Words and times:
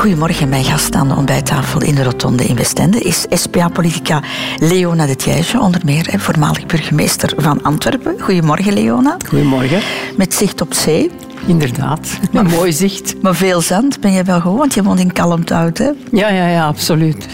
Goedemorgen, 0.00 0.48
mijn 0.48 0.64
gast 0.64 0.94
aan 0.94 1.08
de 1.08 1.14
ontbijttafel 1.14 1.82
in 1.82 1.94
de 1.94 2.02
Rotonde 2.02 2.44
in 2.44 2.56
Westende 2.56 3.00
is 3.00 3.26
SPA-politica 3.30 4.22
Leona 4.58 5.06
de 5.06 5.16
Thijsje, 5.16 5.60
onder 5.60 5.80
meer 5.84 6.14
voormalig 6.16 6.66
burgemeester 6.66 7.32
van 7.36 7.62
Antwerpen. 7.62 8.20
Goedemorgen, 8.20 8.72
Leona. 8.72 9.16
Goedemorgen. 9.28 9.80
Met 10.16 10.34
zicht 10.34 10.60
op 10.60 10.74
zee. 10.74 11.10
Inderdaad, 11.46 12.18
een 12.32 12.46
mooi 12.46 12.72
zicht. 12.72 13.22
Maar 13.22 13.34
veel 13.34 13.60
zand 13.60 14.00
ben 14.00 14.12
je 14.12 14.22
wel 14.22 14.40
gewoon, 14.40 14.56
want 14.56 14.74
je 14.74 14.82
woont 14.82 15.00
in 15.00 15.12
Kalmthout, 15.12 15.78
hè? 15.78 15.90
Ja, 16.10 16.28
ja, 16.28 16.48
ja, 16.48 16.66
absoluut. 16.66 17.26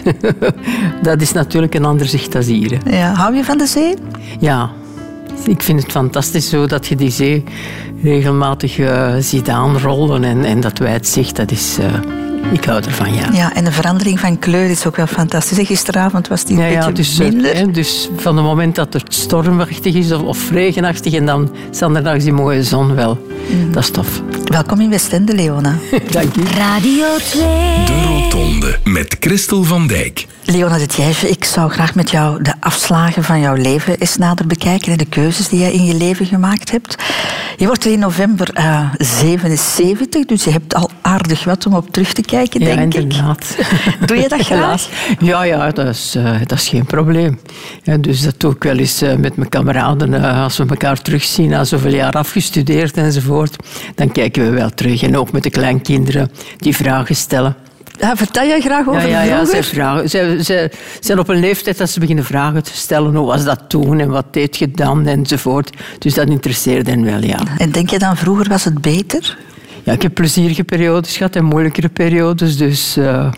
dat 1.01 1.21
is 1.21 1.31
natuurlijk 1.31 1.73
een 1.73 1.85
ander 1.85 2.07
zicht 2.07 2.31
dan 2.31 2.41
hier. 2.41 2.77
Ja, 2.85 3.13
hou 3.13 3.35
je 3.35 3.43
van 3.43 3.57
de 3.57 3.67
zee? 3.67 3.93
Ja, 4.39 4.69
ik 5.45 5.61
vind 5.61 5.81
het 5.81 5.91
fantastisch 5.91 6.49
zo 6.49 6.65
dat 6.65 6.87
je 6.87 6.95
die 6.95 7.11
zee 7.11 7.43
regelmatig 8.03 8.77
uh, 8.77 9.13
ziet 9.19 9.49
aanrollen 9.49 10.23
en, 10.23 10.43
en 10.43 10.59
dat 10.59 10.81
zicht, 11.01 11.35
dat 11.35 11.51
is... 11.51 11.77
Uh, 11.79 11.85
ik 12.51 12.65
hou 12.65 12.83
ervan, 12.83 13.13
ja. 13.13 13.29
Ja, 13.33 13.53
en 13.53 13.63
de 13.63 13.71
verandering 13.71 14.19
van 14.19 14.39
kleur 14.39 14.69
is 14.69 14.85
ook 14.85 14.95
wel 14.95 15.07
fantastisch. 15.07 15.67
Gisteravond 15.67 16.27
was 16.27 16.43
die 16.45 16.61
een 16.61 16.75
beetje 16.75 16.91
dus, 16.91 17.17
minder. 17.17 17.55
Hè, 17.55 17.71
dus 17.71 18.09
van 18.15 18.35
het 18.37 18.45
moment 18.45 18.75
dat 18.75 18.93
het 18.93 19.13
stormachtig 19.13 19.93
is 19.93 20.11
of, 20.11 20.21
of 20.21 20.51
regenachtig 20.51 21.13
en 21.13 21.25
dan 21.25 21.55
zanderdags 21.71 22.23
die 22.23 22.33
mooie 22.33 22.63
zon 22.63 22.95
wel. 22.95 23.25
Mm. 23.49 23.71
Dat 23.71 23.83
is 23.83 23.89
tof. 23.89 24.21
Welkom 24.45 24.81
in 24.81 24.89
Westende, 24.89 25.33
Leona. 25.33 25.75
Dank 26.11 26.35
u. 26.35 26.43
Radio 26.57 27.05
2. 27.17 27.41
De 27.85 28.03
Rotonde 28.07 28.79
met 28.83 29.15
Christel 29.19 29.63
van 29.63 29.87
Dijk. 29.87 30.27
Leona 30.49 30.77
de 30.77 30.85
Thijsje, 30.85 31.29
ik 31.29 31.43
zou 31.43 31.71
graag 31.71 31.95
met 31.95 32.11
jou 32.11 32.43
de 32.43 32.53
afslagen 32.59 33.23
van 33.23 33.39
jouw 33.39 33.55
leven 33.55 33.97
eens 33.97 34.17
nader 34.17 34.47
bekijken 34.47 34.91
en 34.91 34.97
de 34.97 35.05
keuzes 35.05 35.49
die 35.49 35.59
jij 35.59 35.73
in 35.73 35.85
je 35.85 35.93
leven 35.93 36.25
gemaakt 36.25 36.71
hebt. 36.71 36.95
Je 37.57 37.65
wordt 37.65 37.85
in 37.85 37.99
november 37.99 38.49
uh, 38.53 38.79
eh, 38.79 38.89
77, 38.97 40.25
dus 40.25 40.43
je 40.43 40.51
hebt 40.51 40.75
al 40.75 40.89
aardig 41.01 41.43
wat 41.43 41.65
om 41.65 41.73
op 41.73 41.89
terug 41.91 42.13
te 42.13 42.21
kijken, 42.21 42.59
ja, 42.59 42.75
denk 42.75 42.93
inderdaad. 42.93 43.55
ik. 43.57 43.67
Doe 44.07 44.17
je 44.17 44.27
dat 44.27 44.41
graag? 44.41 44.89
Ja, 45.19 45.43
ja 45.43 45.71
dat, 45.71 45.87
is, 45.87 46.15
uh, 46.17 46.39
dat 46.45 46.57
is 46.57 46.67
geen 46.67 46.85
probleem. 46.85 47.39
Ja, 47.83 47.97
dus 47.97 48.21
dat 48.21 48.39
doe 48.39 48.53
ik 48.53 48.63
wel 48.63 48.77
eens 48.77 49.03
uh, 49.03 49.15
met 49.15 49.35
mijn 49.35 49.49
kameraden. 49.49 50.23
als 50.23 50.57
we 50.57 50.65
elkaar 50.67 51.01
terugzien 51.01 51.49
na 51.49 51.63
zoveel 51.63 51.93
jaar 51.93 52.13
afgestudeerd 52.13 52.97
enzovoort, 52.97 53.55
dan 53.95 54.11
kijken 54.11 54.43
we 54.43 54.49
wel 54.49 54.69
terug. 54.69 55.03
En 55.03 55.17
ook 55.17 55.31
met 55.31 55.43
de 55.43 55.49
kleinkinderen 55.49 56.31
die 56.57 56.75
vragen 56.75 57.15
stellen. 57.15 57.55
Ja, 57.99 58.15
vertel 58.15 58.43
je 58.43 58.61
graag 58.61 58.87
over 58.87 59.01
ja, 59.01 59.07
ja, 59.07 59.21
ja, 59.21 59.45
ze, 59.45 59.63
vragen, 59.63 60.09
ze, 60.09 60.39
ze 60.43 60.71
zijn 60.99 61.19
op 61.19 61.29
een 61.29 61.39
leeftijd 61.39 61.77
dat 61.77 61.89
ze 61.89 61.99
beginnen 61.99 62.25
vragen 62.25 62.63
te 62.63 62.71
stellen. 62.73 63.15
Hoe 63.15 63.25
was 63.25 63.43
dat 63.43 63.59
toen 63.67 63.99
en 63.99 64.09
wat 64.09 64.25
deed 64.31 64.57
je 64.57 64.71
dan 64.71 65.07
enzovoort. 65.07 65.77
Dus 65.99 66.13
dat 66.13 66.29
interesseert 66.29 66.87
hen 66.87 67.03
wel, 67.03 67.23
ja. 67.23 67.39
En 67.57 67.71
denk 67.71 67.89
je 67.89 67.99
dan 67.99 68.17
vroeger 68.17 68.47
was 68.49 68.63
het 68.63 68.81
beter? 68.81 69.37
Ja, 69.83 69.93
ik 69.93 70.01
heb 70.01 70.13
plezierige 70.13 70.63
periodes 70.63 71.17
gehad 71.17 71.35
en 71.35 71.45
moeilijkere 71.45 71.89
periodes. 71.89 72.57
Dus 72.57 72.97
uh, 72.97 73.31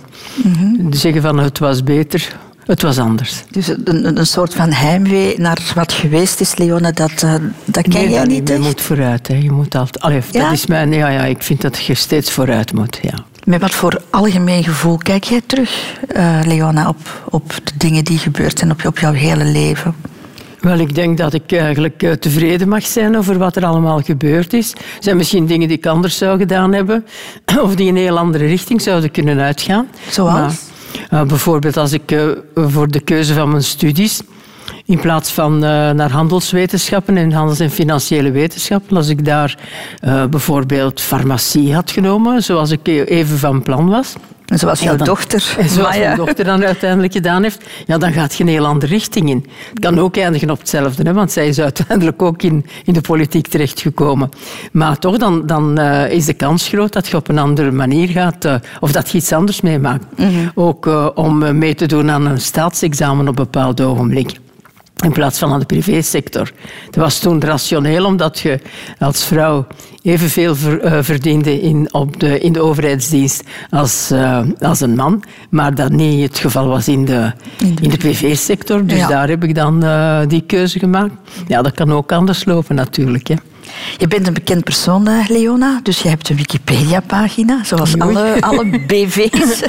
zeggen 0.89 1.21
van 1.21 1.37
het 1.37 1.59
was 1.59 1.83
beter, 1.83 2.35
het 2.65 2.81
was 2.81 2.97
anders. 2.97 3.43
Dus 3.51 3.67
een, 3.67 4.17
een 4.17 4.27
soort 4.27 4.53
van 4.53 4.71
heimwee 4.71 5.39
naar 5.39 5.57
wat 5.75 5.91
geweest 5.91 6.39
is, 6.39 6.57
Leone, 6.57 6.91
dat, 6.91 7.23
uh, 7.23 7.33
dat 7.65 7.83
ken 7.83 7.91
nee, 7.93 8.09
jij 8.09 8.25
niet 8.25 8.49
Je 8.49 8.59
moet 8.59 8.81
vooruit. 8.81 9.27
Hè. 9.27 9.35
Je 9.35 9.51
moet 9.51 9.75
altijd, 9.75 10.03
allee, 10.03 10.21
ja? 10.31 10.43
dat 10.43 10.51
is 10.51 10.65
mijn, 10.65 10.91
ja, 10.91 11.09
ja, 11.09 11.25
ik 11.25 11.43
vind 11.43 11.61
dat 11.61 11.83
je 11.83 11.93
steeds 11.93 12.31
vooruit 12.31 12.73
moet. 12.73 12.99
Ja. 13.01 13.25
Met 13.49 13.61
wat 13.61 13.71
voor 13.71 14.01
algemeen 14.09 14.63
gevoel 14.63 14.97
kijk 14.97 15.23
jij 15.23 15.41
terug, 15.45 15.99
uh, 16.15 16.39
Leona, 16.45 16.87
op, 16.87 16.97
op 17.29 17.51
de 17.63 17.71
dingen 17.77 18.03
die 18.03 18.17
gebeurd 18.17 18.59
zijn 18.59 18.71
op, 18.71 18.85
op 18.85 18.99
jouw 18.99 19.11
hele 19.11 19.43
leven? 19.45 19.95
Wel, 20.59 20.77
ik 20.77 20.95
denk 20.95 21.17
dat 21.17 21.33
ik 21.33 21.51
eigenlijk 21.51 22.03
eh, 22.03 22.11
tevreden 22.11 22.67
mag 22.67 22.85
zijn 22.85 23.17
over 23.17 23.37
wat 23.37 23.55
er 23.55 23.65
allemaal 23.65 24.01
gebeurd 24.01 24.53
is. 24.53 24.71
Er 24.71 24.79
zijn 24.99 25.17
misschien 25.17 25.45
dingen 25.45 25.67
die 25.67 25.77
ik 25.77 25.85
anders 25.85 26.17
zou 26.17 26.37
gedaan 26.37 26.73
hebben, 26.73 27.05
of 27.63 27.75
die 27.75 27.87
in 27.87 27.95
een 27.95 28.01
heel 28.01 28.17
andere 28.17 28.45
richting 28.45 28.81
zouden 28.81 29.11
kunnen 29.11 29.39
uitgaan. 29.39 29.87
Zoals? 30.09 30.33
Maar, 31.09 31.21
uh, 31.21 31.27
bijvoorbeeld 31.27 31.77
als 31.77 31.93
ik 31.93 32.11
uh, 32.11 32.27
voor 32.55 32.87
de 32.87 32.99
keuze 32.99 33.33
van 33.33 33.49
mijn 33.49 33.63
studies 33.63 34.21
in 34.85 34.99
plaats 34.99 35.31
van 35.31 35.53
uh, 35.53 35.59
naar 35.89 36.11
handelswetenschappen 36.11 37.17
en 37.17 37.31
handels- 37.31 37.59
en 37.59 37.71
financiële 37.71 38.31
wetenschappen, 38.31 38.97
als 38.97 39.09
ik 39.09 39.25
daar 39.25 39.57
uh, 40.05 40.25
bijvoorbeeld 40.25 41.01
farmacie 41.01 41.73
had 41.73 41.91
genomen, 41.91 42.43
zoals 42.43 42.71
ik 42.71 42.87
even 42.87 43.37
van 43.37 43.63
plan 43.63 43.89
was. 43.89 44.15
En 44.49 44.59
zoals 44.59 44.79
jouw 44.79 44.95
dan, 44.95 45.07
dochter. 45.07 45.55
En 45.57 45.69
zoals 45.69 45.97
mijn 45.97 46.17
dochter 46.17 46.45
dan 46.45 46.63
uiteindelijk 46.63 47.13
gedaan 47.13 47.43
heeft, 47.43 47.63
ja, 47.85 47.97
dan 47.97 48.11
gaat 48.13 48.35
je 48.35 48.43
een 48.43 48.49
heel 48.49 48.65
andere 48.65 48.93
richting 48.93 49.29
in. 49.29 49.45
Het 49.69 49.79
kan 49.79 49.99
ook 49.99 50.17
eindigen 50.17 50.49
op 50.49 50.59
hetzelfde, 50.59 51.03
hè, 51.03 51.13
want 51.13 51.31
zij 51.31 51.47
is 51.47 51.59
uiteindelijk 51.59 52.21
ook 52.21 52.41
in, 52.41 52.65
in 52.83 52.93
de 52.93 53.01
politiek 53.01 53.47
terechtgekomen. 53.47 54.29
Maar 54.71 54.99
toch, 54.99 55.17
dan, 55.17 55.45
dan 55.45 55.79
uh, 55.79 56.11
is 56.11 56.25
de 56.25 56.33
kans 56.33 56.67
groot 56.67 56.93
dat 56.93 57.07
je 57.07 57.15
op 57.15 57.27
een 57.27 57.39
andere 57.39 57.71
manier 57.71 58.07
gaat, 58.07 58.45
uh, 58.45 58.55
of 58.79 58.91
dat 58.91 59.09
je 59.09 59.17
iets 59.17 59.31
anders 59.31 59.61
meemaakt. 59.61 60.05
Mm 60.15 60.27
-hmm. 60.27 60.51
Ook 60.55 60.85
uh, 60.85 61.09
om 61.15 61.57
mee 61.57 61.75
te 61.75 61.85
doen 61.85 62.11
aan 62.11 62.25
een 62.25 62.41
staatsexamen 62.41 63.27
op 63.27 63.39
een 63.39 63.43
bepaald 63.43 63.81
ogenblik 63.81 64.39
in 65.03 65.11
plaats 65.11 65.39
van 65.39 65.51
aan 65.51 65.59
de 65.59 65.65
privésector. 65.65 66.51
Dat 66.85 67.03
was 67.03 67.19
toen 67.19 67.41
rationeel, 67.41 68.05
omdat 68.05 68.39
je 68.39 68.59
als 68.99 69.25
vrouw 69.25 69.67
evenveel 70.01 70.55
ver, 70.55 70.85
uh, 70.85 70.97
verdiende 71.01 71.61
in, 71.61 71.93
op 71.93 72.19
de, 72.19 72.39
in 72.39 72.53
de 72.53 72.59
overheidsdienst 72.59 73.43
als, 73.69 74.09
uh, 74.11 74.41
als 74.59 74.81
een 74.81 74.95
man. 74.95 75.23
Maar 75.49 75.75
dat 75.75 75.91
niet 75.91 76.27
het 76.27 76.39
geval 76.39 76.67
was 76.67 76.87
in 76.87 77.05
de, 77.05 77.31
in 77.81 77.89
de 77.89 77.97
privésector. 77.97 78.85
Dus 78.85 78.97
ja. 78.97 79.07
daar 79.07 79.27
heb 79.27 79.43
ik 79.43 79.55
dan 79.55 79.85
uh, 79.85 80.19
die 80.27 80.41
keuze 80.41 80.79
gemaakt. 80.79 81.13
Ja, 81.47 81.61
dat 81.61 81.73
kan 81.73 81.91
ook 81.91 82.11
anders 82.11 82.45
lopen 82.45 82.75
natuurlijk. 82.75 83.27
Hè. 83.27 83.35
Je 83.97 84.07
bent 84.07 84.27
een 84.27 84.33
bekend 84.33 84.63
persoon, 84.63 85.09
Leona, 85.27 85.79
dus 85.83 86.01
je 86.01 86.09
hebt 86.09 86.29
een 86.29 86.35
Wikipedia-pagina, 86.35 87.63
zoals 87.63 87.99
alle, 87.99 88.37
alle 88.39 88.65
BV's. 88.87 89.61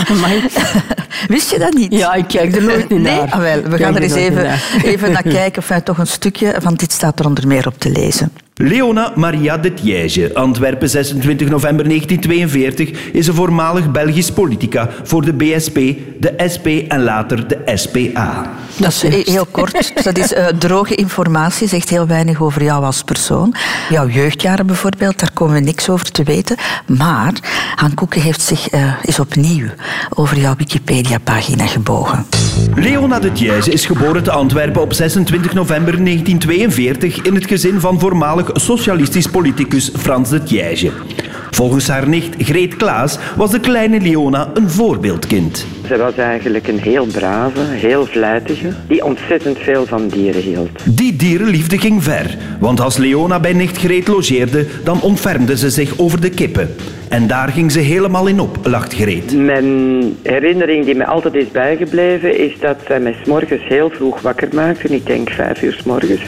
Wist 1.29 1.51
je 1.51 1.59
dat 1.59 1.73
niet? 1.75 1.93
Ja, 1.93 2.15
ik 2.15 2.29
kijk 2.29 2.57
er 2.57 2.63
nooit 2.63 2.89
niet 2.89 3.01
nee? 3.01 3.17
naar. 3.17 3.31
Ah, 3.31 3.41
wel, 3.41 3.63
we 3.63 3.79
gaan 3.79 3.97
er 3.97 4.03
eens 4.03 4.15
even, 4.15 4.61
even 4.83 5.13
naar 5.13 5.23
kijken, 5.39 5.63
of 5.63 5.81
toch 5.85 5.99
een 5.99 6.07
stukje 6.07 6.55
van 6.59 6.75
dit 6.75 6.93
staat 6.93 7.19
er 7.19 7.27
onder 7.27 7.47
meer 7.47 7.67
op 7.67 7.79
te 7.79 7.91
lezen. 7.91 8.33
Leona 8.63 9.13
Maria 9.15 9.57
de 9.57 9.75
Thiège, 9.75 10.35
Antwerpen 10.35 10.89
26 10.89 11.49
november 11.49 11.89
1942, 11.89 13.11
is 13.13 13.27
een 13.27 13.35
voormalig 13.35 13.91
Belgisch 13.91 14.31
politica 14.31 14.89
voor 15.03 15.25
de 15.25 15.33
BSP, 15.33 15.75
de 16.19 16.35
SP 16.55 16.67
en 16.89 17.03
later 17.03 17.49
de 17.49 17.59
SPA. 17.75 18.51
Dat 18.77 18.91
is 18.91 19.27
heel 19.33 19.47
kort. 19.51 20.05
Dat 20.05 20.19
is 20.19 20.33
uh, 20.33 20.47
droge 20.47 20.95
informatie, 20.95 21.69
zegt 21.69 21.89
heel 21.89 22.07
weinig 22.07 22.43
over 22.43 22.63
jou 22.63 22.85
als 22.85 23.03
persoon. 23.03 23.55
Jouw 23.91 24.09
jeugdjaren 24.09 24.67
bijvoorbeeld, 24.67 25.19
daar 25.19 25.33
komen 25.33 25.55
we 25.55 25.61
niks 25.61 25.89
over 25.89 26.11
te 26.11 26.23
weten. 26.23 26.57
Maar 26.87 27.33
Han 27.75 27.95
Koeken 27.95 28.21
heeft 28.21 28.41
zich 28.41 28.73
uh, 28.73 28.93
is 29.03 29.19
opnieuw 29.19 29.67
over 30.15 30.39
jouw 30.39 30.55
Wikipedia-pagina 30.57 31.67
gebogen. 31.67 32.27
Leona 32.75 33.19
de 33.19 33.33
Thiège 33.33 33.73
is 33.73 33.87
geboren 33.87 34.23
te 34.23 34.31
Antwerpen 34.31 34.83
op 34.83 34.93
26 34.93 35.53
november 35.53 36.05
1942 36.05 37.23
in 37.23 37.35
het 37.35 37.47
gezin 37.47 37.81
van 37.81 38.01
voormalig 38.01 38.50
socialistisch 38.53 39.27
politicus 39.27 39.91
Frans 39.97 40.31
de 40.31 40.43
Thiège. 40.43 40.91
Volgens 41.51 41.89
haar 41.89 42.09
nicht 42.09 42.35
Greet 42.39 42.77
Klaas 42.77 43.19
was 43.37 43.51
de 43.51 43.61
kleine 43.61 44.01
Leona 44.01 44.51
een 44.55 44.71
voorbeeldkind. 44.71 45.67
Ze 45.87 45.97
was 45.97 46.15
eigenlijk 46.15 46.69
een 46.69 46.79
heel 46.79 47.07
brave, 47.07 47.61
heel 47.61 48.07
vlijtige, 48.07 48.73
die 48.89 49.05
ontzettend 49.05 49.59
veel 49.59 49.87
van 49.87 50.09
dieren 50.09 50.43
hield. 50.43 50.71
Die 50.85 51.17
dierenliefde 51.17 51.79
ging 51.79 52.03
ver, 52.05 52.37
want 52.61 52.81
als 52.81 52.97
Leona 52.97 53.41
bij 53.41 53.53
nicht 53.53 53.79
Greet 53.79 54.09
logeerde, 54.09 54.67
dan 54.85 55.01
ontfermde 55.01 55.57
ze 55.57 55.71
zich 55.71 55.99
over 55.99 56.21
de 56.21 56.31
kippen. 56.31 56.75
En 57.09 57.27
daar 57.27 57.49
ging 57.49 57.73
ze 57.73 57.81
helemaal 57.81 58.27
in 58.27 58.41
op, 58.41 58.59
lacht 58.63 58.95
Greet. 58.95 59.37
Mijn 59.37 60.01
herinnering 60.23 60.85
die 60.85 60.95
me 60.95 61.07
altijd 61.07 61.35
is 61.35 61.51
bijgebleven, 61.51 62.39
is 62.39 62.53
dat 62.61 62.77
zij 62.87 63.01
mij 63.01 63.17
s'morgens 63.23 63.63
heel 63.65 63.91
vroeg 63.91 64.21
wakker 64.21 64.49
maakte, 64.55 64.89
ik 64.89 65.07
denk 65.07 65.31
vijf 65.31 65.63
uur 65.63 65.73
s 65.73 65.83
morgens, 65.83 66.21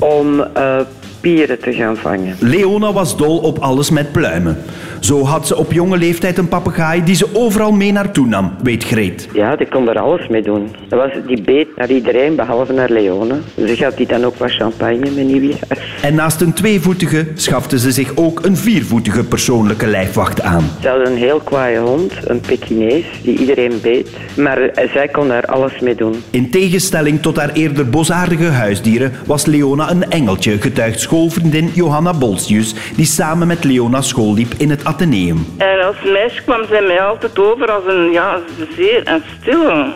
om 0.00 0.40
uh, 0.40 0.80
pieren 1.20 1.60
te 1.60 1.72
gaan 1.72 1.96
vangen. 1.96 2.36
Leona 2.40 2.92
was 2.92 3.16
dol 3.16 3.38
op 3.38 3.58
alles 3.58 3.90
met 3.90 4.12
pluimen. 4.12 4.56
Zo 5.00 5.24
had 5.24 5.46
ze 5.46 5.56
op 5.56 5.72
jonge 5.72 5.96
leeftijd 5.96 6.38
een 6.38 6.48
papegaai 6.48 7.04
die 7.04 7.14
ze 7.14 7.26
overal 7.32 7.72
mee 7.72 7.92
naartoe 7.92 8.26
nam, 8.26 8.52
weet 8.62 8.84
Greet. 8.84 9.28
Ja, 9.32 9.56
die 9.56 9.68
kon 9.68 9.88
er 9.88 9.98
alles 9.98 10.28
mee 10.28 10.42
doen. 10.42 10.68
Dat 10.88 10.98
was, 10.98 11.10
die 11.26 11.42
beet 11.42 11.76
naar 11.76 11.90
iedereen, 11.90 12.36
behalve 12.36 12.72
naar 12.72 12.90
Leone. 12.90 13.34
Ze 13.66 13.76
gaf 13.76 13.94
die 13.94 14.06
dan 14.06 14.24
ook 14.24 14.36
wat 14.36 14.50
champagne 14.50 14.98
met 14.98 15.26
nieuwjaar. 15.26 15.98
En 16.02 16.14
naast 16.14 16.40
een 16.40 16.52
tweevoetige 16.52 17.26
schafte 17.34 17.78
ze 17.78 17.90
zich 17.90 18.16
ook 18.16 18.44
een 18.44 18.56
viervoetige 18.56 19.24
persoonlijke 19.24 19.86
lijfwacht 19.86 20.42
aan. 20.42 20.64
Ze 20.80 20.88
had 20.88 21.06
een 21.06 21.16
heel 21.16 21.40
kwaaie 21.44 21.78
hond, 21.78 22.12
een 22.24 22.40
Pekinees, 22.40 23.04
die 23.22 23.38
iedereen 23.38 23.78
beet. 23.82 24.10
Maar 24.36 24.70
zij 24.92 25.08
kon 25.08 25.28
daar 25.28 25.44
alles 25.46 25.80
mee 25.80 25.94
doen. 25.94 26.14
In 26.30 26.50
tegenstelling 26.50 27.22
tot 27.22 27.36
haar 27.36 27.52
eerder 27.52 27.90
bosaardige 27.90 28.44
huisdieren 28.44 29.12
was 29.26 29.46
Leona 29.46 29.90
een 29.90 30.10
engeltje, 30.10 30.60
getuigt 30.60 31.00
schoolvriendin 31.16 31.70
Johanna 31.74 32.12
Bolsius, 32.12 32.74
die 32.96 33.04
samen 33.04 33.46
met 33.46 33.64
Leona 33.64 34.00
school 34.00 34.34
liep 34.34 34.54
in 34.56 34.70
het 34.70 34.84
Atheneum. 34.84 35.46
En 35.56 35.86
als 35.86 35.96
meisje 36.04 36.42
kwam 36.42 36.64
zij 36.68 36.82
mij 36.82 37.02
altijd 37.02 37.38
over 37.38 37.70
als 37.72 37.84
een 37.86 38.10
ja, 38.10 38.38
zeer 38.76 39.02
en 39.04 39.22
stille. 39.40 39.94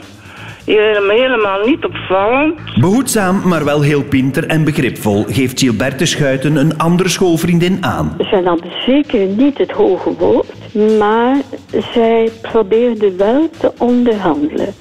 Helemaal 0.65 1.67
niet 1.67 1.85
opvallend. 1.85 2.59
Behoedzaam, 2.81 3.49
maar 3.49 3.65
wel 3.65 3.81
heel 3.81 4.03
pinter 4.03 4.47
en 4.47 4.65
begripvol, 4.65 5.25
geeft 5.29 5.61
Gilberte 5.61 6.07
Schuiten 6.07 6.57
een 6.57 6.79
andere 6.79 7.09
schoolvriendin 7.09 7.79
aan. 7.81 8.17
Zij 8.31 8.41
nam 8.41 8.59
zeker 8.87 9.27
niet 9.27 9.59
het 9.59 9.71
hoge 9.71 10.15
woord. 10.19 10.60
Maar 10.73 11.37
zij 11.93 12.31
probeerde 12.43 13.13
wel 13.17 13.51
te 13.59 13.73
onderhandelen. 13.79 14.75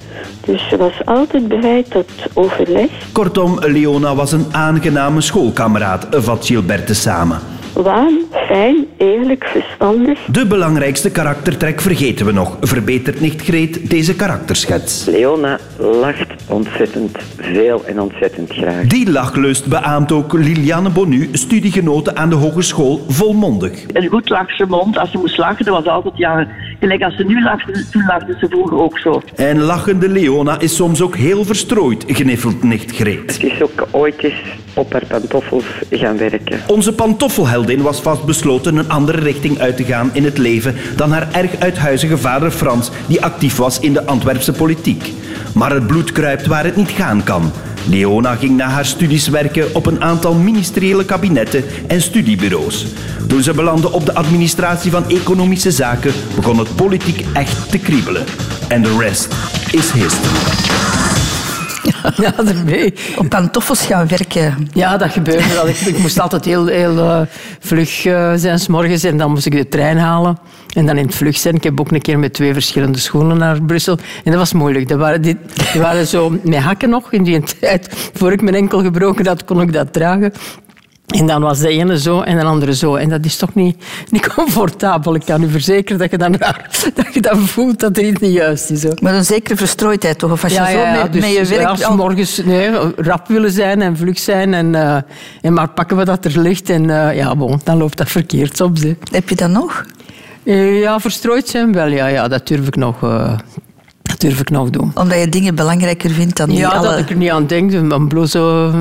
Dus 0.44 0.68
ze 0.68 0.76
was 0.76 0.92
altijd 1.04 1.48
bereid 1.48 1.90
tot 1.90 2.10
overleg. 2.34 2.90
Kortom, 3.12 3.58
Leona 3.60 4.14
was 4.14 4.32
een 4.32 4.46
aangename 4.50 5.20
schoolkameraad, 5.20 6.06
vat 6.10 6.46
Gilberte 6.46 6.94
samen. 6.94 7.38
Warm, 7.72 8.18
fijn, 8.30 8.86
eerlijk, 8.96 9.44
verstandig. 9.44 10.18
De 10.26 10.46
belangrijkste 10.46 11.10
karaktertrek 11.10 11.80
vergeten 11.80 12.26
we 12.26 12.32
nog. 12.32 12.56
Verbetert 12.60 13.20
nicht 13.20 13.42
Greet 13.42 13.90
deze 13.90 14.16
karakterschets. 14.16 15.04
Leona 15.04 15.58
lacht 15.78 16.39
ontzettend 16.50 17.18
veel 17.36 17.84
en 17.86 18.00
ontzettend 18.00 18.52
graag. 18.52 18.86
Die 18.86 19.10
lachlust 19.10 19.66
beaamt 19.66 20.12
ook 20.12 20.32
Liliane 20.32 20.90
Bonu, 20.90 21.28
studiegenote 21.32 22.16
aan 22.16 22.30
de 22.30 22.36
hogeschool 22.36 23.04
Volmondig. 23.08 23.84
Een 23.92 24.08
goed 24.08 24.28
lachse 24.28 24.66
mond. 24.66 24.98
Als 24.98 25.10
ze 25.10 25.18
moest 25.18 25.38
lachen, 25.38 25.64
dat 25.64 25.74
was 25.74 25.86
altijd 25.86 26.16
ja, 26.16 26.46
gelijk 26.80 27.02
als 27.02 27.16
ze 27.16 27.24
nu 27.24 27.42
lachte, 27.42 27.84
toen 27.90 28.04
lachte 28.06 28.36
ze 28.40 28.46
vroeger 28.48 28.78
ook 28.78 28.98
zo. 28.98 29.22
En 29.36 29.60
lachende 29.60 30.08
Leona 30.08 30.60
is 30.60 30.76
soms 30.76 31.02
ook 31.02 31.16
heel 31.16 31.44
verstrooid, 31.44 32.04
gniffelt 32.06 32.62
nicht 32.62 32.96
Greet. 32.96 33.32
Ze 33.32 33.46
is 33.46 33.62
ook 33.62 33.88
ooit 33.90 34.22
eens 34.22 34.42
op 34.74 34.92
haar 34.92 35.06
pantoffels 35.06 35.64
gaan 35.90 36.16
werken. 36.16 36.60
Onze 36.66 36.92
pantoffelheldin 36.92 37.82
was 37.82 38.00
vastbesloten 38.00 38.76
een 38.76 38.90
andere 38.90 39.18
richting 39.18 39.58
uit 39.58 39.76
te 39.76 39.84
gaan 39.84 40.10
in 40.12 40.24
het 40.24 40.38
leven 40.38 40.74
dan 40.96 41.12
haar 41.12 41.28
erg 41.32 41.58
uithuizige 41.58 42.18
vader 42.18 42.50
Frans, 42.50 42.90
die 43.06 43.22
actief 43.22 43.56
was 43.56 43.80
in 43.80 43.92
de 43.92 44.06
Antwerpse 44.06 44.52
politiek. 44.52 45.12
Maar 45.54 45.72
het 45.72 45.86
bloed 45.86 46.12
kruipt 46.12 46.39
waar 46.46 46.64
het 46.64 46.76
niet 46.76 46.90
gaan 46.90 47.22
kan. 47.22 47.52
Leona 47.88 48.34
ging 48.34 48.56
na 48.56 48.68
haar 48.68 48.84
studies 48.84 49.28
werken 49.28 49.74
op 49.74 49.86
een 49.86 50.02
aantal 50.02 50.34
ministeriële 50.34 51.04
kabinetten 51.04 51.64
en 51.86 52.02
studiebureaus. 52.02 52.86
Toen 53.26 53.42
ze 53.42 53.54
belandde 53.54 53.92
op 53.92 54.06
de 54.06 54.14
administratie 54.14 54.90
van 54.90 55.08
economische 55.08 55.70
zaken, 55.70 56.12
begon 56.34 56.58
het 56.58 56.76
politiek 56.76 57.24
echt 57.32 57.70
te 57.70 57.78
kriebelen. 57.78 58.24
En 58.68 58.82
de 58.82 58.96
rest 58.98 59.34
is 59.72 59.90
history. 59.90 60.69
Ja. 62.22 62.34
Op 63.16 63.28
pantoffels 63.28 63.86
gaan 63.86 64.08
werken. 64.08 64.68
Ja, 64.72 64.96
dat 64.96 65.10
gebeurde 65.10 65.54
wel. 65.54 65.68
Ik, 65.68 65.76
ik 65.76 65.98
moest 65.98 66.20
altijd 66.20 66.44
heel, 66.44 66.66
heel 66.66 66.96
uh, 66.96 67.20
vlug 67.60 68.04
uh, 68.04 68.32
zijn 68.36 68.60
morgens 68.68 69.04
en 69.04 69.16
dan 69.16 69.30
moest 69.30 69.46
ik 69.46 69.52
de 69.52 69.68
trein 69.68 69.98
halen. 69.98 70.38
En 70.74 70.86
dan 70.86 70.96
in 70.96 71.06
het 71.06 71.14
vlug 71.14 71.36
zijn. 71.36 71.54
Ik 71.54 71.64
heb 71.64 71.80
ook 71.80 71.90
een 71.90 72.00
keer 72.00 72.18
met 72.18 72.32
twee 72.32 72.52
verschillende 72.52 72.98
schoenen 72.98 73.38
naar 73.38 73.62
Brussel. 73.62 73.98
En 74.24 74.30
dat 74.30 74.40
was 74.40 74.52
moeilijk. 74.52 74.88
Dat 74.88 74.98
waren, 74.98 75.22
die, 75.22 75.36
die 75.72 75.80
waren 75.80 76.06
zo 76.06 76.38
met 76.42 76.58
hakken 76.58 76.90
nog 76.90 77.12
in 77.12 77.22
die 77.22 77.42
tijd. 77.60 78.10
Voor 78.14 78.32
ik 78.32 78.42
mijn 78.42 78.54
enkel 78.54 78.82
gebroken 78.82 79.26
had, 79.26 79.44
kon 79.44 79.60
ik 79.60 79.72
dat 79.72 79.92
dragen. 79.92 80.32
En 81.10 81.26
dan 81.26 81.42
was 81.42 81.58
de 81.58 81.68
ene 81.68 81.98
zo 81.98 82.20
en 82.20 82.38
de 82.38 82.44
andere 82.44 82.74
zo. 82.74 82.94
En 82.94 83.08
dat 83.08 83.24
is 83.24 83.36
toch 83.36 83.54
niet, 83.54 83.84
niet 84.10 84.32
comfortabel. 84.34 85.14
Ik 85.14 85.24
kan 85.24 85.42
u 85.42 85.50
verzekeren 85.50 85.98
dat 85.98 86.10
je 86.10 86.18
dan, 86.18 86.32
dat 86.94 87.14
je 87.14 87.20
dan 87.20 87.38
voelt 87.38 87.80
dat 87.80 87.96
er 87.96 88.04
iets 88.04 88.20
niet 88.20 88.32
juist 88.32 88.70
is. 88.70 88.82
Hoor. 88.82 88.98
Maar 89.00 89.14
een 89.14 89.24
zekere 89.24 89.56
verstrooidheid 89.56 90.18
toch? 90.18 90.30
Of 90.30 90.44
als 90.44 90.52
je 90.52 90.58
zo 90.58 91.10
dus 91.10 91.20
met 91.20 91.32
je 91.32 91.56
werk... 91.56 91.68
Als 91.68 91.88
morgens 91.88 92.44
nee, 92.44 92.70
rap 92.96 93.28
willen 93.28 93.50
zijn 93.50 93.82
en 93.82 93.96
vlug 93.96 94.18
zijn 94.18 94.54
en, 94.54 94.74
uh, 94.74 94.96
en 95.40 95.52
maar 95.52 95.68
pakken 95.68 95.96
we 95.96 96.04
dat 96.04 96.24
er 96.24 96.38
ligt. 96.38 96.70
En 96.70 96.84
uh, 96.84 97.16
ja, 97.16 97.36
bon, 97.36 97.60
dan 97.64 97.76
loopt 97.76 97.96
dat 97.96 98.08
verkeerd 98.08 98.56
soms. 98.56 98.82
Hè. 98.82 98.96
Heb 99.10 99.28
je 99.28 99.34
dat 99.34 99.50
nog? 99.50 99.84
Uh, 100.44 100.80
ja, 100.80 101.00
verstrooid 101.00 101.48
zijn 101.48 101.72
wel. 101.72 101.86
Ja, 101.86 102.06
ja, 102.06 102.28
dat 102.28 102.46
durf 102.46 102.66
ik 102.66 102.76
nog... 102.76 103.02
durf 104.20 104.40
ik 104.40 104.50
nog 104.50 104.70
doen. 104.70 104.90
Omdat 104.94 105.18
je 105.18 105.28
dingen 105.28 105.54
belangrijker 105.54 106.10
vindt 106.10 106.36
dan 106.36 106.52
Ja, 106.52 106.68
alle... 106.68 106.88
dat 106.88 106.98
ik 106.98 107.10
er 107.10 107.16
niet 107.16 107.30
aan 107.30 107.46
denk. 107.46 107.72
Een 107.72 108.28
zo 108.28 108.72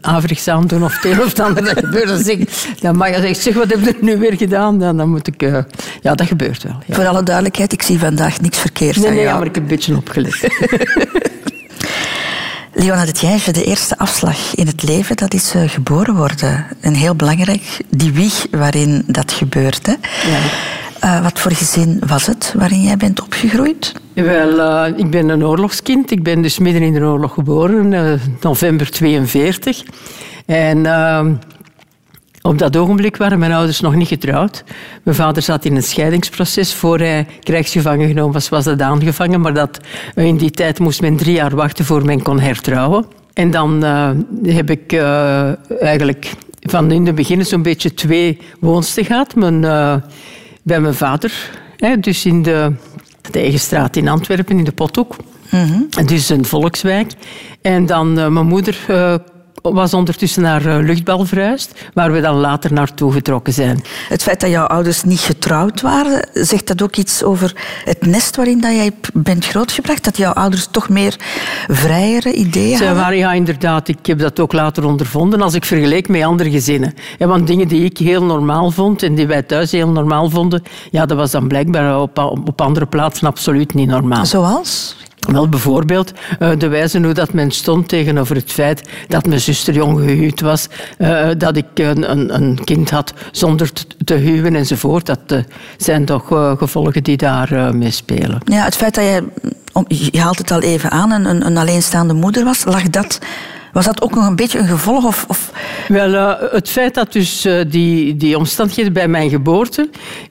averig 0.00 0.48
aan 0.48 0.66
doen 0.66 0.84
of 0.84 1.02
het 1.02 1.18
of 1.18 1.40
ander. 1.40 1.64
Dat 1.64 1.78
gebeurt. 1.78 2.08
Dan, 2.08 2.18
zeg, 2.18 2.36
dan 2.80 2.96
mag 2.96 3.08
je 3.08 3.14
zeggen, 3.14 3.34
zeg, 3.36 3.54
wat 3.54 3.70
heb 3.70 3.80
je 3.84 3.96
nu 4.00 4.18
weer 4.18 4.36
gedaan? 4.36 4.78
Dan, 4.78 4.96
dan 4.96 5.08
moet 5.08 5.26
ik... 5.26 5.42
Uh, 5.42 5.58
ja, 6.00 6.14
dat 6.14 6.26
gebeurt 6.26 6.62
wel. 6.62 6.76
Ja. 6.86 6.94
Voor 6.94 7.06
alle 7.06 7.22
duidelijkheid, 7.22 7.72
ik 7.72 7.82
zie 7.82 7.98
vandaag 7.98 8.40
niks 8.40 8.58
verkeerd 8.58 8.96
nee, 8.96 9.06
aan 9.06 9.14
nee, 9.14 9.22
jou. 9.22 9.32
ja, 9.32 9.38
maar 9.38 9.46
ik 9.46 9.54
heb 9.54 9.62
een 9.62 9.68
beetje 9.68 9.96
opgelet. 9.96 10.48
Leona 12.74 13.04
de 13.04 13.12
Thijsje, 13.12 13.52
de 13.52 13.64
eerste 13.64 13.98
afslag 13.98 14.54
in 14.54 14.66
het 14.66 14.82
leven, 14.82 15.16
dat 15.16 15.34
is 15.34 15.54
uh, 15.54 15.68
geboren 15.68 16.14
worden. 16.14 16.66
En 16.80 16.94
heel 16.94 17.14
belangrijk, 17.14 17.80
die 17.88 18.12
wieg 18.12 18.46
waarin 18.50 19.04
dat 19.06 19.32
gebeurt. 19.32 19.86
Hè? 19.86 19.92
Ja. 20.30 20.38
Uh, 21.04 21.22
wat 21.22 21.40
voor 21.40 21.52
gezin 21.52 22.02
was 22.06 22.26
het 22.26 22.54
waarin 22.56 22.82
jij 22.82 22.96
bent 22.96 23.22
opgegroeid? 23.22 23.92
Wel, 24.12 24.58
uh, 24.58 24.98
ik 24.98 25.10
ben 25.10 25.28
een 25.28 25.44
oorlogskind. 25.44 26.10
Ik 26.10 26.22
ben 26.22 26.42
dus 26.42 26.58
midden 26.58 26.82
in 26.82 26.92
de 26.92 27.00
oorlog 27.00 27.34
geboren, 27.34 27.92
uh, 27.92 28.12
november 28.40 28.90
42. 28.90 29.82
En 30.46 30.78
op 32.42 32.58
dat 32.58 32.76
ogenblik 32.76 33.16
waren 33.16 33.38
mijn 33.38 33.52
ouders 33.52 33.80
nog 33.80 33.94
niet 33.94 34.08
getrouwd. 34.08 34.64
Mijn 35.02 35.16
vader 35.16 35.42
zat 35.42 35.64
in 35.64 35.76
een 35.76 35.82
scheidingsproces. 35.82 36.74
Voor 36.74 36.98
hij 36.98 37.26
krijgsgevangen 37.40 38.08
genomen 38.08 38.32
was, 38.32 38.48
was 38.48 38.64
dat 38.64 38.80
aangevangen. 38.80 39.40
Maar 39.40 39.54
dat, 39.54 39.80
in 40.14 40.36
die 40.36 40.50
tijd 40.50 40.78
moest 40.78 41.00
men 41.00 41.16
drie 41.16 41.34
jaar 41.34 41.54
wachten 41.54 41.84
voor 41.84 42.04
men 42.04 42.22
kon 42.22 42.40
hertrouwen. 42.40 43.04
En 43.32 43.50
dan 43.50 43.82
heb 44.42 44.70
ik 44.70 44.92
eigenlijk 45.80 46.32
van 46.60 46.90
in 46.90 47.06
het 47.06 47.14
begin 47.14 47.46
zo'n 47.46 47.62
beetje 47.62 47.94
twee 47.94 48.38
woonsten 48.60 49.04
gehad. 49.04 49.34
Mijn, 49.34 49.64
bij 50.64 50.80
mijn 50.80 50.94
vader, 50.94 51.50
hè, 51.76 51.98
dus 51.98 52.26
in 52.26 52.42
de, 52.42 52.72
de 53.30 53.38
eigen 53.38 53.60
straat 53.60 53.96
in 53.96 54.08
Antwerpen, 54.08 54.58
in 54.58 54.64
de 54.64 54.72
Pothoek. 54.72 55.16
Mm-hmm. 55.50 55.88
Dus 56.06 56.28
een 56.28 56.44
volkswijk. 56.44 57.12
En 57.62 57.86
dan 57.86 58.18
uh, 58.18 58.28
mijn 58.28 58.46
moeder 58.46 58.78
uh, 58.90 59.14
was 59.72 59.94
ondertussen 59.94 60.42
naar 60.42 60.66
uh, 60.66 60.76
Luchtbal 60.78 61.24
verhuisd, 61.24 61.72
waar 61.94 62.12
we 62.12 62.20
dan 62.20 62.36
later 62.36 62.72
naartoe 62.72 63.12
getrokken 63.12 63.52
zijn. 63.52 63.82
Het 64.08 64.22
feit 64.22 64.40
dat 64.40 64.50
jouw 64.50 64.66
ouders 64.66 65.04
niet 65.04 65.20
getrouwd 65.20 65.80
waren, 65.80 66.28
zegt 66.32 66.66
dat 66.66 66.82
ook 66.82 66.96
iets 66.96 67.22
over 67.22 67.52
het 67.84 68.06
nest 68.06 68.36
waarin 68.36 68.60
dat 68.60 68.70
jij 68.70 68.90
bent 69.12 69.46
grootgebracht? 69.46 70.04
Dat 70.04 70.16
jouw 70.16 70.32
ouders 70.32 70.68
toch 70.70 70.88
meer 70.88 71.16
vrijere 71.68 72.32
ideeën 72.32 72.76
Zij 72.76 72.86
hadden? 72.86 73.04
waren, 73.04 73.18
ja, 73.18 73.32
inderdaad. 73.32 73.88
Ik 73.88 74.06
heb 74.06 74.18
dat 74.18 74.40
ook 74.40 74.52
later 74.52 74.84
ondervonden 74.84 75.42
als 75.42 75.54
ik 75.54 75.64
vergeleek 75.64 76.08
met 76.08 76.22
andere 76.22 76.50
gezinnen. 76.50 76.94
Ja, 77.18 77.26
want 77.26 77.46
dingen 77.46 77.68
die 77.68 77.84
ik 77.84 77.98
heel 77.98 78.22
normaal 78.24 78.70
vond 78.70 79.02
en 79.02 79.14
die 79.14 79.26
wij 79.26 79.42
thuis 79.42 79.70
heel 79.70 79.88
normaal 79.88 80.30
vonden, 80.30 80.62
ja, 80.90 81.06
dat 81.06 81.16
was 81.16 81.30
dan 81.30 81.48
blijkbaar 81.48 82.00
op, 82.00 82.18
op 82.18 82.60
andere 82.60 82.86
plaatsen 82.86 83.26
absoluut 83.26 83.74
niet 83.74 83.88
normaal. 83.88 84.26
Zoals? 84.26 84.96
Wel 85.32 85.48
bijvoorbeeld 85.48 86.12
uh, 86.38 86.50
de 86.58 86.68
wijze 86.68 87.00
hoe 87.00 87.12
dat 87.12 87.32
men 87.32 87.50
stond 87.50 87.88
tegenover 87.88 88.36
het 88.36 88.52
feit 88.52 88.88
dat 89.08 89.26
mijn 89.26 89.40
zuster 89.40 89.74
jong 89.74 89.98
gehuwd 89.98 90.40
was, 90.40 90.68
uh, 90.98 91.28
dat 91.38 91.56
ik 91.56 91.66
een, 91.74 92.10
een, 92.10 92.34
een, 92.34 92.64
kind 92.64 92.90
had 92.90 93.12
zonder 93.32 93.70
te 94.04 94.14
huwen 94.14 94.54
enzovoort. 94.54 95.06
Dat 95.06 95.20
uh, 95.32 95.38
zijn 95.76 96.04
toch 96.04 96.26
gevolgen 96.58 97.02
die 97.02 97.16
daar 97.16 97.76
mee 97.76 97.90
spelen. 97.90 98.38
Ja, 98.44 98.64
het 98.64 98.76
feit 98.76 98.94
dat 98.94 99.04
jij, 99.04 99.22
je 100.10 100.20
haalt 100.20 100.38
het 100.38 100.50
al 100.50 100.60
even 100.60 100.90
aan, 100.90 101.10
een, 101.10 101.46
een 101.46 101.56
alleenstaande 101.56 102.14
moeder 102.14 102.44
was, 102.44 102.64
lag 102.64 102.90
dat... 102.90 103.18
Was 103.74 103.84
dat 103.84 104.02
ook 104.02 104.14
nog 104.14 104.26
een 104.26 104.36
beetje 104.36 104.58
een 104.58 104.68
gevolg? 104.68 105.04
Of, 105.04 105.24
of... 105.28 105.52
Wel, 105.88 106.12
uh, 106.12 106.32
het 106.50 106.68
feit 106.68 106.94
dat 106.94 107.12
dus 107.12 107.46
uh, 107.46 107.60
die, 107.68 108.16
die 108.16 108.38
omstandigheden 108.38 108.92
bij 108.92 109.08
mijn 109.08 109.30
geboorte 109.30 109.88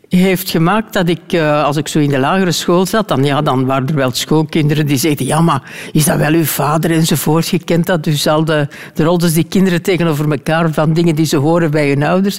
heeft 0.10 0.50
gemaakt 0.50 0.94
dat 0.94 1.10
ik, 1.10 1.22
uh, 1.34 1.64
als 1.64 1.78
ik 1.78 1.88
zo 1.88 2.00
in 2.00 2.10
de 2.10 2.20
lagere 2.20 2.52
school 2.52 2.86
zat, 2.86 3.08
dan, 3.08 3.24
ja, 3.24 3.42
dan 3.42 3.66
waren 3.66 3.88
er 3.88 3.96
wel 3.96 4.12
schoolkinderen 4.14 4.86
die 4.86 4.98
zeiden, 4.98 5.26
ja, 5.26 5.42
maar 5.42 5.72
is 5.92 6.06
dat 6.06 6.18
wel 6.18 6.34
uw 6.34 6.44
vader 6.44 6.92
enzovoort? 6.92 7.48
Je 7.48 7.64
kent 7.64 7.86
dat 7.86 8.04
dus 8.04 8.28
al, 8.28 8.46
de, 8.46 8.68
de 8.94 9.04
rollen 9.04 9.34
die 9.34 9.44
kinderen 9.44 9.82
tegenover 9.82 10.32
elkaar 10.32 10.72
van 10.72 10.94
dingen 10.94 11.16
die 11.16 11.26
ze 11.26 11.38
horen 11.38 11.72
bij 11.72 11.90
hun 11.90 12.04
ouders. 12.04 12.38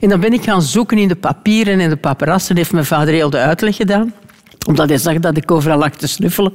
En 0.00 0.08
dan 0.08 0.20
ben 0.20 0.32
ik 0.32 0.42
gaan 0.42 0.62
zoeken 0.62 0.98
in 0.98 1.08
de 1.08 1.16
papieren 1.16 1.80
en 1.80 1.88
de 1.88 1.96
paparassen, 1.96 2.56
heeft 2.56 2.72
mijn 2.72 2.84
vader 2.84 3.14
heel 3.14 3.30
de 3.30 3.38
uitleg 3.38 3.76
gedaan 3.76 4.12
omdat 4.66 4.88
hij 4.88 4.98
zag 4.98 5.18
dat 5.18 5.36
ik 5.36 5.50
overal 5.50 5.78
lag 5.78 5.90
te 5.90 6.06
snuffelen. 6.06 6.52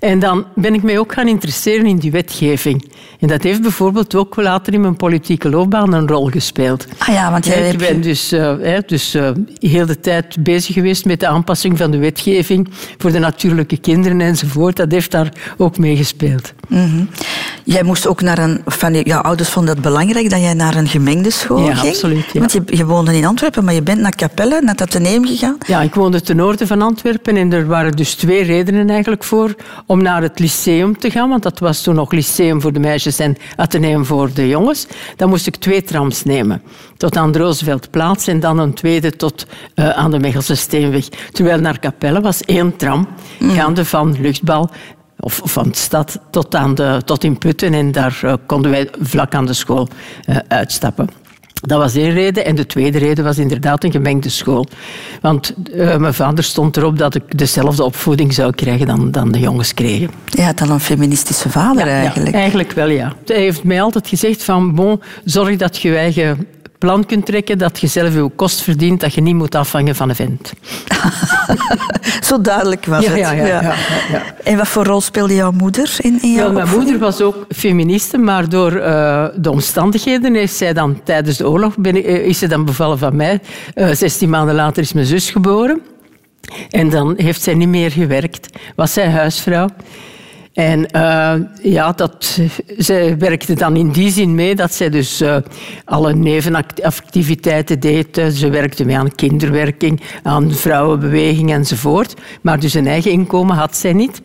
En 0.00 0.18
dan 0.18 0.44
ben 0.54 0.74
ik 0.74 0.82
mij 0.82 0.98
ook 0.98 1.12
gaan 1.12 1.28
interesseren 1.28 1.86
in 1.86 1.96
die 1.96 2.10
wetgeving. 2.10 2.90
En 3.20 3.28
dat 3.28 3.42
heeft 3.42 3.62
bijvoorbeeld 3.62 4.14
ook 4.14 4.36
later 4.36 4.72
in 4.72 4.80
mijn 4.80 4.96
politieke 4.96 5.50
loopbaan 5.50 5.92
een 5.92 6.08
rol 6.08 6.26
gespeeld. 6.26 6.86
Ah 6.98 7.14
ja, 7.14 7.30
want 7.30 7.46
jij 7.46 7.70
ik 7.70 7.78
ben 7.78 8.00
dus, 8.00 8.32
uh, 8.32 8.78
dus 8.86 9.14
uh, 9.14 9.30
heel 9.58 9.86
de 9.86 10.00
tijd 10.00 10.42
bezig 10.42 10.74
geweest 10.74 11.04
met 11.04 11.20
de 11.20 11.26
aanpassing 11.26 11.78
van 11.78 11.90
de 11.90 11.98
wetgeving 11.98 12.68
voor 12.98 13.12
de 13.12 13.18
natuurlijke 13.18 13.76
kinderen 13.76 14.20
enzovoort. 14.20 14.76
Dat 14.76 14.92
heeft 14.92 15.10
daar 15.10 15.32
ook 15.56 15.78
mee 15.78 15.96
gespeeld. 15.96 16.52
Mm-hmm. 16.68 17.08
Jij 17.64 17.82
moest 17.82 18.06
ook 18.06 18.20
naar 18.20 18.38
een... 18.38 18.60
Van 18.66 18.94
jouw 18.94 19.20
ouders 19.20 19.48
vonden 19.48 19.74
het 19.74 19.82
belangrijk 19.82 20.30
dat 20.30 20.40
jij 20.40 20.54
naar 20.54 20.74
een 20.76 20.88
gemengde 20.88 21.30
school 21.30 21.64
ja, 21.66 21.74
ging? 21.74 21.92
Absoluut, 21.92 22.24
ja. 22.32 22.38
Want 22.38 22.52
je, 22.52 22.62
je 22.66 22.86
woonde 22.86 23.16
in 23.16 23.24
Antwerpen, 23.24 23.64
maar 23.64 23.74
je 23.74 23.82
bent 23.82 24.00
naar 24.00 24.14
Capelle, 24.14 24.60
naar 24.60 24.74
het 24.74 24.80
Atheneum 24.80 25.26
gegaan? 25.26 25.56
Ja, 25.66 25.80
ik 25.80 25.94
woonde 25.94 26.20
ten 26.20 26.36
noorden 26.36 26.66
van 26.66 26.82
Antwerpen 26.82 27.36
en 27.36 27.49
er 27.52 27.66
waren 27.66 27.92
dus 27.92 28.14
twee 28.14 28.42
redenen 28.42 28.90
eigenlijk 28.90 29.24
voor 29.24 29.54
om 29.86 30.02
naar 30.02 30.22
het 30.22 30.38
lyceum 30.38 30.98
te 30.98 31.10
gaan, 31.10 31.28
want 31.28 31.42
dat 31.42 31.58
was 31.58 31.82
toen 31.82 31.94
nog 31.94 32.12
lyceum 32.12 32.60
voor 32.60 32.72
de 32.72 32.80
meisjes 32.80 33.18
en 33.18 33.36
ateneum 33.56 34.04
voor 34.04 34.32
de 34.32 34.48
jongens. 34.48 34.86
Dan 35.16 35.28
moest 35.28 35.46
ik 35.46 35.56
twee 35.56 35.82
trams 35.82 36.22
nemen. 36.22 36.62
Tot 36.96 37.16
aan 37.16 37.32
de 37.32 37.38
Rooseveltplaats 37.38 38.26
en 38.26 38.40
dan 38.40 38.58
een 38.58 38.74
tweede 38.74 39.16
tot 39.16 39.46
uh, 39.74 39.88
aan 39.88 40.10
de 40.10 40.18
Mechelse 40.18 40.54
Steenweg. 40.54 41.08
Terwijl 41.32 41.60
naar 41.60 41.78
Capelle 41.78 42.20
was 42.20 42.40
één 42.40 42.76
tram, 42.76 43.08
mm. 43.38 43.50
gaande 43.50 43.84
van 43.84 44.20
Luchtbal 44.20 44.70
of 45.20 45.40
van 45.44 45.68
de 45.68 45.76
stad 45.76 46.18
tot, 46.30 46.54
aan 46.54 46.74
de, 46.74 47.02
tot 47.04 47.24
in 47.24 47.38
Putten. 47.38 47.74
En 47.74 47.92
daar 47.92 48.20
uh, 48.24 48.34
konden 48.46 48.70
wij 48.70 48.88
vlak 49.00 49.34
aan 49.34 49.46
de 49.46 49.52
school 49.52 49.88
uh, 50.28 50.36
uitstappen. 50.48 51.08
Dat 51.60 51.78
was 51.78 51.94
één 51.94 52.12
reden. 52.12 52.44
En 52.44 52.54
de 52.54 52.66
tweede 52.66 52.98
reden 52.98 53.24
was 53.24 53.38
inderdaad 53.38 53.84
een 53.84 53.90
gemengde 53.90 54.28
school. 54.28 54.66
Want 55.20 55.54
uh, 55.74 55.96
mijn 55.96 56.14
vader 56.14 56.44
stond 56.44 56.76
erop 56.76 56.98
dat 56.98 57.14
ik 57.14 57.38
dezelfde 57.38 57.84
opvoeding 57.84 58.34
zou 58.34 58.52
krijgen 58.54 58.86
dan, 58.86 59.10
dan 59.10 59.32
de 59.32 59.38
jongens 59.38 59.74
kregen. 59.74 60.10
Ja, 60.26 60.52
dan 60.52 60.70
een 60.70 60.80
feministische 60.80 61.50
vader 61.50 61.86
ja, 61.86 61.92
eigenlijk. 61.92 62.30
Ja, 62.30 62.38
eigenlijk 62.40 62.72
wel, 62.72 62.88
ja. 62.88 63.12
Hij 63.26 63.40
heeft 63.40 63.64
mij 63.64 63.82
altijd 63.82 64.08
gezegd 64.08 64.44
van, 64.44 64.74
bon, 64.74 65.00
zorg 65.24 65.56
dat 65.56 65.78
je 65.78 65.88
je 65.88 65.96
eigen 65.96 66.46
plan 66.80 67.06
kunt 67.06 67.26
trekken, 67.26 67.58
dat 67.58 67.80
je 67.80 67.86
zelf 67.86 68.14
je 68.14 68.30
kost 68.36 68.60
verdient, 68.60 69.00
dat 69.00 69.14
je 69.14 69.20
niet 69.20 69.34
moet 69.34 69.54
afhangen 69.54 69.94
van 69.94 70.08
een 70.08 70.14
vent. 70.14 70.52
Zo 72.28 72.40
duidelijk 72.40 72.86
was 72.86 73.04
ja, 73.04 73.10
het. 73.10 73.18
Ja, 73.18 73.32
ja, 73.32 73.74
En 74.44 74.56
wat 74.56 74.68
voor 74.68 74.84
rol 74.84 75.00
speelde 75.00 75.34
jouw 75.34 75.50
moeder 75.50 75.96
in, 75.98 76.18
in 76.22 76.32
jouw 76.32 76.46
ja, 76.46 76.52
Mijn 76.52 76.68
moeder 76.68 76.98
was 76.98 77.20
ook 77.20 77.46
feministe, 77.48 78.18
maar 78.18 78.48
door 78.48 78.72
uh, 78.72 79.26
de 79.36 79.50
omstandigheden 79.50 80.34
heeft 80.34 80.54
zij 80.54 80.72
dan 80.72 81.00
tijdens 81.04 81.36
de 81.36 81.48
oorlog 81.48 81.76
ben, 81.76 81.96
uh, 81.96 82.26
is 82.26 82.38
ze 82.38 82.46
dan 82.46 82.64
bevallen 82.64 82.98
van 82.98 83.16
mij. 83.16 83.40
Uh, 83.74 83.90
16 83.92 84.30
maanden 84.30 84.54
later 84.54 84.82
is 84.82 84.92
mijn 84.92 85.06
zus 85.06 85.30
geboren. 85.30 85.80
En 86.70 86.90
dan 86.90 87.14
heeft 87.16 87.42
zij 87.42 87.54
niet 87.54 87.68
meer 87.68 87.90
gewerkt. 87.90 88.48
Was 88.76 88.92
zij 88.92 89.10
huisvrouw. 89.10 89.68
En 90.52 90.86
uh, 90.96 91.32
ja, 91.62 91.92
dat, 91.92 92.38
zij 92.76 93.18
werkte 93.18 93.54
dan 93.54 93.76
in 93.76 93.90
die 93.90 94.10
zin 94.10 94.34
mee 94.34 94.54
dat 94.54 94.72
zij 94.72 94.90
dus 94.90 95.22
uh, 95.22 95.36
alle 95.84 96.14
nevenactiviteiten 96.14 97.80
deed. 97.80 98.22
Ze 98.34 98.48
werkte 98.48 98.84
mee 98.84 98.98
aan 98.98 99.14
kinderwerking, 99.14 100.00
aan 100.22 100.52
vrouwenbeweging 100.52 101.52
enzovoort. 101.52 102.14
Maar 102.40 102.60
dus 102.60 102.74
een 102.74 102.86
eigen 102.86 103.10
inkomen 103.10 103.56
had 103.56 103.76
zij 103.76 103.92
niet. 103.92 104.22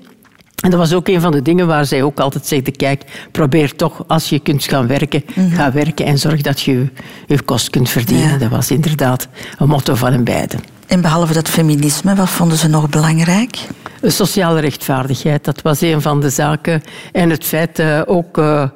En 0.64 0.70
dat 0.70 0.80
was 0.80 0.94
ook 0.94 1.08
een 1.08 1.22
van 1.22 1.32
de 1.32 1.42
dingen 1.42 1.68
waar 1.68 1.86
zij 1.86 2.04
ook 2.04 2.20
altijd 2.20 2.48
zegde, 2.48 2.72
kijk, 2.72 3.28
probeer 3.32 3.76
toch, 3.76 4.04
als 4.08 4.30
je 4.30 4.40
kunt 4.40 4.64
gaan 4.64 4.88
werken, 4.88 5.24
mm 5.26 5.44
-hmm. 5.44 5.56
ga 5.56 5.72
werken 5.72 6.06
en 6.06 6.18
zorg 6.18 6.42
dat 6.42 6.62
je 6.62 6.90
je 7.28 7.42
kost 7.42 7.70
kunt 7.70 7.90
verdienen. 7.90 8.30
Ja. 8.30 8.38
Dat 8.38 8.50
was 8.50 8.72
inderdaad 8.72 9.28
een 9.58 9.68
motto 9.68 9.96
van 9.96 10.12
hen 10.12 10.24
beiden. 10.24 10.60
En 10.88 11.02
behalve 11.02 11.34
dat 11.34 11.50
feminisme, 11.50 12.16
wat 12.16 12.30
vonden 12.30 12.58
ze 12.58 12.68
nog 12.68 12.90
belangrijk? 12.90 13.58
Sociale 14.02 14.60
rechtvaardigheid, 14.60 15.46
dat 15.46 15.62
was 15.62 15.82
een 15.82 16.02
van 16.02 16.22
de 16.22 16.30
zaken. 16.30 16.82
En 17.12 17.30
het 17.30 17.44
feit 17.44 17.80
uh, 17.80 18.02
ook, 18.06 18.38
uh, 18.38 18.70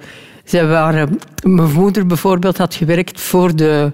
zij 0.43 0.67
waren, 0.67 1.19
mijn 1.43 1.71
moeder 1.71 2.05
bijvoorbeeld 2.05 2.57
had 2.57 2.75
gewerkt 2.75 3.21
voor 3.21 3.55
de 3.55 3.91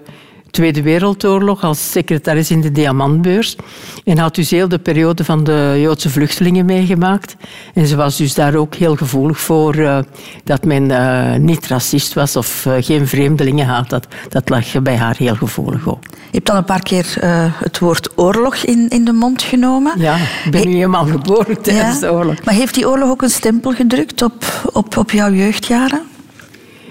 Tweede 0.56 0.82
Wereldoorlog 0.82 1.64
als 1.64 1.90
secretaris 1.90 2.50
in 2.50 2.60
de 2.60 2.72
Diamantbeurs. 2.72 3.56
En 4.04 4.18
had 4.18 4.34
dus 4.34 4.50
heel 4.50 4.68
de 4.68 4.78
periode 4.78 5.24
van 5.24 5.44
de 5.44 5.76
Joodse 5.80 6.10
vluchtelingen 6.10 6.64
meegemaakt. 6.64 7.36
En 7.74 7.86
ze 7.86 7.96
was 7.96 8.16
dus 8.16 8.34
daar 8.34 8.54
ook 8.54 8.74
heel 8.74 8.96
gevoelig 8.96 9.40
voor 9.40 9.76
uh, 9.76 9.98
dat 10.44 10.64
men 10.64 10.90
uh, 10.90 11.34
niet 11.34 11.66
racist 11.66 12.14
was 12.14 12.36
of 12.36 12.64
uh, 12.66 12.74
geen 12.80 13.06
vreemdelingen 13.06 13.66
had. 13.66 13.88
Dat, 13.88 14.06
dat 14.28 14.48
lag 14.48 14.82
bij 14.82 14.96
haar 14.96 15.16
heel 15.18 15.34
gevoelig 15.34 15.86
op. 15.86 16.06
Je 16.10 16.16
hebt 16.30 16.50
al 16.50 16.56
een 16.56 16.64
paar 16.64 16.82
keer 16.82 17.16
het 17.58 17.78
woord 17.78 18.18
oorlog 18.18 18.56
in, 18.56 18.88
in 18.88 19.04
de 19.04 19.12
mond 19.12 19.42
genomen. 19.42 19.92
Ja, 19.98 20.16
ik 20.44 20.50
ben 20.50 20.68
nu 20.68 20.74
helemaal 20.74 21.06
geboren 21.06 21.62
tijdens 21.62 22.00
ja, 22.00 22.06
de 22.06 22.12
oorlog. 22.12 22.44
Maar 22.44 22.54
heeft 22.54 22.74
die 22.74 22.88
oorlog 22.88 23.08
ook 23.08 23.22
een 23.22 23.30
stempel 23.30 23.72
gedrukt 23.72 24.22
op, 24.22 24.44
op, 24.72 24.96
op 24.96 25.10
jouw 25.10 25.32
jeugdjaren? 25.32 26.02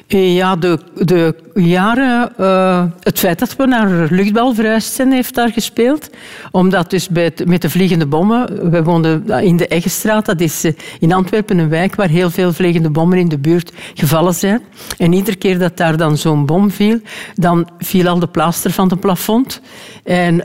Ja, 0.07 0.55
de, 0.55 0.79
de 0.95 1.35
jaren... 1.53 2.31
Uh, 2.39 2.83
het 2.99 3.19
feit 3.19 3.39
dat 3.39 3.55
we 3.55 3.65
naar 3.65 4.07
luchtbal 4.09 4.53
verhuisd 4.53 4.93
zijn, 4.93 5.11
heeft 5.11 5.35
daar 5.35 5.51
gespeeld. 5.51 6.09
Omdat 6.51 6.89
dus 6.89 7.09
met 7.45 7.61
de 7.61 7.69
vliegende 7.69 8.05
bommen... 8.05 8.69
We 8.71 8.83
woonden 8.83 9.29
in 9.43 9.57
de 9.57 9.67
Eggestraat. 9.67 10.25
Dat 10.25 10.41
is 10.41 10.65
in 10.99 11.13
Antwerpen 11.13 11.57
een 11.57 11.69
wijk 11.69 11.95
waar 11.95 12.09
heel 12.09 12.29
veel 12.29 12.53
vliegende 12.53 12.89
bommen 12.89 13.17
in 13.17 13.27
de 13.27 13.37
buurt 13.37 13.71
gevallen 13.93 14.33
zijn. 14.33 14.61
En 14.97 15.13
iedere 15.13 15.37
keer 15.37 15.59
dat 15.59 15.77
daar 15.77 15.97
dan 15.97 16.17
zo'n 16.17 16.45
bom 16.45 16.71
viel, 16.71 16.99
dan 17.35 17.69
viel 17.79 18.07
al 18.07 18.19
de 18.19 18.27
plaaster 18.27 18.71
van 18.71 18.89
het 18.89 18.99
plafond. 18.99 19.61
En 20.03 20.43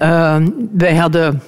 wij 0.72 0.96
hadden... 0.96 1.42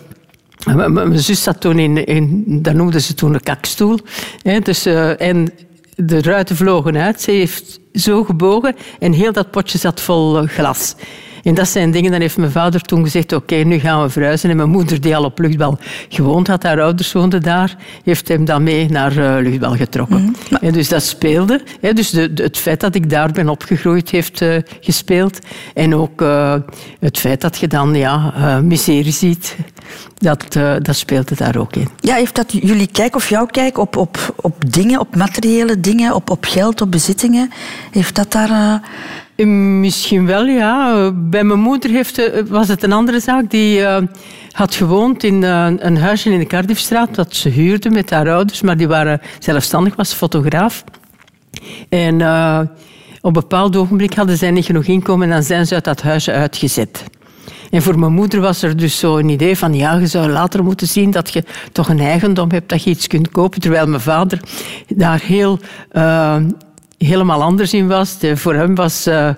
Mijn 0.87 1.19
zus 1.19 1.42
zat 1.42 1.61
toen 1.61 1.78
in, 1.78 2.04
in... 2.04 2.45
Dat 2.62 2.75
noemden 2.75 3.00
ze 3.00 3.14
toen 3.14 3.35
een 3.35 3.42
kakstoel. 3.42 3.99
Hè, 4.42 4.61
dus, 4.61 4.87
en 5.16 5.52
de 5.97 6.23
ruiten 6.23 6.57
vlogen 6.57 6.97
uit. 6.97 7.21
Ze 7.21 7.31
heeft 7.31 7.81
zo 7.93 8.25
gebogen 8.25 8.77
en 8.99 9.13
heel 9.13 9.33
dat 9.33 9.51
potje 9.51 9.79
zat 9.79 10.01
vol 10.01 10.47
glas. 10.47 10.95
En 11.43 11.55
dat 11.55 11.69
zijn 11.69 11.91
dingen, 11.91 12.11
dan 12.11 12.21
heeft 12.21 12.37
mijn 12.37 12.51
vader 12.51 12.81
toen 12.81 13.03
gezegd, 13.03 13.33
oké, 13.33 13.55
okay, 13.55 13.63
nu 13.63 13.79
gaan 13.79 14.03
we 14.03 14.09
verhuizen. 14.11 14.51
En 14.51 14.57
mijn 14.57 14.69
moeder, 14.69 15.01
die 15.01 15.17
al 15.17 15.25
op 15.25 15.39
Luchtbal 15.39 15.79
gewoond 16.09 16.47
had, 16.47 16.63
haar 16.63 16.81
ouders 16.81 17.13
woonden 17.13 17.43
daar, 17.43 17.77
heeft 18.05 18.29
hem 18.29 18.45
dan 18.45 18.63
mee 18.63 18.91
naar 18.91 19.17
uh, 19.17 19.35
Luchtbal 19.41 19.77
getrokken. 19.77 20.23
Mm. 20.23 20.57
En 20.61 20.73
dus 20.73 20.89
dat 20.89 21.03
speelde. 21.03 21.61
Hè, 21.81 21.93
dus 21.93 22.11
de, 22.11 22.33
de, 22.33 22.43
het 22.43 22.59
feit 22.59 22.81
dat 22.81 22.95
ik 22.95 23.11
daar 23.11 23.33
ben 23.33 23.49
opgegroeid 23.49 24.11
heeft 24.11 24.41
uh, 24.41 24.57
gespeeld. 24.81 25.39
En 25.75 25.95
ook 25.95 26.23
uh, 26.23 26.55
het 27.01 27.19
feit 27.19 27.41
dat 27.41 27.57
je 27.59 27.67
dan 27.67 27.95
ja, 27.95 28.61
miserie 28.65 29.13
ziet, 29.13 29.57
dat, 30.19 30.53
dat 30.83 30.97
speelde 30.97 31.35
daar 31.35 31.57
ook 31.57 31.77
in. 31.77 31.89
Ja, 32.01 32.15
heeft 32.15 32.35
dat 32.35 32.53
jullie 32.53 32.89
kijk 32.93 33.17
of 33.17 33.29
jouw 33.29 33.47
kijk 33.47 33.79
op, 33.79 33.97
op, 33.97 34.35
op 34.37 34.73
dingen, 34.73 35.01
op 35.01 35.17
materiële 35.17 35.81
dingen, 35.81 36.15
op, 36.15 36.31
op 36.31 36.45
geld, 36.45 36.81
op 36.81 36.91
bezittingen, 36.91 37.51
heeft 37.91 38.15
dat 38.15 38.33
daar... 38.33 38.81
Misschien 39.37 40.27
wel, 40.27 40.45
ja. 40.47 41.11
Bij 41.15 41.45
mijn 41.45 41.61
moeder 41.61 41.91
heeft, 41.91 42.49
was 42.49 42.69
het 42.69 42.83
een 42.83 42.93
andere 42.93 43.21
zaak. 43.21 43.51
Die 43.51 43.85
had 44.51 44.75
gewoond 44.75 45.25
in 45.25 45.43
een 45.43 45.97
huisje 45.97 46.31
in 46.31 46.39
de 46.39 46.47
Cardiffstraat 46.47 47.15
dat 47.15 47.35
ze 47.35 47.49
huurde 47.49 47.91
met 47.91 48.11
haar 48.11 48.31
ouders, 48.31 48.61
maar 48.61 48.77
die 48.77 48.89
waren 48.89 49.21
zelfstandig, 49.39 49.97
was 49.97 50.12
fotograaf. 50.12 50.85
En 51.89 52.15
op 53.21 53.37
een 53.37 53.43
bepaald 53.43 53.77
ogenblik 53.77 54.15
hadden 54.15 54.37
zij 54.37 54.51
niet 54.51 54.65
genoeg 54.65 54.85
inkomen 54.85 55.29
en 55.29 55.35
dan 55.35 55.43
zijn 55.43 55.67
ze 55.67 55.75
uit 55.75 55.85
dat 55.85 56.03
huisje 56.03 56.33
uitgezet. 56.33 57.05
En 57.71 57.83
voor 57.83 57.99
mijn 57.99 58.12
moeder 58.12 58.41
was 58.41 58.62
er 58.62 58.77
dus 58.77 58.99
zo 58.99 59.17
een 59.17 59.29
idee 59.29 59.59
van 59.59 59.75
ja, 59.75 59.95
je 59.95 60.07
zou 60.07 60.31
later 60.31 60.65
moeten 60.65 60.87
zien 60.89 61.11
dat 61.11 61.33
je 61.33 61.45
toch 61.73 61.89
een 61.89 62.01
eigendom 62.01 62.51
hebt, 62.51 62.69
dat 62.69 62.83
je 62.83 62.91
iets 62.91 63.07
kunt 63.07 63.31
kopen. 63.31 63.61
Terwijl 63.61 63.87
mijn 63.87 64.01
vader 64.01 64.41
daar 64.89 65.21
heel 65.21 65.59
helemaal 67.04 67.42
anders 67.42 67.75
in 67.75 67.88
was. 67.88 68.18
De, 68.18 68.37
voor 68.37 68.54
hem 68.54 68.75
was 68.75 69.06
uh, 69.06 69.28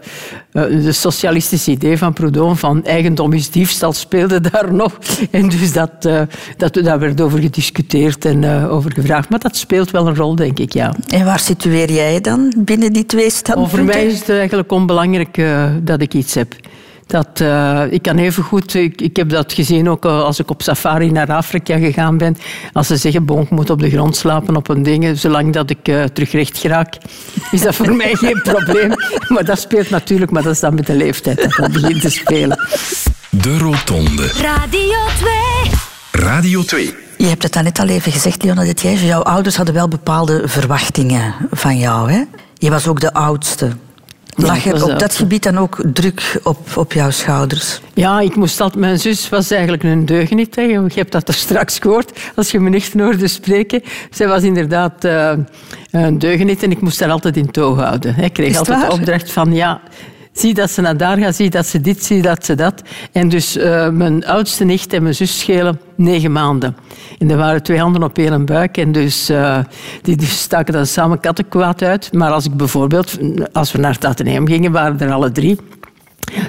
de 0.53 0.93
socialistische 0.93 1.71
idee 1.71 1.99
van 1.99 2.13
Proudhon 2.13 2.57
van 2.57 2.85
eigendom 2.85 3.33
is 3.33 3.51
diefstal 3.51 3.93
speelde 3.93 4.41
daar 4.41 4.75
nog. 4.75 4.99
En 5.31 5.49
dus 5.49 5.73
dat, 5.73 5.91
uh, 6.07 6.21
dat, 6.57 6.75
daar 6.75 6.99
werd 6.99 7.21
over 7.21 7.39
gediscuteerd 7.39 8.25
en 8.25 8.43
uh, 8.43 8.73
over 8.73 8.93
gevraagd. 8.93 9.29
Maar 9.29 9.39
dat 9.39 9.57
speelt 9.57 9.91
wel 9.91 10.07
een 10.07 10.17
rol, 10.17 10.35
denk 10.35 10.59
ik, 10.59 10.73
ja. 10.73 10.95
En 11.09 11.25
waar 11.25 11.39
situeer 11.39 11.93
jij 11.93 12.21
dan 12.21 12.55
binnen 12.59 12.93
die 12.93 13.07
twee 13.07 13.31
standpunten? 13.31 13.81
Over 13.81 13.85
mij 13.85 14.07
is 14.07 14.19
het 14.19 14.29
eigenlijk 14.29 14.73
onbelangrijk 14.73 15.43
dat 15.83 16.01
ik 16.01 16.15
iets 16.15 16.35
heb. 16.35 16.55
Dat, 17.07 17.41
uh, 17.43 17.83
ik 17.91 18.03
kan 18.03 18.19
even 18.19 18.43
goed, 18.43 18.75
ik, 18.75 19.01
ik, 19.01 19.17
heb 19.17 19.29
dat 19.29 19.53
gezien 19.53 19.89
ook 19.89 20.05
als 20.05 20.39
ik 20.39 20.51
op 20.51 20.63
safari 20.63 21.11
naar 21.11 21.33
Afrika 21.33 21.79
gegaan 21.79 22.19
ben. 22.19 22.37
Als 22.73 22.87
ze 22.87 22.97
zeggen, 22.97 23.25
bon, 23.25 23.43
ik 23.43 23.51
moet 23.51 23.71
op 23.71 23.81
de 23.81 23.91
grond 23.91 24.17
slapen 24.17 24.57
op 24.57 24.69
een 24.69 24.83
ding, 24.83 25.19
zolang 25.19 25.53
dat 25.53 25.71
ik 25.71 25.89
uh, 25.89 26.05
terug 26.05 26.33
recht 26.33 26.59
geraak, 26.59 26.97
is 27.51 27.63
dat 27.63 27.75
voor 27.75 27.93
mij 27.93 28.15
geen 28.15 28.43
probleem. 28.53 28.93
Maar 29.29 29.45
dat 29.45 29.59
speelt 29.61 29.91
natuurlijk, 29.91 30.31
maar 30.31 30.43
dat 30.43 30.53
is 30.53 30.61
dan 30.61 30.75
met 30.75 30.87
de 30.87 30.97
leeftijd 30.97 31.43
dat 31.43 31.53
dat 31.57 31.73
begint 31.73 32.01
te 32.01 32.11
spelen. 32.11 32.59
De 33.31 33.59
Rotonde. 33.59 34.27
Radio 34.27 34.99
2. 35.19 36.25
Radio 36.25 36.63
2. 36.63 36.95
Je 37.17 37.27
hebt 37.27 37.43
het 37.43 37.53
daarnet 37.53 37.79
al 37.79 37.89
even 37.89 38.13
gezegd, 38.13 38.43
Leona. 38.43 38.65
Jouw 38.83 39.23
ouders 39.23 39.57
hadden 39.57 39.75
wel 39.75 39.89
bepaalde 39.89 40.43
verwachtingen 40.49 41.35
van 41.51 41.79
jou. 41.79 42.13
Hè? 42.13 42.23
Je 42.55 42.71
was 42.71 42.89
ook 42.89 43.01
de 43.01 43.13
oudste. 43.13 43.71
Lag 44.35 44.67
er 44.67 44.85
op 44.85 44.99
dat 44.99 45.17
gebied 45.17 45.43
dan 45.43 45.59
ook 45.59 45.79
druk 45.93 46.41
op, 46.43 46.77
op 46.77 46.93
jouw 46.93 47.11
schouders? 47.11 47.81
Ja, 47.95 48.21
ik 48.21 48.37
moest 48.37 48.61
altijd... 48.61 48.81
Mijn 48.81 48.99
zus 48.99 49.29
was 49.29 49.51
eigenlijk 49.51 49.83
een 49.83 50.07
deugniet. 50.07 50.55
Je 50.55 50.91
hebt 50.95 51.13
dat 51.13 51.29
er 51.29 51.35
straks 51.35 51.79
gehoord, 51.79 52.21
als 52.35 52.51
je 52.51 52.61
me 52.61 52.71
niet 52.71 52.93
hoorde 52.93 53.29
spreken. 53.29 53.83
Zij 54.11 54.29
was 54.29 54.43
inderdaad 54.43 55.05
uh, 55.05 55.33
een 55.91 56.19
deugniet 56.19 56.63
en 56.63 56.71
ik 56.71 56.81
moest 56.81 57.01
haar 57.01 57.11
altijd 57.11 57.37
in 57.37 57.51
toog 57.51 57.79
houden. 57.79 58.19
Ik 58.19 58.33
kreeg 58.33 58.57
altijd 58.57 58.81
de 58.87 58.93
opdracht 58.93 59.33
van... 59.33 59.53
ja, 59.53 59.81
Zie 60.35 60.55
dat 60.55 60.71
ze 60.71 60.81
naar 60.81 60.97
daar 60.97 61.19
gaat, 61.19 61.35
zie 61.35 61.51
dat 61.51 61.67
ze 61.67 61.81
dit, 61.81 62.05
zie 62.05 62.23
dat 62.23 62.45
ze 62.45 62.55
dat. 62.55 62.83
En 63.13 63.29
dus 63.29 63.57
uh, 63.57 63.89
mijn 63.89 64.27
oudste 64.27 64.65
nicht 64.65 64.93
en 64.93 65.03
mijn 65.03 65.15
zus 65.15 65.39
schelen 65.39 65.81
negen 65.97 66.33
maanden. 66.33 66.77
En 67.19 67.31
er 67.31 67.37
waren 67.37 67.63
twee 67.63 67.79
handen 67.79 68.03
op 68.03 68.19
één 68.19 68.45
buik. 68.45 68.77
En 68.77 68.93
dus 68.93 69.31
die, 70.03 70.17
die 70.17 70.27
staken 70.27 70.73
dan 70.73 70.87
samen 70.87 71.21
kattenkwaad 71.21 71.83
uit. 71.83 72.13
Maar 72.13 72.31
als 72.31 72.45
ik 72.45 72.57
bijvoorbeeld, 72.57 73.19
als 73.53 73.73
we 73.73 73.79
naar 73.79 73.93
het 73.93 74.05
Atheneum 74.05 74.47
gingen, 74.47 74.73
waren 74.73 75.01
er 75.01 75.13
alle 75.13 75.33
drie. 75.33 75.59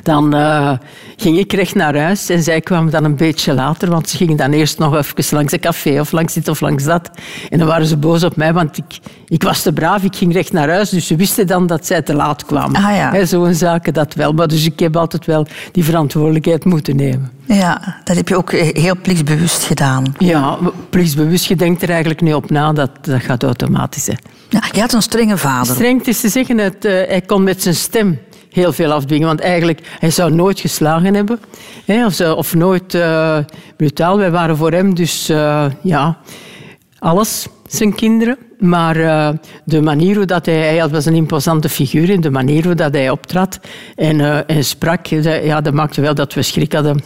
Dan 0.04 0.36
uh, 0.36 0.72
ging 1.16 1.38
ik 1.38 1.54
recht 1.54 1.76
naar 1.76 1.98
huis 1.98 2.30
en 2.30 2.44
zij 2.44 2.62
kwamen 2.62 2.92
dan 2.92 3.04
een 3.04 3.16
beetje 3.16 3.54
later, 3.54 3.90
want 3.90 4.10
ze 4.10 4.18
gingen 4.18 4.38
dan 4.38 4.52
eerst 4.52 4.80
nog 4.80 4.96
even 4.96 5.36
langs 5.36 5.54
een 5.54 5.60
café 5.60 6.00
of 6.00 6.12
langs 6.12 6.34
dit 6.34 6.48
of 6.48 6.62
langs 6.62 6.84
dat. 6.84 7.10
En 7.50 7.60
dan 7.60 7.68
waren 7.68 7.86
ze 7.86 7.98
boos 7.98 8.24
op 8.24 8.36
mij, 8.36 8.54
want 8.54 8.78
ik, 8.78 9.00
ik 9.28 9.44
was 9.44 9.62
te 9.62 9.74
braaf, 9.74 10.04
ik 10.04 10.16
ging 10.16 10.34
recht 10.34 10.52
naar 10.52 10.70
huis, 10.70 10.90
dus 10.90 11.08
ze 11.08 11.16
wisten 11.16 11.48
dan 11.48 11.68
dat 11.68 11.86
zij 11.86 12.02
te 12.02 12.14
laat 12.14 12.46
kwamen. 12.46 12.84
Ah, 12.84 12.96
ja. 12.96 13.26
Zo'n 13.26 13.54
zaken 13.54 13.94
dat 13.94 14.14
wel, 14.14 14.34
maar 14.34 14.48
dus 14.48 14.66
ik 14.66 14.80
heb 14.80 14.98
altijd 14.98 15.26
wel 15.26 15.48
die 15.72 15.84
verantwoordelijkheid 15.84 16.66
moeten 16.66 16.96
nemen. 16.96 17.32
Ja, 17.48 18.02
dat 18.04 18.16
heb 18.16 18.28
je 18.28 18.38
ook 18.38 18.52
heel 18.52 18.96
plichtsbewust 19.02 19.64
gedaan. 19.64 20.16
Ja, 20.18 20.58
plichtsbewust, 20.90 21.46
je 21.46 21.56
denkt 21.56 21.82
er 21.82 21.90
eigenlijk 21.90 22.22
niet 22.22 22.34
op 22.34 22.50
na, 22.50 22.74
dat, 22.74 22.90
dat 23.02 23.22
gaat 23.22 23.44
automatisch. 23.44 24.08
Hè. 24.08 24.14
Ja, 24.50 24.64
je 24.72 24.80
had 24.80 24.94
een 24.94 25.02
strenge 25.02 25.38
vader. 25.38 25.76
Streng, 25.76 26.06
is 26.06 26.20
te 26.20 26.30
zeggen, 26.30 26.58
het, 26.58 26.86
uh, 26.86 26.92
hij 26.92 27.22
kon 27.22 27.44
met 27.44 27.62
zijn 27.62 27.76
stem 27.76 28.20
heel 28.56 28.74
veel 28.74 28.92
afdwingen. 28.92 29.28
Want 29.28 29.40
eigenlijk, 29.40 29.96
hij 30.00 30.10
zou 30.10 30.32
nooit 30.32 30.60
geslagen 30.60 31.14
hebben. 31.14 31.40
Hè, 31.86 32.06
of, 32.06 32.20
of 32.20 32.56
nooit 32.56 32.94
eh, 32.94 33.38
brutaal. 33.78 34.18
Wij 34.18 34.32
waren 34.32 34.58
voor 34.58 34.72
hem 34.72 34.96
dus, 34.96 35.30
eh, 35.30 35.66
ja, 35.82 36.18
alles, 37.00 37.48
zijn 37.68 37.96
kinderen. 37.96 38.38
Maar 38.60 38.96
eh, 38.96 39.30
de 39.64 39.82
manier 39.82 40.16
hoe 40.16 40.26
dat 40.26 40.46
hij... 40.46 40.56
Hij 40.56 40.90
was 40.90 41.06
een 41.06 41.16
imposante 41.16 41.70
figuur 41.70 42.10
in 42.10 42.22
de 42.22 42.32
manier 42.32 42.66
hoe 42.66 42.76
dat 42.76 42.94
hij 42.94 43.10
optrad 43.10 43.60
en, 43.96 44.48
en 44.48 44.64
sprak. 44.64 45.06
Ja, 45.06 45.62
dat 45.62 45.74
maakte 45.74 46.02
wel 46.02 46.16
dat 46.16 46.34
we 46.34 46.42
schrik 46.42 46.74
hadden. 46.74 47.02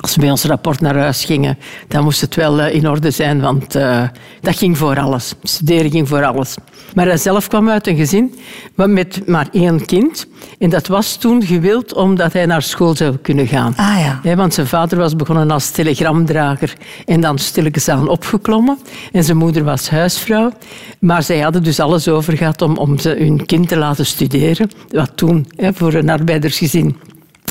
Als 0.00 0.14
we 0.14 0.20
bij 0.20 0.30
ons 0.30 0.44
rapport 0.44 0.80
naar 0.80 0.96
huis 0.96 1.24
gingen, 1.24 1.58
dan 1.88 2.04
moest 2.04 2.20
het 2.20 2.34
wel 2.34 2.60
eh, 2.60 2.74
in 2.74 2.88
orde 2.88 3.10
zijn, 3.10 3.40
want 3.40 3.74
eh, 3.74 4.02
dat 4.40 4.56
ging 4.56 4.78
voor 4.78 5.00
alles. 5.00 5.34
Studeren 5.42 5.90
ging 5.90 6.08
voor 6.08 6.24
alles. 6.24 6.56
Maar 6.94 7.06
hij 7.06 7.16
zelf 7.16 7.48
kwam 7.48 7.70
uit 7.70 7.86
een 7.86 7.96
gezin 7.96 8.34
met 8.74 9.26
maar 9.26 9.48
één 9.52 9.84
kind. 9.84 10.26
En 10.58 10.70
dat 10.70 10.86
was 10.86 11.16
toen 11.16 11.42
gewild 11.42 11.94
omdat 11.94 12.32
hij 12.32 12.46
naar 12.46 12.62
school 12.62 12.96
zou 12.96 13.16
kunnen 13.16 13.46
gaan. 13.46 13.74
Ah 13.76 14.20
ja. 14.22 14.36
Want 14.36 14.54
zijn 14.54 14.66
vader 14.66 14.98
was 14.98 15.16
begonnen 15.16 15.50
als 15.50 15.70
telegramdrager 15.70 16.74
en 17.06 17.20
dan 17.20 17.38
stilletjes 17.38 17.88
aan 17.88 18.08
opgeklommen. 18.08 18.78
En 19.12 19.24
zijn 19.24 19.36
moeder 19.36 19.64
was 19.64 19.90
huisvrouw. 19.90 20.52
Maar 20.98 21.22
zij 21.22 21.40
hadden 21.40 21.62
dus 21.62 21.80
alles 21.80 22.08
over 22.08 22.36
gehad 22.36 22.62
om, 22.62 22.76
om 22.76 22.98
ze, 22.98 23.16
hun 23.18 23.46
kind 23.46 23.68
te 23.68 23.76
laten 23.76 24.06
studeren. 24.06 24.70
Wat 24.88 25.10
toen 25.14 25.46
voor 25.74 25.94
een 25.94 26.10
arbeidersgezin 26.10 26.96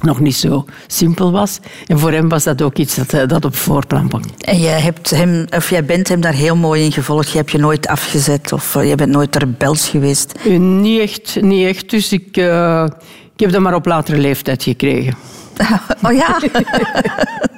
nog 0.04 0.20
niet 0.20 0.36
zo 0.36 0.66
simpel 0.88 1.32
was. 1.32 1.60
En 1.88 2.00
voor 2.00 2.12
hem 2.12 2.30
was 2.30 2.44
dat 2.44 2.62
ook 2.62 2.78
iets 2.78 2.96
dat, 2.96 3.30
dat 3.30 3.46
op 3.46 3.56
voorplan 3.56 4.08
kwam. 4.08 4.22
En 4.40 4.60
jij, 4.60 4.80
hebt 4.82 5.10
hem, 5.10 5.46
of 5.56 5.70
jij 5.70 5.86
bent 5.86 6.08
hem 6.08 6.22
daar 6.22 6.34
heel 6.34 6.56
mooi 6.56 6.84
in 6.84 6.92
gevolgd. 6.92 7.30
Je 7.32 7.38
hebt 7.38 7.52
je 7.52 7.58
nooit 7.58 7.88
afgezet 7.88 8.52
of 8.52 8.76
eh, 8.76 8.90
je 8.90 8.96
bent 8.96 9.12
nooit 9.12 9.36
rebels 9.36 9.90
geweest. 9.90 10.32
Eh, 10.46 10.60
Niet 10.60 11.02
echt, 11.02 11.42
niet 11.42 11.68
echt 11.68 11.90
dus 11.90 12.12
ik, 12.12 12.38
eh, 12.38 12.86
ik 13.34 13.40
heb 13.40 13.52
dat 13.52 13.62
maar 13.62 13.76
op 13.76 13.86
latere 13.86 14.18
leeftijd 14.18 14.64
gekregen. 14.64 15.14
Oh 16.04 16.14
ja? 16.14 16.40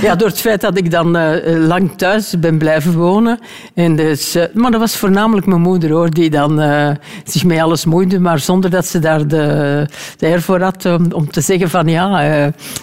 Ja, 0.00 0.14
door 0.14 0.28
het 0.28 0.40
feit 0.40 0.60
dat 0.60 0.78
ik 0.78 0.90
dan 0.90 1.16
eh, 1.16 1.56
lang 1.66 1.90
thuis 1.96 2.34
ben 2.38 2.58
blijven 2.58 2.92
wonen. 2.92 3.38
En 3.74 3.96
dus, 3.96 4.34
eh, 4.34 4.44
maar 4.54 4.70
dat 4.70 4.80
was 4.80 4.96
voornamelijk 4.96 5.46
mijn 5.46 5.60
moeder 5.60 5.90
hoor, 5.90 6.10
die 6.10 6.30
dan 6.30 6.60
eh, 6.60 6.88
zich 7.24 7.44
met 7.44 7.58
alles 7.60 7.84
moeide, 7.84 8.18
maar 8.20 8.38
zonder 8.38 8.70
dat 8.70 8.86
ze 8.86 8.98
daar 8.98 9.28
de, 9.28 9.86
de 10.16 10.26
eer 10.26 10.42
voor 10.42 10.60
had 10.60 10.84
om, 10.86 11.12
om 11.12 11.30
te 11.30 11.40
zeggen 11.40 11.70
van 11.70 11.86
ja, 11.88 12.20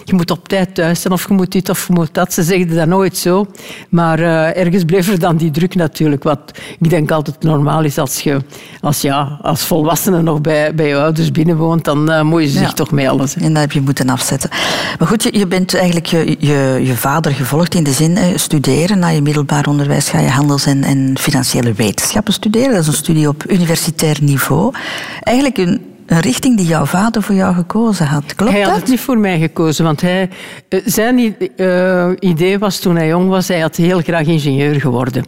je 0.04 0.14
moet 0.14 0.30
op 0.30 0.48
tijd 0.48 0.74
thuis 0.74 1.00
zijn 1.00 1.12
of 1.12 1.28
je 1.28 1.34
moet 1.34 1.52
dit 1.52 1.68
of 1.68 1.86
je 1.86 1.92
moet 1.92 2.14
dat. 2.14 2.32
Ze 2.32 2.42
zegde 2.42 2.74
dat 2.74 2.86
nooit 2.86 3.16
zo. 3.16 3.46
Maar 3.88 4.18
ergens 4.54 4.84
bleef 4.84 5.08
er 5.08 5.18
dan 5.18 5.36
die 5.36 5.50
druk 5.50 5.74
natuurlijk, 5.74 6.22
wat 6.22 6.58
ik 6.80 6.90
denk 6.90 7.10
altijd 7.10 7.42
normaal 7.42 7.84
is 7.84 7.98
als 7.98 8.20
je 8.20 8.38
als, 8.80 9.00
ja, 9.00 9.38
als 9.42 9.62
volwassene 9.62 10.22
nog 10.22 10.40
bij, 10.40 10.74
bij 10.74 10.88
je 10.88 10.96
ouders 10.96 11.30
binnenwoont, 11.30 11.84
dan 11.84 12.26
moet 12.26 12.42
je 12.42 12.48
zich 12.48 12.60
Ja. 12.60 12.72
toch 12.72 12.90
met 12.90 13.08
alles. 13.08 13.34
hè. 13.34 13.40
En 13.40 13.52
dat 13.52 13.62
heb 13.62 13.72
je 13.72 13.80
moeten 13.80 14.08
afzetten. 14.08 14.50
Maar 14.98 15.08
goed, 15.08 15.22
je, 15.22 15.38
je 15.38 15.46
bent 15.46 15.74
eigenlijk 15.74 16.06
je, 16.06 16.23
je, 16.38 16.80
je 16.82 16.96
vader 16.96 17.32
gevolgd 17.32 17.74
in 17.74 17.84
de 17.84 17.92
zin 17.92 18.16
eh, 18.16 18.36
studeren. 18.36 18.98
Na 18.98 19.08
je 19.08 19.22
middelbaar 19.22 19.66
onderwijs 19.66 20.08
ga 20.08 20.20
je 20.20 20.28
handels- 20.28 20.66
en, 20.66 20.84
en 20.84 21.18
financiële 21.18 21.72
wetenschappen 21.72 22.32
studeren. 22.32 22.70
Dat 22.72 22.80
is 22.80 22.86
een 22.86 22.92
studie 22.92 23.28
op 23.28 23.44
universitair 23.50 24.18
niveau. 24.20 24.72
Eigenlijk 25.20 25.58
een, 25.58 25.80
een 26.06 26.20
richting 26.20 26.56
die 26.56 26.66
jouw 26.66 26.84
vader 26.84 27.22
voor 27.22 27.34
jou 27.34 27.54
gekozen 27.54 28.06
had. 28.06 28.34
Klopt 28.34 28.52
hij 28.52 28.60
had 28.60 28.70
dat? 28.70 28.80
het 28.80 28.90
niet 28.90 29.00
voor 29.00 29.18
mij 29.18 29.38
gekozen, 29.38 29.84
want 29.84 30.00
hij, 30.00 30.28
eh, 30.68 30.80
zijn 30.84 31.36
eh, 31.56 32.10
idee 32.18 32.58
was 32.58 32.78
toen 32.78 32.96
hij 32.96 33.08
jong 33.08 33.28
was, 33.28 33.48
hij 33.48 33.60
had 33.60 33.76
heel 33.76 34.00
graag 34.00 34.26
ingenieur 34.26 34.80
geworden. 34.80 35.24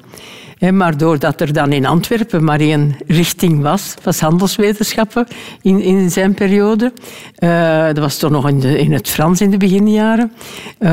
Maar 0.59 0.97
doordat 0.97 1.41
er 1.41 1.53
dan 1.53 1.73
in 1.73 1.87
Antwerpen 1.87 2.45
maar 2.45 2.61
één 2.61 2.97
richting 3.07 3.63
was, 3.63 3.95
was 4.03 4.21
handelswetenschappen 4.21 5.27
in, 5.63 5.81
in 5.81 6.11
zijn 6.11 6.35
periode. 6.35 6.93
Eh, 7.35 7.87
dat 7.87 7.99
was 7.99 8.19
toch 8.19 8.31
nog 8.31 8.49
in, 8.49 8.63
in 8.63 8.93
het 8.93 9.09
Frans 9.09 9.41
in 9.41 9.51
de 9.51 9.57
beginjaren. 9.57 10.33
Eh, 10.79 10.91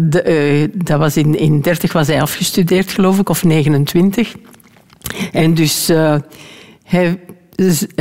de, 0.00 0.22
eh, 0.22 0.68
dat 0.84 0.98
was 0.98 1.16
in, 1.16 1.38
in 1.38 1.60
30 1.60 1.92
was 1.92 2.06
hij 2.06 2.22
afgestudeerd, 2.22 2.90
geloof 2.90 3.18
ik, 3.18 3.28
of 3.28 3.44
29. 3.44 4.34
En 5.32 5.54
dus 5.54 5.86
hij 6.84 7.18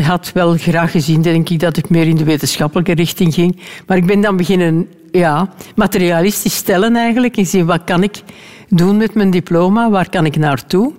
had 0.02 0.32
wel 0.34 0.58
graag 0.58 0.92
gezien, 0.92 1.22
denk 1.22 1.50
ik, 1.50 1.60
dat 1.60 1.78
ik 1.78 1.90
meer 1.90 2.08
in 2.08 2.16
de 2.16 2.24
wetenschappelijke 2.24 2.94
richting 2.94 3.34
ging. 3.34 3.60
Maar 3.88 3.98
ik 3.98 4.06
ben 4.06 4.22
dan 4.22 4.38
beginnen 4.38 4.88
ja, 5.12 5.54
materialistisch 5.76 6.56
stellen 6.56 6.96
eigenlijk. 6.96 7.38
En 7.38 7.46
zien 7.46 7.66
wat 7.66 7.84
kan 7.84 8.04
ik 8.04 8.22
doen 8.70 8.98
met 8.98 9.14
mijn 9.14 9.32
diploma, 9.32 9.90
waar 9.90 10.10
kan 10.10 10.26
ik 10.26 10.38
naartoe? 10.38 10.92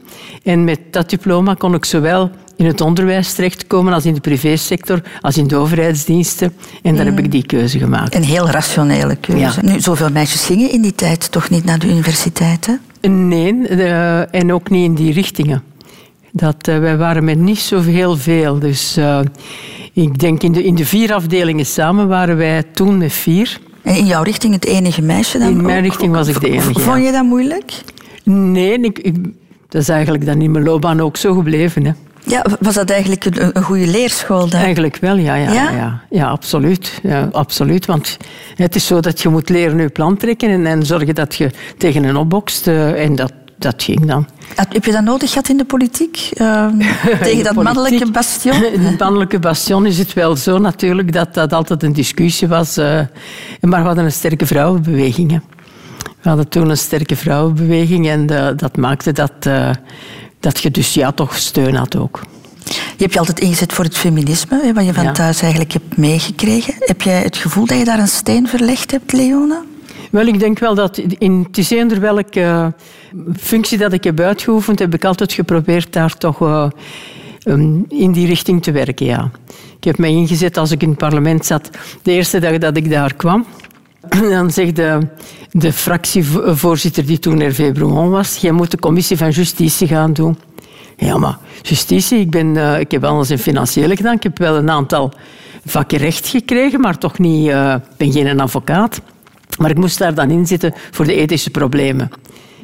En 0.42 0.64
met 0.64 0.80
dat 0.90 1.10
diploma 1.10 1.54
kon 1.54 1.74
ik 1.74 1.84
zowel 1.84 2.30
in 2.56 2.66
het 2.66 2.80
onderwijs 2.80 3.32
terechtkomen 3.32 3.92
als 3.92 4.06
in 4.06 4.14
de 4.14 4.20
privésector, 4.20 5.02
als 5.20 5.36
in 5.36 5.46
de 5.46 5.56
overheidsdiensten. 5.56 6.52
En 6.82 6.96
dan 6.96 7.06
heb 7.06 7.18
ik 7.18 7.30
die 7.30 7.46
keuze 7.46 7.78
gemaakt. 7.78 8.14
Een 8.14 8.22
heel 8.22 8.48
rationele 8.48 9.16
keuze. 9.16 9.42
Ja. 9.62 9.72
Nu, 9.72 9.80
zoveel 9.80 10.10
meisjes 10.10 10.44
gingen 10.44 10.70
in 10.70 10.82
die 10.82 10.94
tijd 10.94 11.32
toch 11.32 11.50
niet 11.50 11.64
naar 11.64 11.78
de 11.78 11.88
universiteit, 11.88 12.66
hè? 12.66 13.08
Nee, 13.08 13.66
en 14.30 14.52
ook 14.52 14.70
niet 14.70 14.84
in 14.84 14.94
die 14.94 15.12
richtingen. 15.12 15.62
Dat, 16.32 16.68
eh, 16.68 16.78
wij 16.78 16.96
waren 16.96 17.24
met 17.24 17.38
niet 17.38 17.58
zo 17.58 17.80
heel 17.80 18.16
veel. 18.16 18.58
Dus 18.58 18.96
eh, 18.96 19.20
ik 19.92 20.18
denk 20.18 20.42
in 20.42 20.52
de, 20.52 20.64
in 20.64 20.74
de 20.74 20.86
vier 20.86 21.14
afdelingen 21.14 21.66
samen 21.66 22.08
waren 22.08 22.36
wij 22.36 22.62
toen 22.62 22.98
met 22.98 23.12
vier. 23.12 23.58
En 23.88 23.96
in 23.96 24.06
jouw 24.06 24.22
richting 24.22 24.54
het 24.54 24.64
enige 24.64 25.02
meisje 25.02 25.38
dan 25.38 25.48
In 25.48 25.62
mijn 25.62 25.82
richting 25.82 26.12
was 26.12 26.28
ik 26.28 26.40
de 26.40 26.50
enige. 26.50 26.80
Vond 26.80 27.04
je 27.04 27.12
dat 27.12 27.24
moeilijk? 27.24 27.72
Nee, 28.24 28.80
ik, 28.80 28.98
ik- 28.98 29.16
dat 29.68 29.82
is 29.82 29.88
eigenlijk 29.88 30.26
dan 30.26 30.40
in 30.42 30.50
mijn 30.50 30.64
loopbaan 30.64 31.00
ook 31.00 31.16
zo 31.16 31.34
gebleven. 31.34 31.84
Hè. 31.84 31.92
Ja, 32.24 32.44
was 32.60 32.74
dat 32.74 32.90
eigenlijk 32.90 33.24
een, 33.24 33.56
een 33.56 33.62
goede 33.62 33.86
leerschool 33.86 34.48
dan? 34.48 34.60
Eigenlijk 34.60 34.96
wel, 34.96 35.16
ja. 35.16 35.34
Ja, 35.34 35.52
Ja? 35.52 35.62
ja? 35.62 35.70
ja, 35.72 36.02
ja, 36.10 36.26
absoluut, 36.28 37.00
ja, 37.02 37.28
absoluut. 37.32 37.86
Want 37.86 38.16
het 38.54 38.74
is 38.74 38.86
zo 38.86 39.00
dat 39.00 39.20
je 39.20 39.28
moet 39.28 39.48
leren 39.48 39.78
je 39.80 39.88
plan 39.88 40.16
trekken 40.16 40.48
en, 40.50 40.66
en 40.66 40.86
zorgen 40.86 41.14
dat 41.14 41.34
je 41.34 41.50
tegen 41.78 42.04
een 42.04 42.16
opbokst. 42.16 42.66
eh, 42.66 43.04
en 43.04 43.16
dat, 43.16 43.32
dat 43.58 43.82
ging 43.82 44.06
dan. 44.06 44.26
Heb 44.54 44.84
je 44.84 44.92
dat 44.92 45.02
nodig 45.04 45.28
gehad 45.30 45.48
in 45.48 45.56
de 45.56 45.64
politiek? 45.64 46.28
Ehm, 46.34 46.78
tegen 47.22 47.44
dat 47.44 47.54
mannelijke 47.54 48.10
bastion? 48.10 48.64
In 48.74 48.80
het 48.80 48.98
mannelijke 48.98 49.38
bastion 49.38 49.86
is 49.86 49.98
het 49.98 50.12
wel 50.12 50.36
zo 50.36 50.58
natuurlijk 50.58 51.12
dat 51.12 51.34
dat 51.34 51.52
altijd 51.52 51.82
een 51.82 51.92
discussie 51.92 52.48
was. 52.48 52.76
eh, 52.76 53.00
maar 53.60 53.80
we 53.80 53.86
hadden 53.86 54.04
een 54.04 54.12
sterke 54.12 54.46
vrouwenbeweging. 54.46 55.30
hè. 55.30 55.38
We 56.22 56.28
hadden 56.28 56.48
toen 56.48 56.70
een 56.70 56.76
sterke 56.78 57.16
vrouwenbeweging 57.16 58.08
en 58.08 58.30
eh, 58.30 58.56
dat 58.56 58.76
maakte 58.76 59.12
dat, 59.12 59.32
eh, 59.40 59.70
dat 60.40 60.58
je 60.60 60.70
dus 60.70 60.94
ja, 60.94 61.12
toch 61.12 61.36
steun 61.36 61.74
had 61.74 61.96
ook. 61.96 62.20
Je 62.64 63.04
hebt 63.04 63.12
je 63.12 63.18
altijd 63.18 63.40
ingezet 63.40 63.72
voor 63.72 63.84
het 63.84 63.96
feminisme, 63.96 64.60
hè, 64.62 64.72
wat 64.72 64.84
je 64.84 64.94
van 64.94 65.04
Ja. 65.04 65.12
thuis 65.12 65.40
eigenlijk 65.40 65.72
hebt 65.72 65.96
meegekregen. 65.96 66.74
Heb 66.78 67.02
jij 67.02 67.22
het 67.22 67.36
gevoel 67.36 67.66
dat 67.66 67.78
je 67.78 67.84
daar 67.84 67.98
een 67.98 68.08
steen 68.08 68.48
verlegd 68.48 68.90
hebt, 68.90 69.12
Leona? 69.12 69.60
Wel, 70.10 70.26
ik 70.26 70.38
denk 70.38 70.58
wel 70.58 70.74
dat 70.74 70.98
in 70.98 71.46
het 71.46 71.58
is 71.58 71.98
welke 71.98 72.40
eh, 72.40 72.66
functie 73.36 73.78
dat 73.78 73.92
ik 73.92 74.04
heb 74.04 74.20
uitgeoefend, 74.20 74.78
heb 74.78 74.94
ik 74.94 75.04
altijd 75.04 75.32
geprobeerd 75.32 75.92
daar 75.92 76.16
toch 76.16 76.40
eh, 76.40 76.70
um, 77.44 77.84
in 77.88 78.12
die 78.12 78.26
richting 78.26 78.62
te 78.62 78.72
werken. 78.72 79.06
Ja. 79.06 79.30
Ik 79.78 79.84
heb 79.84 79.98
mij 79.98 80.10
ingezet 80.10 80.56
als 80.56 80.70
ik 80.70 80.82
in 80.82 80.88
het 80.88 80.98
parlement 80.98 81.46
zat. 81.46 81.70
De 82.02 82.12
eerste 82.12 82.38
dag 82.38 82.58
dat 82.58 82.76
ik 82.76 82.90
daar 82.90 83.14
kwam, 83.14 83.46
dan 84.30 84.50
zegt 84.50 84.76
de, 84.76 85.06
de 85.50 85.72
fractievoorzitter 85.72 87.06
die 87.06 87.18
toen 87.18 87.48
RV 87.48 87.72
Brouon 87.72 88.10
was, 88.10 88.36
jij 88.36 88.52
moet 88.52 88.70
de 88.70 88.78
commissie 88.78 89.16
van 89.16 89.30
justitie 89.30 89.86
gaan 89.86 90.12
doen. 90.12 90.38
Ja, 90.96 91.18
maar 91.18 91.38
justitie, 91.62 92.18
ik, 92.18 92.30
ben, 92.30 92.56
eh, 92.56 92.80
ik 92.80 92.90
heb 92.90 93.04
alles 93.04 93.30
in 93.30 93.38
financiële 93.38 93.96
gedaan. 93.96 94.14
Ik 94.14 94.22
heb 94.22 94.38
wel 94.38 94.56
een 94.56 94.70
aantal 94.70 95.12
vakken 95.64 95.98
recht 95.98 96.28
gekregen, 96.28 96.80
maar 96.80 96.98
toch 96.98 97.18
niet, 97.18 97.46
ik 97.48 97.96
ben 97.96 98.12
geen 98.12 98.40
advocaat. 98.40 99.00
Maar 99.58 99.70
ik 99.70 99.76
moest 99.78 99.98
daar 99.98 100.14
dan 100.14 100.30
in 100.30 100.46
zitten 100.46 100.74
voor 100.90 101.04
de 101.04 101.14
ethische 101.14 101.50
problemen. 101.50 102.10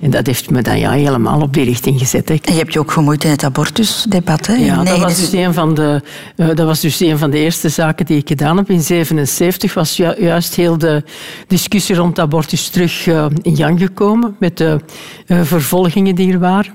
En 0.01 0.11
dat 0.11 0.27
heeft 0.27 0.51
me 0.51 0.63
dan 0.63 0.79
ja, 0.79 0.91
helemaal 0.91 1.41
op 1.41 1.55
die 1.55 1.65
richting 1.65 1.99
gezet. 1.99 2.29
hè. 2.29 2.35
En 2.43 2.53
je 2.53 2.59
hebt 2.59 2.73
je 2.73 2.79
ook 2.79 2.91
gemoeid 2.91 3.25
in 3.25 3.31
het 3.31 3.45
abortusdebat, 3.45 4.47
hè? 4.47 4.55
Ja, 4.55 4.77
dat 4.77 4.99
was, 4.99 4.99
79. 4.99 5.31
dus 5.31 5.41
een 5.47 5.55
van 5.55 5.75
de, 5.75 6.03
eh, 6.37 6.47
dat 6.47 6.67
was 6.67 6.81
dus 6.81 7.01
een 7.01 7.19
van 7.19 7.31
de 7.31 7.39
eerste 7.39 7.69
zaken 7.69 8.07
die 8.07 8.17
ik 8.19 8.29
gedaan 8.29 8.57
heb. 8.57 8.69
In 8.71 8.83
1977 8.87 9.75
was 9.75 9.97
ju- 9.97 10.15
juist 10.25 10.55
heel 10.55 10.79
de 10.79 11.03
discussie 11.47 11.95
rond 11.97 12.19
abortus 12.19 12.69
terug 12.69 13.07
eh, 13.07 13.27
in 13.43 13.57
gang 13.57 13.79
gekomen 13.81 14.37
met 14.39 14.57
de 14.57 14.81
eh, 15.27 15.41
vervolgingen 15.43 16.15
die 16.15 16.33
er 16.33 16.39
waren. 16.39 16.73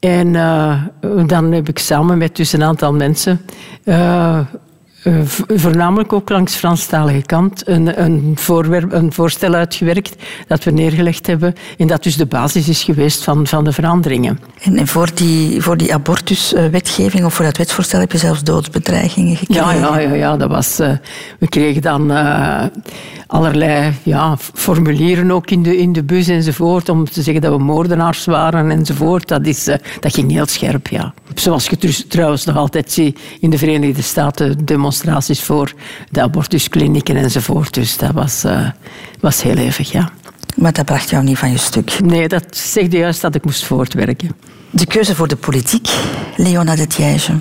En 0.00 0.32
dan 1.26 1.52
heb 1.52 1.68
ik 1.68 1.78
samen 1.78 2.18
met 2.18 2.36
dus 2.36 2.52
een 2.52 2.62
aantal 2.62 2.92
mensen, 2.92 3.40
eh, 5.02 5.14
voornamelijk 5.48 6.12
ook 6.12 6.28
langs 6.28 6.54
Franstalige 6.54 7.22
kant, 7.26 7.68
een, 7.68 8.02
een, 8.02 8.32
voorwerp, 8.34 8.92
een 8.92 9.12
voorstel 9.12 9.54
uitgewerkt 9.54 10.14
dat 10.46 10.64
we 10.64 10.70
neergelegd 10.70 11.26
hebben 11.26 11.54
en 11.78 11.86
dat 11.86 12.02
dus 12.02 12.16
de 12.16 12.26
basis 12.26 12.68
is 12.68 12.82
geweest 12.82 13.24
van, 13.24 13.46
van 13.46 13.64
de 13.64 13.72
veranderingen. 13.72 14.38
En, 14.62 14.76
en 14.76 14.86
voor 14.86 15.10
die, 15.14 15.62
voor 15.62 15.76
die 15.76 15.94
abortuswetgeving 15.94 17.24
of 17.24 17.34
voor 17.34 17.44
dat 17.44 17.56
wetsvoorstel 17.56 18.00
heb 18.00 18.12
je 18.12 18.18
zelfs 18.18 18.42
doodsbedreigingen 18.42 19.36
gekregen. 19.36 19.80
Ja, 19.80 19.98
ja, 19.98 19.98
ja, 19.98 20.14
ja 20.14 20.36
dat 20.36 20.50
was, 20.50 20.78
eh, 20.78 20.92
we 21.38 21.48
kregen 21.48 21.82
dan 21.82 22.10
eh, 22.10 22.62
allerlei 23.26 23.92
ja, 24.02 24.36
formulieren 24.38 25.30
ook 25.30 25.50
in 25.50 25.62
de, 25.62 25.76
in 25.76 25.92
de 25.92 26.02
bus 26.02 26.28
enzovoort 26.28 26.88
om 26.88 27.04
te 27.04 27.22
zeggen 27.22 27.42
dat 27.42 27.52
we 27.52 27.62
moordenaars 27.62 28.24
waren 28.24 28.70
enzovoort. 28.70 29.28
Dat, 29.28 29.46
is, 29.46 29.64
dat 30.00 30.14
ging 30.14 30.30
heel 30.30 30.46
scherp, 30.46 30.88
ja. 30.88 31.14
Zoals 31.34 31.66
je 31.66 31.76
dus 31.78 32.04
trouwens 32.08 32.44
nog 32.44 32.56
altijd 32.56 32.92
ziet 32.92 33.20
in 33.40 33.50
de 33.50 33.58
Verenigde 33.58 34.02
Staten 34.02 34.64
demonstreren 34.64 34.88
demonstraties 34.90 35.42
voor 35.42 35.72
de 36.10 36.22
abortusklinieken 36.22 37.16
enzovoort. 37.16 37.74
Dus 37.74 37.96
dat 37.96 38.12
was, 38.12 38.44
eh, 38.44 38.68
was 39.20 39.42
heel 39.42 39.56
hevig, 39.56 39.92
ja. 39.92 40.10
Maar 40.56 40.72
dat 40.72 40.84
bracht 40.84 41.10
jou 41.10 41.24
niet 41.24 41.38
van 41.38 41.50
je 41.50 41.58
stuk. 41.58 42.00
Nee, 42.00 42.28
dat 42.28 42.44
zegt 42.50 42.92
juist 42.92 43.20
dat 43.20 43.34
ik 43.34 43.44
moest 43.44 43.64
voortwerken. 43.64 44.30
De 44.70 44.86
keuze 44.86 45.14
voor 45.14 45.28
de 45.28 45.36
politiek, 45.36 45.88
Leona 46.36 46.74
de 46.74 46.86
Thijge. 46.86 47.32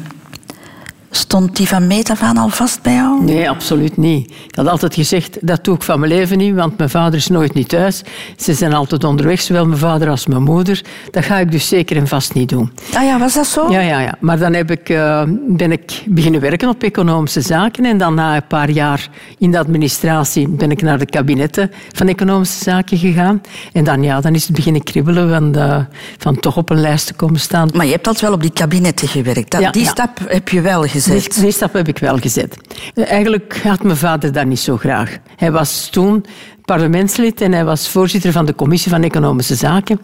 Stond 1.20 1.56
die 1.56 1.68
van 1.68 1.88
meet 1.88 2.10
af 2.10 2.22
aan 2.22 2.38
al 2.38 2.50
vast 2.50 2.82
bij 2.82 2.94
jou? 2.94 3.24
Nee, 3.24 3.50
absoluut 3.50 3.98
niet. 3.98 4.32
Ik 4.48 4.56
had 4.56 4.68
altijd 4.68 4.94
gezegd, 4.94 5.38
dat 5.42 5.64
doe 5.64 5.76
ik 5.76 5.82
van 5.82 6.00
mijn 6.00 6.12
leven 6.12 6.38
niet, 6.38 6.56
want 6.56 6.78
mijn 6.78 6.90
vader 6.90 7.16
is 7.20 7.28
nooit 7.28 7.54
niet 7.54 7.70
thuis. 7.70 8.02
Ze 8.38 8.54
zijn 8.54 8.74
altijd 8.74 9.04
onderweg, 9.04 9.42
zowel 9.42 9.66
mijn 9.66 9.80
vader 9.80 10.10
als 10.10 10.26
mijn 10.26 10.44
moeder. 10.44 10.82
Dat 11.12 11.24
ga 11.26 11.38
ik 11.38 11.52
dus 11.52 11.68
zeker 11.68 11.98
en 11.98 12.08
vast 12.08 12.34
niet 12.34 12.50
doen. 12.50 12.72
Ah 12.94 13.04
ja, 13.04 13.20
was 13.20 13.34
dat 13.34 13.48
zo? 13.48 13.72
Ja, 13.72 13.80
ja, 13.80 14.00
ja. 14.00 14.16
Maar 14.20 14.38
dan 14.40 14.54
heb 14.54 14.72
ik, 14.72 14.90
eh, 14.90 15.24
ben 15.48 15.72
ik 15.72 16.04
beginnen 16.08 16.42
werken 16.42 16.70
op 16.70 16.84
economische 16.84 17.42
zaken. 17.42 17.86
En 17.86 17.98
dan 17.98 18.14
na 18.14 18.36
een 18.36 18.48
paar 18.48 18.70
jaar 18.70 19.10
in 19.38 19.52
de 19.52 19.60
administratie 19.60 20.48
ben 20.48 20.72
ik 20.72 20.82
naar 20.82 20.98
de 21.00 21.06
kabinetten 21.06 21.72
van 21.92 22.08
economische 22.08 22.64
zaken 22.64 22.98
gegaan. 22.98 23.42
En 23.74 23.84
dan, 23.84 24.04
ja, 24.04 24.22
dan 24.22 24.36
is 24.36 24.44
het 24.46 24.56
beginnen 24.56 24.84
kribbelen 24.84 25.30
van, 25.30 25.52
de- 25.52 25.86
van 26.18 26.40
toch 26.40 26.58
op 26.58 26.70
een 26.70 26.80
lijst 26.82 27.08
te 27.08 27.14
komen 27.14 27.40
staan. 27.40 27.70
Maar 27.74 27.86
je 27.86 27.92
hebt 27.92 28.08
altijd 28.08 28.26
wel 28.26 28.34
op 28.34 28.42
die 28.42 28.54
kabinetten 28.54 29.08
gewerkt. 29.08 29.52
Dat, 29.52 29.62
Ja, 29.62 29.72
die 29.72 29.84
ja. 29.84 29.90
stap 29.90 30.20
heb 30.28 30.50
je 30.50 30.62
wel 30.62 30.82
gezet. 30.84 31.09
Die 31.10 31.52
stap 31.52 31.74
heb 31.74 31.88
ik 31.88 31.98
wel 31.98 32.18
gezet. 32.18 32.58
Eh, 32.94 33.12
Eigenlijk 33.12 33.60
had 33.64 33.84
mijn 33.84 33.98
vader 33.98 34.32
dat 34.32 34.46
niet 34.46 34.60
zo 34.60 34.78
graag. 34.78 35.18
Hij 35.36 35.52
was 35.52 35.90
toen 35.90 36.26
parlementslid 36.66 37.42
en 37.42 37.52
hij 37.52 37.66
was 37.66 37.90
voorzitter 37.90 38.32
van 38.32 38.46
de 38.46 38.56
commissie 38.56 38.92
van 38.92 39.04
Economische 39.04 39.56
Zaken. 39.56 40.00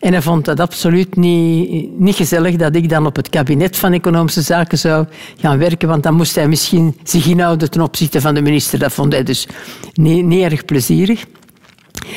En 0.00 0.12
hij 0.12 0.22
vond 0.22 0.44
dat 0.44 0.60
absoluut 0.60 1.16
niet, 1.16 1.98
niet 1.98 2.14
gezellig 2.14 2.56
dat 2.56 2.74
ik 2.74 2.88
dan 2.88 3.06
op 3.06 3.16
het 3.16 3.28
kabinet 3.28 3.76
van 3.76 3.92
Economische 3.92 4.42
Zaken 4.42 4.78
zou 4.78 5.06
gaan 5.38 5.58
werken, 5.58 5.88
want 5.88 6.02
dan 6.02 6.14
moest 6.14 6.34
hij 6.34 6.48
misschien 6.48 6.96
zich 7.02 7.26
inhouden 7.26 7.70
ten 7.70 7.80
opzichte 7.80 8.20
van 8.20 8.34
de 8.34 8.42
minister. 8.42 8.78
Dat 8.78 8.92
vond 8.92 9.12
hij 9.12 9.22
dus 9.22 9.46
niet, 9.92 10.24
niet 10.24 10.42
erg 10.42 10.64
plezierig. 10.64 11.24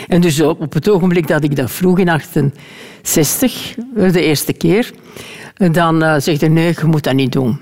En 0.08 0.22
dus 0.22 0.42
op 0.42 0.74
het 0.74 0.90
ogenblik 0.90 1.28
dat 1.28 1.44
ik 1.44 1.56
dat 1.56 1.72
vroeg 1.72 2.00
in 2.00 2.10
68, 2.10 3.76
eh, 3.96 4.12
de 4.12 4.22
eerste 4.22 4.54
keer, 4.54 4.92
eh, 5.56 5.74
dan 5.74 6.22
zegt 6.22 6.42
hij 6.42 6.50
nee, 6.50 6.74
je 6.80 6.86
moet 6.86 7.04
dat 7.04 7.14
niet 7.14 7.32
doen. 7.32 7.60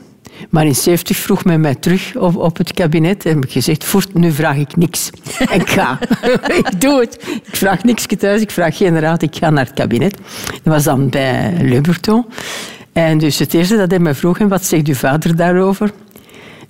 Maar 0.49 0.65
in 0.65 0.75
70 0.75 1.17
vroeg 1.17 1.43
men 1.45 1.61
mij 1.61 1.75
terug 1.75 2.15
op, 2.15 2.35
op 2.35 2.57
het 2.57 2.73
kabinet 2.73 3.25
en 3.25 3.35
heb 3.35 3.45
ik 3.45 3.51
gezegd, 3.51 3.83
voort, 3.83 4.13
nu 4.13 4.31
vraag 4.31 4.57
ik 4.57 4.75
niks. 4.75 5.09
En 5.37 5.59
ik 5.61 5.69
ga. 5.69 5.99
ik 6.61 6.81
doe 6.81 6.99
het. 6.99 7.27
Ik 7.43 7.55
vraag 7.55 7.83
niks 7.83 8.05
thuis, 8.17 8.41
ik 8.41 8.51
vraag 8.51 8.77
geen 8.77 8.99
raad, 8.99 9.21
ik 9.21 9.35
ga 9.35 9.49
naar 9.49 9.65
het 9.65 9.73
kabinet. 9.73 10.17
Dat 10.45 10.73
was 10.73 10.83
dan 10.83 11.09
bij 11.09 11.53
Le 11.61 11.81
Breton. 11.81 12.25
En 12.93 13.17
dus 13.17 13.39
het 13.39 13.53
eerste 13.53 13.77
dat 13.77 13.89
hij 13.89 13.99
mij 13.99 14.15
vroeg, 14.15 14.39
en 14.39 14.47
wat 14.47 14.65
zegt 14.65 14.87
uw 14.87 14.93
vader 14.93 15.35
daarover? 15.35 15.91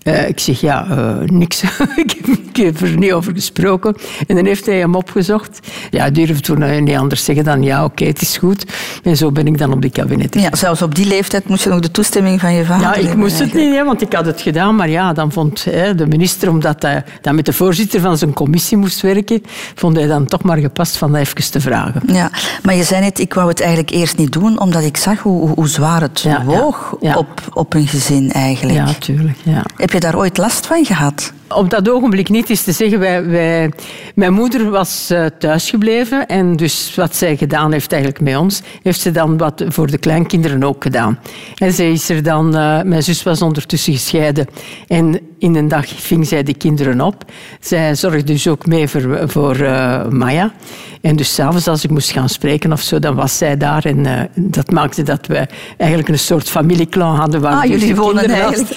Eh, 0.03 0.27
ik 0.27 0.39
zeg, 0.39 0.61
ja, 0.61 0.87
eh, 0.89 1.15
niks. 1.25 1.61
ik, 2.03 2.15
heb, 2.21 2.27
ik 2.27 2.55
heb 2.55 2.79
er 2.81 2.97
niet 2.97 3.11
over 3.11 3.33
gesproken. 3.33 3.95
En 4.27 4.35
dan 4.35 4.45
heeft 4.45 4.65
hij 4.65 4.77
hem 4.77 4.95
opgezocht. 4.95 5.59
Ja, 5.89 5.99
hij 5.99 6.11
durfde 6.11 6.39
toen 6.39 6.61
eh, 6.61 6.81
niet 6.81 6.95
anders 6.95 7.23
zeggen 7.23 7.43
dan, 7.45 7.63
ja, 7.63 7.83
oké, 7.83 8.05
het 8.05 8.21
is 8.21 8.37
goed. 8.37 8.65
En 9.03 9.17
zo 9.17 9.31
ben 9.31 9.47
ik 9.47 9.57
dan 9.57 9.73
op 9.73 9.81
die 9.81 9.91
kabinet. 9.91 10.35
Ja, 10.39 10.55
zelfs 10.55 10.81
op 10.81 10.95
die 10.95 11.05
leeftijd 11.07 11.49
moest 11.49 11.63
je 11.63 11.69
nog 11.69 11.79
de 11.79 11.91
toestemming 11.91 12.39
van 12.39 12.53
je 12.53 12.65
vader 12.65 12.81
Ja, 13.03 13.09
ik 13.09 13.15
moest 13.15 13.39
het 13.39 13.53
niet, 13.53 13.75
hè, 13.75 13.83
want 13.83 14.01
ik 14.01 14.13
had 14.13 14.25
het 14.25 14.41
gedaan. 14.41 14.75
Maar 14.75 14.89
ja, 14.89 15.13
dan 15.13 15.31
vond 15.31 15.63
hè, 15.63 15.95
de 15.95 16.07
minister, 16.07 16.49
omdat 16.49 16.81
hij 16.81 17.03
dan 17.21 17.35
met 17.35 17.45
de 17.45 17.53
voorzitter 17.53 17.99
van 18.01 18.17
zijn 18.17 18.33
commissie 18.33 18.77
moest 18.77 19.01
werken, 19.01 19.41
vond 19.75 19.95
hij 19.95 20.07
dan 20.07 20.25
toch 20.25 20.43
maar 20.43 20.57
gepast 20.57 20.97
van 20.97 21.11
dat 21.11 21.21
even 21.21 21.51
te 21.51 21.61
vragen. 21.61 22.01
Ja, 22.05 22.31
maar 22.63 22.75
je 22.75 22.83
zei 22.83 23.01
net, 23.01 23.19
ik 23.19 23.33
wou 23.33 23.47
het 23.49 23.59
eigenlijk 23.59 23.89
eerst 23.91 24.17
niet 24.17 24.31
doen, 24.31 24.59
omdat 24.59 24.83
ik 24.83 24.97
zag 24.97 25.19
hoe, 25.19 25.49
hoe- 25.49 25.67
zwaar 25.67 26.01
het 26.01 26.21
Ja, 26.21 26.29
ja, 26.31 26.43
woog 26.43 26.95
ja. 26.99 27.15
Op, 27.17 27.27
op 27.53 27.73
een 27.73 27.87
gezin 27.87 28.31
eigenlijk. 28.31 28.77
Ja, 28.77 28.85
natuurlijk. 28.85 29.37
Ja. 29.43 29.63
Heb 29.91 30.01
je 30.01 30.09
daar 30.09 30.19
ooit 30.19 30.37
last 30.37 30.65
van 30.65 30.85
gehad? 30.85 31.33
Op 31.55 31.69
dat 31.69 31.89
ogenblik 31.89 32.29
niet 32.29 32.49
is 32.49 32.63
te 32.63 32.71
zeggen, 32.71 32.99
wij, 32.99 33.25
wij, 33.25 33.71
mijn 34.15 34.33
moeder 34.33 34.69
was 34.69 35.09
eh, 35.09 35.25
thuisgebleven 35.39 36.27
en 36.27 36.55
dus 36.55 36.95
wat 36.95 37.15
zij 37.15 37.37
gedaan 37.37 37.71
heeft 37.71 37.91
eigenlijk 37.91 38.23
met 38.23 38.37
ons, 38.37 38.61
heeft 38.83 38.99
ze 38.99 39.11
dan 39.11 39.37
wat 39.37 39.63
voor 39.67 39.87
de 39.87 39.97
kleinkinderen 39.97 40.63
ook 40.63 40.83
gedaan. 40.83 41.19
En 41.55 41.73
zij 41.73 41.91
is 41.91 42.09
er 42.09 42.23
dan, 42.23 42.55
eh, 42.57 42.81
mijn 42.81 43.03
zus 43.03 43.23
was 43.23 43.41
ondertussen 43.41 43.93
gescheiden 43.93 44.47
en 44.87 45.19
in 45.39 45.55
een 45.55 45.67
dag 45.67 45.87
ving 45.87 46.27
zij 46.27 46.43
de 46.43 46.53
kinderen 46.53 47.01
op. 47.01 47.25
Zij 47.59 47.95
zorgde 47.95 48.23
dus 48.23 48.47
ook 48.47 48.65
mee 48.65 48.87
voor, 48.87 49.29
voor 49.29 49.55
eh, 49.55 50.07
Maya. 50.07 50.51
En 51.01 51.15
dus 51.15 51.33
s'avonds 51.33 51.67
als 51.67 51.83
ik 51.83 51.89
moest 51.89 52.11
gaan 52.11 52.29
spreken 52.29 52.71
of 52.71 52.81
zo, 52.81 52.99
dan 52.99 53.15
was 53.15 53.37
zij 53.37 53.57
daar 53.57 53.85
en 53.85 54.29
dat 54.35 54.71
maakte 54.71 55.03
dat 55.03 55.27
we 55.27 55.47
eigenlijk 55.77 56.09
een 56.09 56.19
soort 56.19 56.49
familieclan 56.49 57.15
hadden. 57.15 57.41
Waar 57.41 57.53
Ah, 57.53 57.61
dus 57.61 57.69
jullie 57.69 57.95
wonen 57.95 58.29
eigenlijk. 58.29 58.69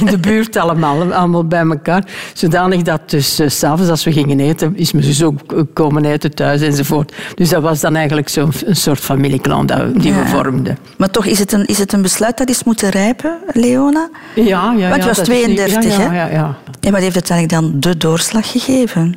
in 0.00 0.06
de 0.06 0.18
buurt 0.18 0.56
allemaal, 0.56 1.12
allemaal 1.12 1.44
bij 1.44 1.60
elkaar. 1.60 2.04
Zodanig 2.34 2.82
dat 2.82 3.00
dus 3.10 3.34
s 3.34 3.58
s'avonds 3.58 3.90
als 3.90 4.04
we 4.04 4.12
gingen 4.12 4.40
eten, 4.40 4.76
is 4.76 4.92
mijn 4.92 5.04
zus 5.04 5.22
ook 5.22 5.40
komen 5.72 6.04
eten 6.04 6.34
thuis 6.34 6.60
enzovoort. 6.60 7.12
Dus 7.34 7.48
dat 7.48 7.62
was 7.62 7.80
dan 7.80 7.96
eigenlijk 7.96 8.28
zo'n 8.28 8.52
een 8.64 8.76
soort 8.76 8.98
familieclan 9.00 9.66
dat, 9.66 10.00
die 10.00 10.12
we 10.12 10.26
vormden. 10.26 10.78
Maar 10.96 11.10
toch, 11.10 11.26
is 11.26 11.38
het 11.38 11.52
een, 11.52 11.66
is 11.66 11.78
het 11.78 11.92
een 11.92 12.02
besluit 12.02 12.38
dat 12.38 12.48
is 12.48 12.64
moeten 12.64 12.88
rijpen, 12.88 13.38
Leona? 13.52 14.08
Ja, 14.34 14.74
ja, 14.76 14.88
Want 14.88 15.02
je 15.02 15.08
was 15.08 15.16
dat 15.16 15.28
is 15.28 15.46
niet- 15.46 15.56
32, 15.56 15.96
ja, 15.96 16.10
hè? 16.10 16.16
Ja, 16.16 16.26
ja. 16.26 16.56
En 16.80 16.92
wat 16.92 17.00
heeft 17.00 17.14
uiteindelijk 17.14 17.60
dan 17.62 17.80
de 17.80 17.96
doorslag 17.96 18.50
gegeven? 18.50 19.14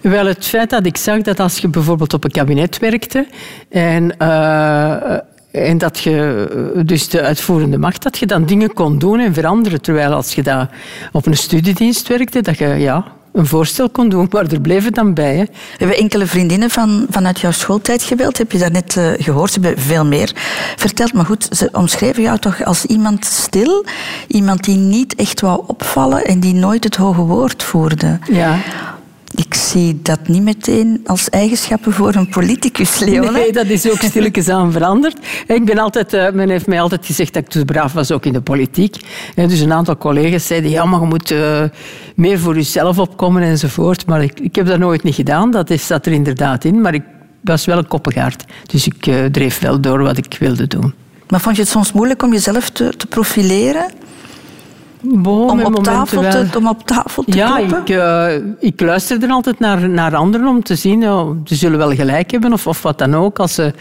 Wel, 0.00 0.26
het 0.26 0.44
feit 0.46 0.70
dat 0.70 0.86
ik 0.86 0.96
zag 0.96 1.20
dat 1.20 1.40
als 1.40 1.58
je 1.58 1.68
bijvoorbeeld 1.68 2.14
op 2.14 2.24
een 2.24 2.30
kabinet 2.30 2.78
werkte 2.78 3.26
en, 3.68 4.16
eh, 4.18 5.16
en 5.52 5.78
dat 5.78 5.98
je 5.98 6.48
eh, 6.74 6.80
dus 6.86 7.08
de 7.08 7.20
uitvoerende 7.20 7.78
macht, 7.78 8.02
dat 8.02 8.18
je 8.18 8.26
dan 8.26 8.44
dingen 8.44 8.72
kon 8.72 8.98
doen 8.98 9.20
en 9.20 9.34
veranderen. 9.34 9.80
Terwijl 9.80 10.12
als 10.12 10.34
je 10.34 10.42
daar 10.42 10.70
op 11.12 11.26
een 11.26 11.36
studiedienst 11.36 12.08
werkte, 12.08 12.40
dat 12.40 12.58
je 12.58 12.66
ja, 12.66 13.04
een 13.32 13.46
voorstel 13.46 13.90
kon 13.90 14.08
doen, 14.08 14.28
maar 14.30 14.46
er 14.46 14.60
bleef 14.60 14.84
het 14.84 14.94
dan 14.94 15.14
bij. 15.14 15.36
Hè. 15.36 15.44
Hebben 15.76 15.96
enkele 15.96 16.26
vriendinnen 16.26 16.70
van, 16.70 17.06
vanuit 17.10 17.40
jouw 17.40 17.50
schooltijd 17.50 18.02
gebeld? 18.02 18.38
Heb 18.38 18.52
je 18.52 18.58
dat 18.58 18.72
net 18.72 18.96
eh, 18.96 19.10
gehoord? 19.16 19.52
Ze 19.52 19.60
hebben 19.60 19.82
veel 19.82 20.04
meer 20.04 20.32
verteld. 20.76 21.12
Maar 21.12 21.24
goed, 21.24 21.48
ze 21.50 21.68
omschreven 21.72 22.22
jou 22.22 22.38
toch 22.38 22.64
als 22.64 22.84
iemand 22.84 23.24
stil. 23.24 23.84
Iemand 24.26 24.64
die 24.64 24.76
niet 24.76 25.14
echt 25.14 25.40
wou 25.40 25.62
opvallen 25.66 26.24
en 26.24 26.40
die 26.40 26.54
nooit 26.54 26.84
het 26.84 26.96
hoge 26.96 27.20
woord 27.20 27.62
voerde. 27.62 28.18
Ja. 28.30 28.58
Ik 29.34 29.54
zie 29.54 30.00
dat 30.02 30.28
niet 30.28 30.42
meteen 30.42 31.00
als 31.04 31.28
eigenschappen 31.28 31.92
voor 31.92 32.14
een 32.14 32.28
politicus, 32.28 32.98
Leona. 32.98 33.30
Nee, 33.30 33.52
dat 33.52 33.66
is 33.66 33.90
ook 33.90 34.00
stilletjes 34.00 34.48
aan 34.48 34.72
veranderd. 34.72 35.18
Ik 35.46 35.64
ben 35.64 35.78
altijd, 35.78 36.12
eh, 36.12 36.30
men 36.30 36.48
heeft 36.48 36.66
mij 36.66 36.80
altijd 36.80 37.06
gezegd 37.06 37.34
dat 37.34 37.42
ik 37.42 37.48
te 37.48 37.64
braaf 37.64 37.92
was, 37.92 38.12
ook 38.12 38.26
in 38.26 38.32
de 38.32 38.40
politiek. 38.40 38.96
Dus 39.34 39.60
een 39.60 39.72
aantal 39.72 39.96
collega's 39.96 40.46
zeiden, 40.46 40.70
ja, 40.70 40.84
maar 40.84 41.00
je 41.00 41.06
moet 41.06 41.30
eh, 41.30 41.62
meer 42.16 42.38
voor 42.38 42.54
jezelf 42.54 42.98
opkomen 42.98 43.42
enzovoort. 43.42 44.06
Maar 44.06 44.22
ik, 44.22 44.40
ik 44.40 44.54
heb 44.54 44.66
dat 44.66 44.78
nooit 44.78 45.02
niet 45.02 45.14
gedaan, 45.14 45.50
dat 45.50 45.70
is, 45.70 45.86
zat 45.86 46.06
er 46.06 46.12
inderdaad 46.12 46.64
in. 46.64 46.80
Maar 46.80 46.94
ik 46.94 47.04
was 47.40 47.64
wel 47.64 47.78
een 47.78 47.88
koppengaard. 47.88 48.44
Dus 48.66 48.86
ik 48.86 49.06
eh, 49.06 49.24
dreef 49.24 49.58
wel 49.58 49.80
door 49.80 50.02
wat 50.02 50.16
ik 50.16 50.36
wilde 50.38 50.66
doen. 50.66 50.94
Maar 51.28 51.40
vond 51.40 51.56
je 51.56 51.62
het 51.62 51.70
soms 51.70 51.92
moeilijk 51.92 52.22
om 52.22 52.32
jezelf 52.32 52.70
te, 52.70 52.92
te 52.96 53.06
profileren? 53.06 53.86
Om 55.10 55.26
op, 55.64 55.84
tafel 55.84 56.22
te, 56.22 56.46
om 56.56 56.68
op 56.68 56.86
tafel 56.86 57.22
te 57.22 57.36
Ja, 57.36 57.56
kloppen? 57.56 57.78
ik, 57.78 57.88
eh, 57.88 58.34
ik 58.60 58.80
luisterde 58.80 59.28
altijd 59.28 59.58
naar, 59.58 59.88
naar 59.88 60.16
anderen 60.16 60.46
om 60.46 60.62
te 60.62 60.74
zien, 60.74 61.08
oh, 61.08 61.36
ze 61.44 61.54
zullen 61.54 61.78
wel 61.78 61.94
gelijk 61.94 62.30
hebben 62.30 62.52
of, 62.52 62.66
of 62.66 62.82
wat 62.82 62.98
dan 62.98 63.14
ook. 63.14 63.38
Als 63.38 63.54
ze 63.54 63.72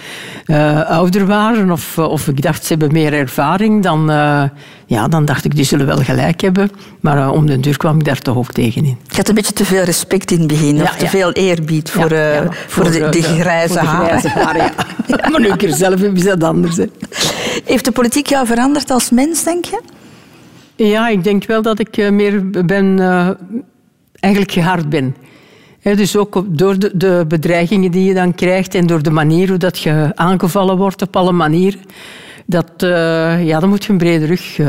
eh, 0.45 0.89
ouder 0.89 1.25
waren 1.25 1.71
of, 1.71 1.97
of 1.97 2.27
ik 2.27 2.41
dacht 2.41 2.65
ze 2.65 2.73
hebben 2.73 2.91
meer 2.91 3.13
ervaring, 3.13 3.83
dan, 3.83 4.11
eh, 4.11 4.43
ja, 4.85 5.07
dan 5.07 5.25
dacht 5.25 5.45
ik 5.45 5.55
die 5.55 5.65
zullen 5.65 5.85
wel 5.85 5.97
gelijk 5.97 6.41
hebben. 6.41 6.71
Maar 6.99 7.17
eh, 7.17 7.31
om 7.31 7.45
den 7.45 7.61
duur 7.61 7.77
kwam 7.77 7.99
ik 7.99 8.05
daar 8.05 8.19
toch 8.19 8.37
ook 8.37 8.51
tegen 8.51 8.85
in. 8.85 8.97
Je 9.07 9.15
had 9.15 9.29
een 9.29 9.35
beetje 9.35 9.53
te 9.53 9.65
veel 9.65 9.83
respect 9.83 10.31
in 10.31 10.37
het 10.37 10.47
begin, 10.47 10.75
Ja, 10.75 10.83
of 10.83 10.95
te 10.95 11.03
ja. 11.03 11.09
veel 11.09 11.31
eerbied 11.31 11.89
voor, 11.89 12.13
Ja, 12.13 12.31
eh, 12.31 12.33
ja, 12.33 12.51
voor, 12.67 12.91
de, 12.91 12.99
eh, 13.03 13.11
de 13.11 13.21
grijze 13.21 13.73
voor 13.73 13.81
de 13.81 13.87
haren. 13.87 14.61
ja. 15.07 15.29
Maar 15.29 15.39
nu 15.41 15.47
ik 15.47 15.63
er 15.63 15.73
zelf 15.73 16.01
heb, 16.01 16.15
is 16.15 16.23
dat 16.23 16.43
anders. 16.43 16.77
Hè. 16.77 16.85
Heeft 17.65 17.85
de 17.85 17.91
politiek 17.91 18.27
jou 18.27 18.45
veranderd 18.45 18.91
als 18.91 19.09
mens, 19.09 19.43
denk 19.43 19.65
je? 19.65 19.81
Ja, 20.87 21.07
ik 21.07 21.23
denk 21.23 21.45
wel 21.45 21.61
dat 21.61 21.79
ik 21.79 21.97
eh, 21.97 22.09
meer 22.09 22.65
ben, 22.65 22.99
eh, 22.99 23.29
eigenlijk 24.19 24.53
gehard 24.53 24.89
ben. 24.89 25.15
Hè, 25.79 25.95
dus 25.95 26.15
ook 26.15 26.43
door 26.47 26.79
de, 26.79 26.91
de 26.93 27.25
bedreigingen 27.27 27.91
die 27.91 28.05
je 28.05 28.13
dan 28.13 28.35
krijgt 28.35 28.75
en 28.75 28.87
door 28.87 29.03
de 29.03 29.09
manier 29.09 29.49
hoe 29.49 29.57
dat 29.57 29.79
je 29.79 30.11
aangevallen 30.15 30.77
wordt 30.77 31.01
op 31.01 31.15
alle 31.15 31.31
manieren, 31.31 31.79
dat, 32.45 32.71
eh, 32.77 33.45
ja, 33.45 33.59
dan 33.59 33.69
moet 33.69 33.85
je 33.85 33.91
een 33.91 33.97
brede 33.97 34.25
rug 34.25 34.59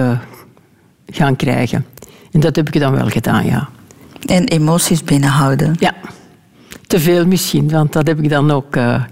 gaan 1.06 1.36
krijgen. 1.36 1.86
En 2.32 2.40
dat 2.40 2.56
heb 2.56 2.68
ik 2.68 2.80
dan 2.80 2.92
wel 2.92 3.08
gedaan, 3.08 3.46
ja. 3.46 3.68
En 4.26 4.44
emoties 4.44 5.04
binnenhouden. 5.04 5.74
Ja, 5.78 5.94
te 6.86 7.00
veel 7.00 7.26
misschien, 7.26 7.70
want 7.70 7.92
dat 7.92 8.06
heb 8.06 8.18
ik 8.18 8.28
dan 8.28 8.50
ook... 8.50 8.74
ja, 8.74 9.08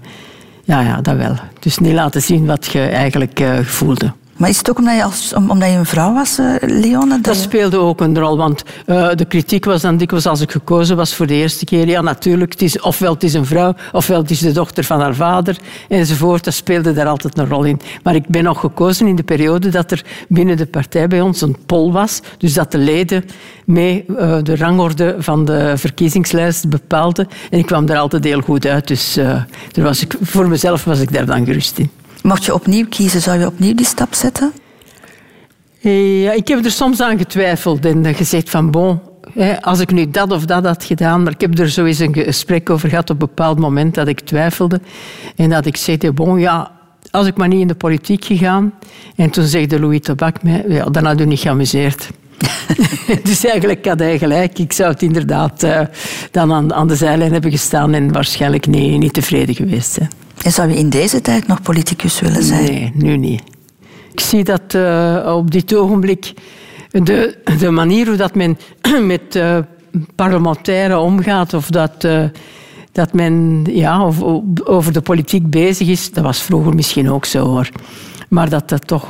ja, 0.63 1.01
dat 1.01 1.15
wel. 1.15 1.35
Dus 1.59 1.77
niet 1.77 1.93
laten 1.93 2.21
zien 2.21 2.45
wat 2.45 2.65
je 2.65 2.81
eigenlijk 2.81 3.43
voelde. 3.63 4.13
Maar 4.41 4.49
is 4.49 4.57
het 4.57 4.69
ook 4.69 4.77
omdat 4.77 4.95
je, 4.95 5.03
als, 5.03 5.33
om- 5.33 5.49
omdat 5.49 5.69
je 5.69 5.75
een 5.75 5.85
vrouw 5.85 6.13
was, 6.13 6.37
eh, 6.37 6.45
Leone? 6.59 7.21
Dat 7.21 7.35
speelde 7.35 7.77
ook 7.77 8.01
een 8.01 8.19
rol, 8.19 8.37
want 8.37 8.63
eh, 8.85 9.09
de 9.15 9.25
kritiek 9.25 9.65
was 9.65 9.81
dan 9.81 9.97
dikwijls 9.97 10.25
als 10.25 10.41
ik 10.41 10.51
gekozen 10.51 10.95
was 10.95 11.15
voor 11.15 11.27
de 11.27 11.33
eerste 11.33 11.65
keer. 11.65 11.87
Ja, 11.87 12.01
natuurlijk, 12.01 12.51
het 12.51 12.61
is, 12.61 12.79
ofwel 12.81 13.13
het 13.13 13.23
is 13.23 13.33
een 13.33 13.45
vrouw, 13.45 13.73
ofwel 13.91 14.21
het 14.21 14.31
is 14.31 14.39
de 14.39 14.51
dochter 14.51 14.83
van 14.83 14.99
haar 14.99 15.15
vader, 15.15 15.57
enzovoort. 15.89 16.43
Dat 16.43 16.53
speelde 16.53 16.93
daar 16.93 17.07
altijd 17.07 17.37
een 17.37 17.47
rol 17.47 17.63
in. 17.63 17.79
Maar 18.03 18.15
ik 18.15 18.27
ben 18.27 18.43
nog 18.43 18.59
gekozen 18.59 19.07
in 19.07 19.15
de 19.15 19.23
periode 19.23 19.69
dat 19.69 19.91
er 19.91 20.05
binnen 20.27 20.57
de 20.57 20.65
partij 20.65 21.07
bij 21.07 21.21
ons 21.21 21.41
een 21.41 21.57
poll 21.65 21.91
was. 21.91 22.19
Dus 22.37 22.53
dat 22.53 22.71
de 22.71 22.77
leden 22.77 23.23
mee 23.65 24.05
eh, 24.17 24.37
de 24.43 24.55
rangorde 24.55 25.15
van 25.19 25.45
de 25.45 25.73
verkiezingslijst 25.77 26.69
bepaalden. 26.69 27.27
En 27.49 27.59
ik 27.59 27.65
kwam 27.65 27.85
daar 27.85 27.97
altijd 27.97 28.23
heel 28.23 28.41
goed 28.41 28.65
uit. 28.65 28.87
Dus 28.87 29.13
daar 29.13 29.47
was 29.85 30.01
ik, 30.01 30.15
voor 30.21 30.47
mezelf 30.47 30.83
was 30.83 30.99
ik 30.99 31.13
daar 31.13 31.25
dan 31.25 31.45
gerust 31.45 31.77
in. 31.77 31.89
Mocht 32.23 32.45
je 32.45 32.53
opnieuw 32.53 32.85
kiezen, 32.89 33.21
zou 33.21 33.39
je 33.39 33.45
opnieuw 33.45 33.73
die 33.73 33.85
stap 33.85 34.13
zetten? 34.13 34.51
Ja, 35.79 36.31
ik 36.31 36.47
heb 36.47 36.65
er 36.65 36.71
soms 36.71 37.01
aan 37.01 37.17
getwijfeld 37.17 37.85
en 37.85 38.15
gezegd 38.15 38.49
van 38.49 38.71
bon, 38.71 38.99
als 39.61 39.79
ik 39.79 39.91
nu 39.91 40.09
dat 40.09 40.31
of 40.31 40.45
dat 40.45 40.65
had 40.65 40.83
gedaan, 40.83 41.23
maar 41.23 41.33
ik 41.33 41.41
heb 41.41 41.59
er 41.59 41.69
zo 41.69 41.85
eens 41.85 41.99
een 41.99 42.13
gesprek 42.13 42.69
over 42.69 42.89
gehad 42.89 43.09
op 43.09 43.21
een 43.21 43.27
bepaald 43.27 43.59
moment 43.59 43.95
dat 43.95 44.07
ik 44.07 44.19
twijfelde 44.19 44.81
en 45.35 45.49
dat 45.49 45.65
ik 45.65 45.77
zei, 45.77 46.11
bon 46.11 46.39
ja, 46.39 46.71
als 47.11 47.27
ik 47.27 47.37
maar 47.37 47.47
niet 47.47 47.61
in 47.61 47.67
de 47.67 47.75
politiek 47.75 48.25
gegaan. 48.25 48.73
En 49.15 49.29
toen 49.29 49.45
zegde 49.45 49.79
Louis 49.79 49.99
Tabak 50.01 50.43
mij, 50.43 50.65
ja, 50.67 50.85
dan 50.85 51.05
had 51.05 51.19
u 51.19 51.25
niet 51.25 51.39
geamuseerd. 51.39 52.09
dus 53.23 53.45
eigenlijk 53.45 53.85
had 53.85 53.99
hij 53.99 54.17
gelijk. 54.17 54.59
Ik 54.59 54.73
zou 54.73 54.91
het 54.91 55.01
inderdaad 55.01 55.63
eh, 55.63 55.81
dan 56.31 56.53
aan, 56.53 56.73
aan 56.73 56.87
de 56.87 56.95
zijlijn 56.95 57.31
hebben 57.31 57.51
gestaan 57.51 57.93
en 57.93 58.11
waarschijnlijk 58.11 58.67
niet, 58.67 58.99
niet 58.99 59.13
tevreden 59.13 59.55
geweest 59.55 59.91
zijn. 59.91 60.09
En 60.43 60.51
zou 60.51 60.69
je 60.69 60.75
in 60.75 60.89
deze 60.89 61.21
tijd 61.21 61.47
nog 61.47 61.61
politicus 61.61 62.19
willen 62.19 62.43
zijn? 62.43 62.63
Nee, 62.63 62.91
nu 62.95 63.17
niet. 63.17 63.41
Ik 64.11 64.19
zie 64.19 64.43
dat 64.43 64.73
eh, 64.73 65.33
op 65.35 65.51
dit 65.51 65.75
ogenblik 65.75 66.33
de, 66.91 67.37
de 67.59 67.69
manier 67.69 68.07
hoe 68.07 68.15
dat 68.15 68.35
men 68.35 68.57
met 69.13 69.35
eh 69.35 69.57
parlementaire 70.15 70.97
omgaat 70.99 71.53
of 71.53 71.69
dat, 71.69 72.03
eh, 72.03 72.23
dat 72.91 73.13
men 73.13 73.63
ja, 73.69 74.05
of, 74.05 74.21
over 74.63 74.93
de 74.93 75.01
politiek 75.01 75.49
bezig 75.49 75.87
is, 75.87 76.11
dat 76.11 76.23
was 76.23 76.41
vroeger 76.41 76.75
misschien 76.75 77.09
ook 77.09 77.25
zo 77.25 77.45
hoor. 77.45 77.69
Maar 78.29 78.49
dat 78.49 78.69
dat 78.69 78.87
toch 78.87 79.07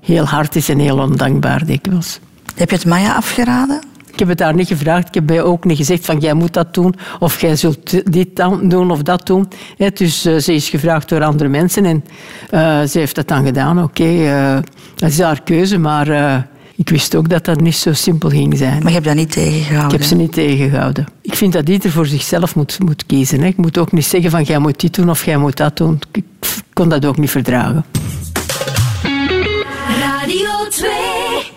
heel 0.00 0.24
hard 0.24 0.56
is 0.56 0.68
en 0.68 0.78
heel 0.78 0.98
ondankbaar 0.98 1.66
dikwijls. 1.66 2.18
Heb 2.54 2.70
je 2.70 2.76
het 2.76 2.86
Maya 2.86 3.14
afgeraden? 3.14 3.89
Ik 4.20 4.26
heb 4.26 4.38
het 4.38 4.46
daar 4.46 4.54
niet 4.54 4.68
gevraagd. 4.68 5.08
Ik 5.08 5.14
heb 5.14 5.26
bij 5.26 5.42
ook 5.42 5.64
niet 5.64 5.76
gezegd 5.76 6.04
van 6.06 6.18
jij 6.18 6.34
moet 6.34 6.52
dat 6.52 6.74
doen 6.74 6.94
of 7.18 7.40
jij 7.40 7.56
zult 7.56 8.12
dit 8.12 8.36
dan 8.36 8.68
doen 8.68 8.90
of 8.90 9.02
dat 9.02 9.26
doen. 9.26 9.48
Dus 9.94 10.24
eh, 10.24 10.36
ze 10.36 10.54
is 10.54 10.68
gevraagd 10.68 11.08
door 11.08 11.22
andere 11.22 11.48
mensen 11.48 11.84
en 11.84 12.04
eh, 12.50 12.82
ze 12.82 12.98
heeft 12.98 13.14
dat 13.14 13.28
dan 13.28 13.44
gedaan. 13.44 13.82
Oké, 13.82 14.04
eh, 14.04 14.58
dat 14.94 15.10
is 15.10 15.20
haar 15.20 15.42
keuze, 15.42 15.78
maar 15.78 16.46
ik 16.74 16.88
wist 16.88 17.14
ook 17.14 17.28
dat 17.28 17.44
dat 17.44 17.60
niet 17.60 17.76
zo 17.76 17.92
simpel 17.92 18.28
ging 18.28 18.56
zijn. 18.56 18.78
Maar 18.78 18.88
je 18.88 18.94
hebt 18.94 19.06
dat 19.06 19.14
niet 19.14 19.32
tegengehouden? 19.32 19.92
Ik 19.92 19.98
heb 19.98 20.08
ze 20.08 20.14
niet 20.14 20.32
tegengehouden. 20.32 21.06
Ik 21.22 21.34
vind 21.34 21.52
dat 21.52 21.68
ieder 21.68 21.90
voor 21.90 22.06
zichzelf 22.06 22.54
moet, 22.54 22.78
moet 22.78 23.06
kiezen. 23.06 23.40
Hè. 23.40 23.46
Ik 23.46 23.56
moet 23.56 23.78
ook 23.78 23.92
niet 23.92 24.06
zeggen 24.06 24.30
van 24.30 24.42
jij 24.42 24.58
moet 24.58 24.80
dit 24.80 24.94
doen 24.94 25.10
of 25.10 25.24
jij 25.24 25.36
moet 25.36 25.56
dat 25.56 25.76
doen. 25.76 25.98
Ik 26.12 26.24
kon 26.72 26.88
dat 26.88 27.06
ook 27.06 27.18
niet 27.18 27.30
verdragen. 27.30 27.84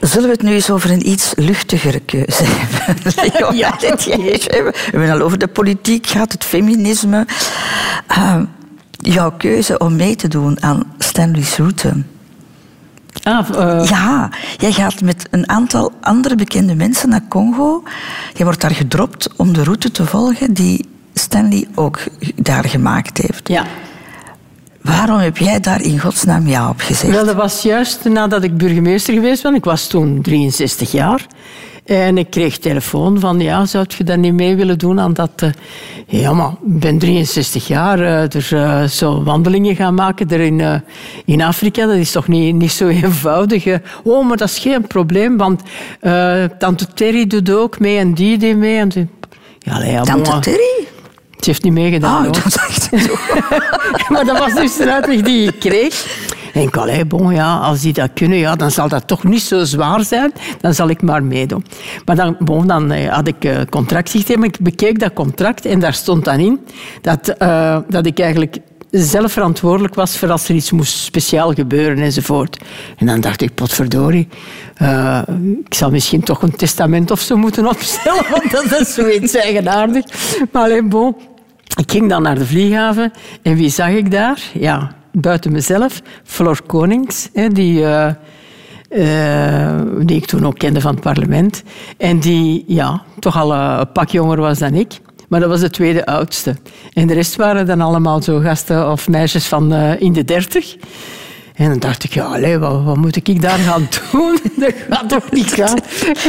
Zullen 0.03 0.27
we 0.29 0.33
het 0.33 0.41
nu 0.41 0.53
eens 0.53 0.69
over 0.69 0.91
een 0.91 1.09
iets 1.09 1.33
luchtigere 1.35 1.99
keuze 1.99 2.43
hebben? 2.45 3.55
ja, 3.57 3.75
We 3.79 4.73
hebben 4.91 5.11
al 5.11 5.21
over 5.21 5.37
de 5.37 5.47
politiek 5.47 6.07
gehad, 6.07 6.31
het 6.31 6.43
feminisme. 6.43 7.25
Uh, 8.11 8.41
jouw 8.97 9.31
keuze 9.31 9.77
om 9.77 9.95
mee 9.95 10.15
te 10.15 10.27
doen 10.27 10.63
aan 10.63 10.93
Stanley's 10.97 11.57
route. 11.57 11.93
Ah, 13.23 13.49
uh... 13.49 13.85
Ja, 13.85 14.29
jij 14.57 14.71
gaat 14.71 15.01
met 15.01 15.27
een 15.31 15.49
aantal 15.49 15.91
andere 16.01 16.35
bekende 16.35 16.75
mensen 16.75 17.09
naar 17.09 17.27
Congo. 17.29 17.83
Je 18.33 18.43
wordt 18.43 18.61
daar 18.61 18.75
gedropt 18.75 19.29
om 19.35 19.53
de 19.53 19.63
route 19.63 19.91
te 19.91 20.05
volgen 20.05 20.53
die 20.53 20.85
Stanley 21.13 21.67
ook 21.75 21.99
daar 22.35 22.63
gemaakt 22.63 23.17
heeft. 23.17 23.47
Ja. 23.47 23.65
Waarom 24.83 25.17
heb 25.17 25.37
jij 25.37 25.59
daar 25.59 25.81
in 25.81 25.99
godsnaam 25.99 26.47
ja 26.47 26.69
op 26.69 26.79
gezegd? 26.79 27.13
Wel, 27.13 27.25
dat 27.25 27.35
was 27.35 27.61
juist 27.61 28.03
nadat 28.03 28.43
ik 28.43 28.57
burgemeester 28.57 29.13
geweest 29.13 29.43
ben. 29.43 29.55
Ik 29.55 29.63
was 29.63 29.87
toen 29.87 30.21
63 30.21 30.91
jaar. 30.91 31.25
En 31.85 32.17
ik 32.17 32.29
kreeg 32.29 32.57
telefoon 32.57 33.19
van, 33.19 33.39
ja, 33.39 33.65
zou 33.65 33.85
je 33.97 34.03
dat 34.03 34.17
niet 34.17 34.33
mee 34.33 34.55
willen 34.55 34.77
doen 34.77 34.99
aan 34.99 35.13
dat... 35.13 35.31
Uh, 35.43 35.49
ja, 36.07 36.33
maar 36.33 36.49
ik 36.49 36.79
ben 36.79 36.99
63 36.99 37.67
jaar, 37.67 37.99
uh, 37.99 38.33
er 38.33 38.49
uh, 38.53 38.83
zo 38.83 39.23
wandelingen 39.23 39.75
gaan 39.75 39.93
maken 39.93 40.29
er 40.29 40.39
in, 40.39 40.83
in 41.25 41.41
Afrika. 41.41 41.85
Dat 41.85 41.95
is 41.95 42.11
toch 42.11 42.27
niet, 42.27 42.55
niet 42.55 42.71
zo 42.71 42.87
eenvoudig. 43.03 43.65
oh, 44.03 44.27
maar 44.27 44.37
dat 44.37 44.49
is 44.49 44.59
geen 44.59 44.87
probleem, 44.87 45.37
want 45.37 45.61
tante 46.59 46.87
Terry 46.93 47.27
doet 47.27 47.51
ook 47.51 47.79
mee 47.79 47.97
en 47.97 48.13
die 48.13 48.37
deed 48.37 48.57
mee. 48.57 48.77
En 48.77 48.89
die... 48.89 49.07
ja, 49.59 50.01
tante 50.01 50.39
Terry? 50.39 50.92
Ze 51.43 51.49
heeft 51.49 51.63
niet 51.63 51.73
meegedaan. 51.73 52.25
Oh, 52.25 52.31
dat 52.31 52.53
dacht 52.53 52.91
ik 52.91 52.99
zo. 52.99 53.15
maar 54.13 54.25
dat 54.25 54.39
was 54.39 54.53
dus 54.53 54.77
de 54.77 54.93
uitleg 54.93 55.21
die 55.21 55.47
ik 55.47 55.59
kreeg. 55.59 56.05
En 56.53 56.61
ik 56.61 56.77
allee, 56.77 57.05
bon, 57.05 57.33
ja, 57.33 57.57
als 57.57 57.81
die 57.81 57.93
dat 57.93 58.09
kunnen, 58.13 58.37
ja, 58.37 58.55
dan 58.55 58.71
zal 58.71 58.87
dat 58.87 59.07
toch 59.07 59.23
niet 59.23 59.41
zo 59.41 59.63
zwaar 59.63 60.03
zijn. 60.03 60.33
Dan 60.61 60.73
zal 60.73 60.89
ik 60.89 61.01
maar 61.01 61.23
meedoen. 61.23 61.65
Maar 62.05 62.15
dan, 62.15 62.35
bon, 62.39 62.67
dan 62.67 62.91
eh, 62.91 63.13
had 63.13 63.27
ik 63.27 63.45
uh, 63.45 63.57
contract 63.69 64.09
gegeven. 64.09 64.43
Ik 64.43 64.59
bekeek 64.59 64.99
dat 64.99 65.13
contract 65.13 65.65
en 65.65 65.79
daar 65.79 65.93
stond 65.93 66.25
dan 66.25 66.39
in 66.39 66.59
dat, 67.01 67.35
uh, 67.39 67.77
dat 67.89 68.05
ik 68.05 68.19
eigenlijk 68.19 68.57
zelf 68.91 69.31
verantwoordelijk 69.31 69.95
was 69.95 70.17
voor 70.17 70.31
als 70.31 70.49
er 70.49 70.55
iets 70.55 70.71
moest 70.71 70.97
speciaal 70.97 71.53
gebeuren 71.53 71.97
enzovoort. 71.97 72.57
En 72.97 73.05
dan 73.05 73.21
dacht 73.21 73.41
ik, 73.41 73.53
potverdorie, 73.53 74.27
uh, 74.81 75.21
ik 75.65 75.73
zal 75.73 75.91
misschien 75.91 76.23
toch 76.23 76.41
een 76.41 76.55
testament 76.55 77.11
of 77.11 77.19
zo 77.19 77.35
moeten 77.35 77.67
opstellen, 77.67 78.25
want 78.33 78.51
dat 78.51 78.79
is 78.79 78.93
zoiets 78.93 79.35
eigenaardig. 79.35 80.05
Maar 80.51 80.63
alleen, 80.63 80.89
bon, 80.89 81.15
ik 81.75 81.91
ging 81.91 82.09
dan 82.09 82.21
naar 82.21 82.35
de 82.35 82.45
vlieghaven 82.45 83.11
en 83.41 83.55
wie 83.55 83.69
zag 83.69 83.89
ik 83.89 84.11
daar? 84.11 84.41
Ja, 84.53 84.95
buiten 85.11 85.51
mezelf, 85.51 86.01
Flor 86.23 86.61
Konings, 86.65 87.29
die, 87.47 87.81
uh, 87.81 88.09
uh, 88.89 89.81
die 89.99 90.17
ik 90.17 90.25
toen 90.25 90.45
ook 90.45 90.57
kende 90.57 90.81
van 90.81 90.91
het 90.91 91.03
parlement. 91.03 91.63
En 91.97 92.19
die 92.19 92.63
ja, 92.67 93.03
toch 93.19 93.37
al 93.37 93.53
een 93.53 93.91
pak 93.91 94.09
jonger 94.09 94.39
was 94.39 94.59
dan 94.59 94.73
ik. 94.73 94.99
Maar 95.27 95.39
dat 95.39 95.49
was 95.49 95.59
de 95.59 95.69
tweede 95.69 96.05
oudste. 96.05 96.55
En 96.93 97.07
de 97.07 97.13
rest 97.13 97.35
waren 97.35 97.65
dan 97.65 97.81
allemaal 97.81 98.21
zo 98.21 98.39
gasten 98.39 98.91
of 98.91 99.09
meisjes 99.09 99.45
van 99.45 99.73
in 99.73 100.13
de 100.13 100.23
dertig. 100.23 100.75
En 101.53 101.69
dan 101.69 101.79
dacht 101.79 102.03
ik, 102.03 102.13
ja, 102.13 102.23
allee, 102.23 102.57
wat, 102.57 102.83
wat, 102.83 102.97
moet 102.97 103.15
ik 103.15 103.41
daar 103.41 103.57
gaan 103.57 103.87
doen? 104.11 104.39
Dat 104.57 104.73
gaat 104.89 105.09
toch 105.09 105.31
niet 105.31 105.51
gaan? 105.51 105.77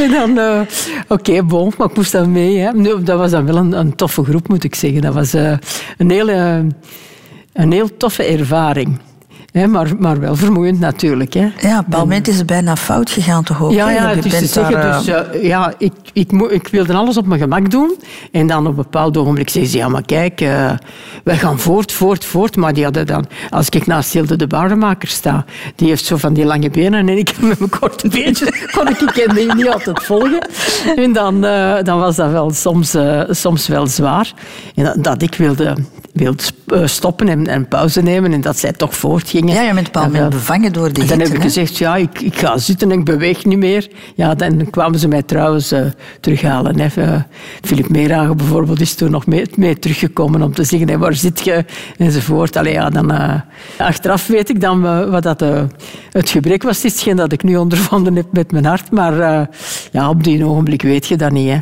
En 0.03 0.11
dan, 0.11 0.37
uh, 0.37 0.61
oké, 1.07 1.13
okay, 1.13 1.45
bon, 1.45 1.73
maar 1.77 1.89
ik 1.89 1.95
moest 1.95 2.11
dan 2.11 2.31
mee. 2.31 2.57
Hè. 2.57 2.71
Dat 3.03 3.17
was 3.17 3.31
dan 3.31 3.45
wel 3.45 3.55
een, 3.55 3.71
een 3.71 3.95
toffe 3.95 4.23
groep, 4.23 4.47
moet 4.47 4.63
ik 4.63 4.75
zeggen. 4.75 5.01
Dat 5.01 5.13
was 5.13 5.35
uh, 5.35 5.57
een, 5.97 6.09
hele, 6.09 6.67
een 7.53 7.71
heel 7.71 7.97
toffe 7.97 8.23
ervaring. 8.23 8.99
Maar, 9.63 9.91
maar 9.99 10.19
wel 10.19 10.35
vermoeiend 10.35 10.79
natuurlijk. 10.79 11.33
Hè. 11.33 11.39
Ja, 11.39 11.79
op 11.79 11.85
bepaald 11.85 12.03
moment 12.03 12.27
is 12.27 12.37
het 12.37 12.45
bijna 12.45 12.75
fout 12.75 13.09
gegaan 13.09 13.43
toch 13.43 13.63
ook? 13.63 13.71
Ja, 13.71 13.89
ja 13.89 14.09
is 14.09 14.37
te 14.37 14.45
zeggen. 14.45 14.73
daar, 14.73 14.97
Dus, 14.97 15.07
uh, 15.07 15.43
ja, 15.43 15.73
ik, 15.77 15.93
ik, 16.13 16.31
ik 16.31 16.67
wilde 16.67 16.93
alles 16.93 17.17
op 17.17 17.25
mijn 17.25 17.39
gemak 17.39 17.71
doen. 17.71 17.95
En 18.31 18.47
dan 18.47 18.59
op 18.59 18.65
een 18.65 18.75
bepaald 18.75 19.17
ogenblik 19.17 19.49
zei 19.49 19.65
ze... 19.65 19.77
Ja, 19.77 19.87
maar 19.87 20.05
kijk, 20.05 20.41
uh, 20.41 20.71
wij 21.23 21.37
gaan 21.37 21.59
voort, 21.59 21.91
voort, 21.91 22.25
voort. 22.25 22.55
Maar 22.55 22.73
die 22.73 22.83
hadden 22.83 23.05
dan... 23.05 23.25
Als 23.49 23.69
ik 23.69 23.85
naast 23.85 24.13
Hilde 24.13 24.35
de 24.35 24.47
Baardenmaker 24.47 25.07
sta... 25.07 25.45
Die 25.75 25.87
heeft 25.87 26.05
zo 26.05 26.17
van 26.17 26.33
die 26.33 26.45
lange 26.45 26.69
benen. 26.69 27.09
En 27.09 27.17
ik 27.17 27.39
met 27.41 27.59
mijn 27.59 27.71
korte 27.79 28.07
beentjes... 28.07 28.49
kon 28.71 28.87
ik 28.87 29.31
die 29.33 29.53
niet 29.53 29.69
altijd 29.69 30.03
volgen. 30.03 30.47
En 30.95 31.13
dan, 31.13 31.45
uh, 31.45 31.75
dan 31.83 31.99
was 31.99 32.15
dat 32.15 32.31
wel 32.31 32.51
soms, 32.51 32.95
soms 33.29 33.67
wel 33.67 33.87
zwaar. 33.87 34.33
En 34.75 34.83
dat, 34.83 35.03
dat 35.03 35.21
ik 35.21 35.35
wilde, 35.35 35.75
wilde 36.15 36.43
stoppen 36.87 37.29
en, 37.29 37.47
en 37.47 37.67
pauze 37.67 38.01
nemen. 38.01 38.33
En 38.33 38.41
dat 38.41 38.57
zij 38.57 38.71
toch 38.71 38.95
voortgingen. 38.95 39.53
Ja, 39.53 39.61
je 39.61 39.73
bent 39.73 39.85
bepaald 39.85 40.11
moment 40.11 40.29
bevangen 40.29 40.73
door 40.73 40.93
die 40.93 41.03
En 41.03 41.09
dan 41.09 41.17
hitte, 41.17 41.33
heb 41.33 41.41
ik 41.41 41.47
gezegd, 41.47 41.77
ja, 41.77 41.95
ik, 41.95 42.21
ik 42.21 42.37
ga 42.37 42.57
zitten 42.57 42.91
en 42.91 42.99
ik 42.99 43.05
beweeg 43.05 43.45
niet 43.45 43.57
meer. 43.57 43.89
Ja, 44.15 44.35
dan 44.35 44.69
kwamen 44.69 44.99
ze 44.99 45.07
mij 45.07 45.23
trouwens 45.23 45.73
uh, 45.73 45.79
terughalen. 46.19 46.79
Hè. 46.79 46.87
Uh, 46.97 47.21
Philip 47.61 47.89
Meerhagen 47.89 48.37
bijvoorbeeld 48.37 48.81
is 48.81 48.95
toen 48.95 49.11
nog 49.11 49.25
mee, 49.25 49.45
mee 49.55 49.79
teruggekomen 49.79 50.41
om 50.41 50.53
te 50.53 50.63
zeggen, 50.63 50.87
hey, 50.87 50.97
waar 50.97 51.15
zit 51.15 51.43
je? 51.43 51.65
Enzovoort. 51.97 52.55
Allee, 52.55 52.73
ja, 52.73 52.89
dan, 52.89 53.11
uh, 53.11 53.33
achteraf 53.77 54.27
weet 54.27 54.49
ik 54.49 54.61
dan 54.61 55.09
wat 55.09 55.23
dat, 55.23 55.39
het 56.11 56.29
gebrek 56.29 56.63
was. 56.63 56.75
Het 56.75 56.85
is 56.85 56.91
hetgeen 56.91 57.15
dat 57.15 57.31
ik 57.31 57.43
nu 57.43 57.55
ondervonden 57.55 58.15
heb 58.15 58.27
met 58.31 58.51
mijn 58.51 58.65
hart. 58.65 58.91
Maar 58.91 59.49
ja, 59.91 60.09
op 60.09 60.23
die 60.23 60.45
ogenblik 60.45 60.81
weet 60.81 61.07
je 61.07 61.15
dat 61.15 61.31
niet. 61.31 61.49
Hè. 61.49 61.57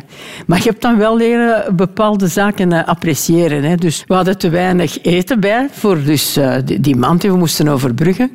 Maar 0.46 0.58
je 0.58 0.68
hebt 0.68 0.82
dan 0.82 0.96
wel 0.96 1.16
leren 1.16 1.76
bepaalde 1.76 2.28
zaken 2.28 2.86
appreciëren. 2.86 3.62
Hè. 3.64 3.74
Dus 3.74 4.04
we 4.06 4.14
hadden 4.14 4.38
te 4.44 4.50
weinig 4.50 5.02
eten 5.02 5.40
bij 5.40 5.68
voor 5.70 6.02
dus, 6.02 6.38
die, 6.64 6.80
die 6.80 6.96
maand 6.96 7.20
die 7.20 7.30
we 7.30 7.36
moesten 7.36 7.68
overbruggen. 7.68 8.30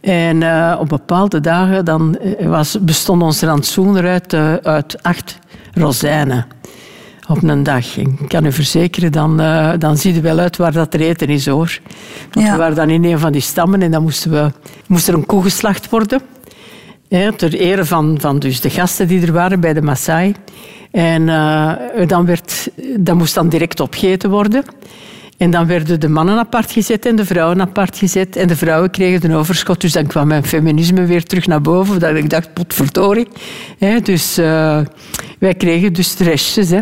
En 0.00 0.40
uh, 0.40 0.76
op 0.80 0.88
bepaalde 0.88 1.40
dagen 1.40 1.84
dan 1.84 2.18
was, 2.40 2.78
bestond 2.80 3.22
ons 3.22 3.40
rantsoen 3.40 3.98
uit, 3.98 4.32
uh, 4.32 4.54
uit 4.54 5.02
acht 5.02 5.38
rozijnen. 5.72 6.46
op 7.28 7.42
een 7.42 7.62
dag. 7.62 7.96
Ik 7.96 8.28
kan 8.28 8.44
u 8.44 8.52
verzekeren, 8.52 9.12
dan, 9.12 9.40
uh, 9.40 9.72
dan 9.78 9.96
zie 9.96 10.14
je 10.14 10.20
wel 10.20 10.38
uit 10.38 10.56
waar 10.56 10.72
dat 10.72 10.94
er 10.94 11.00
eten 11.00 11.28
is 11.28 11.46
hoor. 11.46 11.80
Want 12.30 12.46
Ja. 12.46 12.52
We 12.52 12.58
waren 12.58 12.76
dan 12.76 12.90
in 12.90 13.04
een 13.04 13.18
van 13.18 13.32
die 13.32 13.40
stammen 13.40 13.82
en 13.82 13.90
dan 13.90 14.02
moesten 14.02 14.30
we, 14.30 14.52
moest 14.86 15.08
er 15.08 15.14
een 15.14 15.26
koe 15.26 15.42
geslacht 15.42 15.88
worden. 15.88 16.20
Ja, 17.08 17.30
ter 17.30 17.54
ere 17.54 17.84
van, 17.84 18.16
van 18.20 18.38
dus 18.38 18.60
de 18.60 18.70
gasten 18.70 19.08
die 19.08 19.26
er 19.26 19.32
waren 19.32 19.60
bij 19.60 19.72
de 19.72 19.82
Maasai. 19.82 20.34
En 20.90 21.28
eh, 21.28 22.06
dan, 22.06 22.26
werd, 22.26 22.70
dat 22.98 23.16
moest 23.16 23.34
dan 23.34 23.48
direct 23.48 23.80
opgegeten 23.80 24.30
worden. 24.30 24.64
En 25.40 25.50
dan 25.50 25.66
werden 25.66 26.00
de 26.00 26.08
mannen 26.08 26.38
apart 26.38 26.72
gezet 26.72 27.06
en 27.06 27.16
de 27.16 27.24
vrouwen 27.24 27.60
apart 27.60 27.98
gezet. 27.98 28.36
En 28.36 28.48
de 28.48 28.56
vrouwen 28.56 28.90
kregen 28.90 29.30
een 29.30 29.36
overschot. 29.36 29.80
Dus 29.80 29.92
dan 29.92 30.06
kwam 30.06 30.26
mijn 30.26 30.44
feminisme 30.44 31.04
weer 31.04 31.24
terug 31.24 31.46
naar 31.46 31.60
boven. 31.60 32.00
Dat 32.00 32.14
ik 32.14 32.30
dacht, 32.30 32.52
potverdorie. 32.52 33.28
Dus 34.02 34.38
eh, 34.38 34.80
wij 35.38 35.54
kregen 35.54 35.92
dus 35.92 36.16
de 36.16 36.24
restjes. 36.24 36.70
Hè. 36.70 36.80